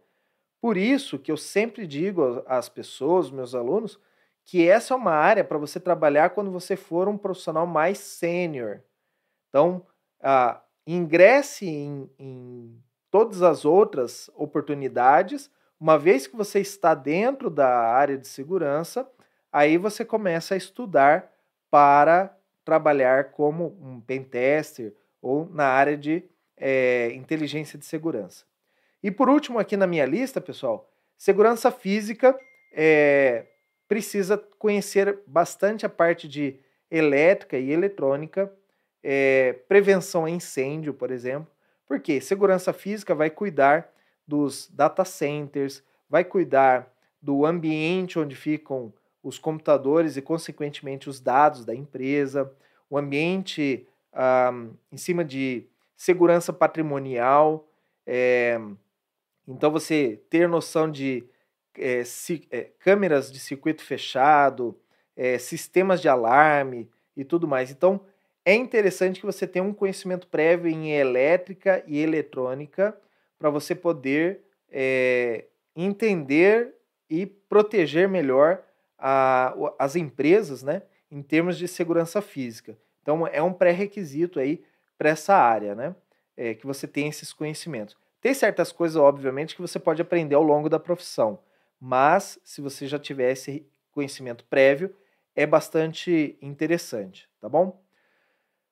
Por 0.61 0.77
isso 0.77 1.19
que 1.19 1.29
eu 1.29 1.37
sempre 1.37 1.85
digo 1.85 2.41
às 2.47 2.69
pessoas, 2.69 3.29
meus 3.29 3.53
alunos, 3.53 3.99
que 4.45 4.67
essa 4.67 4.93
é 4.93 4.97
uma 4.97 5.13
área 5.13 5.43
para 5.43 5.57
você 5.57 5.79
trabalhar 5.79 6.31
quando 6.31 6.51
você 6.51 6.75
for 6.75 7.07
um 7.07 7.17
profissional 7.17 7.65
mais 7.65 7.99
sênior. 7.99 8.81
Então, 9.49 9.85
ingresse 10.85 11.67
em, 11.67 12.09
em 12.17 12.81
todas 13.09 13.41
as 13.41 13.65
outras 13.65 14.29
oportunidades, 14.35 15.51
uma 15.79 15.97
vez 15.97 16.27
que 16.27 16.35
você 16.35 16.59
está 16.59 16.93
dentro 16.93 17.49
da 17.49 17.67
área 17.67 18.17
de 18.17 18.27
segurança, 18.27 19.09
aí 19.51 19.77
você 19.77 20.05
começa 20.05 20.53
a 20.53 20.57
estudar 20.57 21.31
para 21.69 22.35
trabalhar 22.63 23.31
como 23.31 23.77
um 23.81 23.99
pentester 23.99 24.93
ou 25.21 25.49
na 25.49 25.65
área 25.65 25.97
de 25.97 26.23
é, 26.57 27.11
inteligência 27.13 27.77
de 27.77 27.85
segurança. 27.85 28.45
E 29.01 29.09
por 29.09 29.29
último, 29.29 29.57
aqui 29.57 29.75
na 29.75 29.87
minha 29.87 30.05
lista, 30.05 30.39
pessoal, 30.39 30.89
segurança 31.17 31.71
física 31.71 32.37
é, 32.71 33.47
precisa 33.91 34.37
conhecer 34.57 35.19
bastante 35.27 35.85
a 35.85 35.89
parte 35.89 36.25
de 36.25 36.57
elétrica 36.89 37.57
e 37.57 37.71
eletrônica, 37.71 38.49
é, 39.03 39.51
prevenção 39.67 40.23
a 40.23 40.29
incêndio, 40.29 40.93
por 40.93 41.11
exemplo, 41.11 41.51
porque 41.85 42.21
segurança 42.21 42.71
física 42.71 43.13
vai 43.13 43.29
cuidar 43.29 43.91
dos 44.25 44.69
data 44.69 45.03
centers, 45.03 45.83
vai 46.09 46.23
cuidar 46.23 46.89
do 47.21 47.45
ambiente 47.45 48.17
onde 48.17 48.33
ficam 48.33 48.93
os 49.21 49.37
computadores 49.37 50.15
e, 50.15 50.21
consequentemente, 50.21 51.09
os 51.09 51.19
dados 51.19 51.65
da 51.65 51.75
empresa, 51.75 52.49
o 52.89 52.97
ambiente 52.97 53.85
ah, 54.13 54.53
em 54.89 54.95
cima 54.95 55.25
de 55.25 55.67
segurança 55.97 56.53
patrimonial, 56.53 57.67
é, 58.07 58.57
então, 59.45 59.69
você 59.69 60.21
ter 60.29 60.47
noção 60.47 60.89
de 60.89 61.25
é, 61.77 62.03
ci, 62.03 62.47
é, 62.51 62.69
câmeras 62.79 63.31
de 63.31 63.39
circuito 63.39 63.83
fechado, 63.83 64.77
é, 65.15 65.37
sistemas 65.37 66.01
de 66.01 66.09
alarme 66.09 66.89
e 67.15 67.23
tudo 67.23 67.47
mais. 67.47 67.71
Então, 67.71 68.01
é 68.45 68.53
interessante 68.53 69.19
que 69.19 69.25
você 69.25 69.45
tenha 69.45 69.63
um 69.63 69.73
conhecimento 69.73 70.27
prévio 70.27 70.69
em 70.69 70.91
elétrica 70.91 71.83
e 71.85 71.99
eletrônica 71.99 72.97
para 73.37 73.49
você 73.49 73.75
poder 73.75 74.41
entender 75.75 76.73
e 77.09 77.25
proteger 77.25 78.07
melhor 78.07 78.63
a, 78.97 79.53
as 79.77 79.97
empresas 79.97 80.63
né, 80.63 80.83
em 81.11 81.21
termos 81.21 81.57
de 81.57 81.67
segurança 81.67 82.21
física. 82.21 82.77
Então, 83.01 83.27
é 83.27 83.41
um 83.41 83.51
pré-requisito 83.51 84.39
aí 84.39 84.63
para 84.97 85.09
essa 85.09 85.35
área, 85.35 85.73
né? 85.75 85.95
É, 86.37 86.53
que 86.53 86.65
você 86.65 86.87
tenha 86.87 87.09
esses 87.09 87.33
conhecimentos. 87.33 87.97
Tem 88.21 88.33
certas 88.33 88.71
coisas, 88.71 88.95
obviamente, 88.95 89.55
que 89.55 89.61
você 89.61 89.79
pode 89.79 90.01
aprender 90.01 90.35
ao 90.35 90.43
longo 90.43 90.69
da 90.69 90.79
profissão, 90.79 91.39
mas 91.81 92.39
se 92.43 92.61
você 92.61 92.85
já 92.85 92.99
tiver 92.99 93.31
esse 93.31 93.65
conhecimento 93.91 94.45
prévio, 94.45 94.95
é 95.35 95.47
bastante 95.47 96.37
interessante, 96.39 97.27
tá 97.39 97.49
bom? 97.49 97.81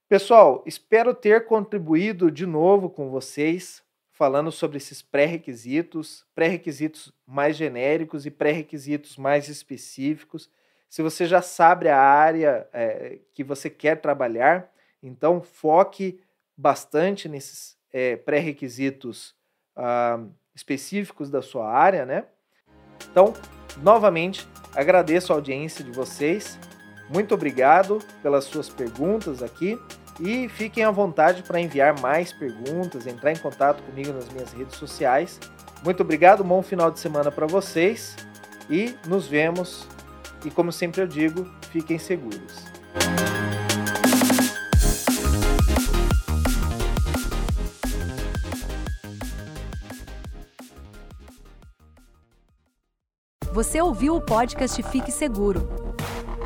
Pessoal, 0.07 0.63
espero 0.65 1.13
ter 1.13 1.45
contribuído 1.45 2.29
de 2.29 2.45
novo 2.45 2.89
com 2.89 3.09
vocês, 3.09 3.83
falando 4.11 4.51
sobre 4.51 4.77
esses 4.77 5.01
pré-requisitos, 5.01 6.25
pré-requisitos 6.35 7.11
mais 7.25 7.55
genéricos 7.55 8.25
e 8.25 8.31
pré-requisitos 8.31 9.17
mais 9.17 9.47
específicos. 9.47 10.49
Se 10.89 11.01
você 11.01 11.25
já 11.25 11.41
sabe 11.41 11.87
a 11.87 11.99
área 11.99 12.67
é, 12.73 13.19
que 13.33 13.43
você 13.43 13.69
quer 13.69 14.01
trabalhar, 14.01 14.71
então 15.01 15.41
foque 15.41 16.21
bastante 16.55 17.27
nesses 17.29 17.77
é, 17.91 18.17
pré-requisitos 18.17 19.35
uh, 19.77 20.29
específicos 20.53 21.29
da 21.29 21.41
sua 21.41 21.71
área, 21.71 22.05
né? 22.05 22.25
Então, 23.11 23.33
novamente, 23.81 24.47
agradeço 24.75 25.31
a 25.31 25.35
audiência 25.35 25.83
de 25.83 25.91
vocês. 25.91 26.59
Muito 27.09 27.33
obrigado 27.33 27.99
pelas 28.21 28.45
suas 28.45 28.69
perguntas 28.69 29.41
aqui 29.41 29.79
e 30.19 30.47
fiquem 30.49 30.83
à 30.83 30.91
vontade 30.91 31.43
para 31.43 31.59
enviar 31.59 31.99
mais 31.99 32.33
perguntas, 32.33 33.07
entrar 33.07 33.31
em 33.31 33.37
contato 33.37 33.81
comigo 33.83 34.13
nas 34.13 34.29
minhas 34.29 34.51
redes 34.51 34.75
sociais. 34.75 35.39
Muito 35.83 36.03
obrigado, 36.03 36.43
bom 36.43 36.61
final 36.61 36.91
de 36.91 36.99
semana 36.99 37.31
para 37.31 37.47
vocês 37.47 38.15
e 38.69 38.95
nos 39.07 39.27
vemos. 39.27 39.87
E 40.45 40.51
como 40.51 40.71
sempre 40.71 41.01
eu 41.01 41.07
digo, 41.07 41.49
fiquem 41.71 41.97
seguros. 41.97 42.65
Você 53.59 53.81
ouviu 53.81 54.15
o 54.15 54.21
podcast 54.21 54.81
Fique 54.83 55.11
Seguro, 55.11 55.67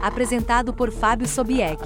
apresentado 0.01 0.74
por 0.74 0.91
Fábio 0.91 1.28
Sobieck. 1.28 1.80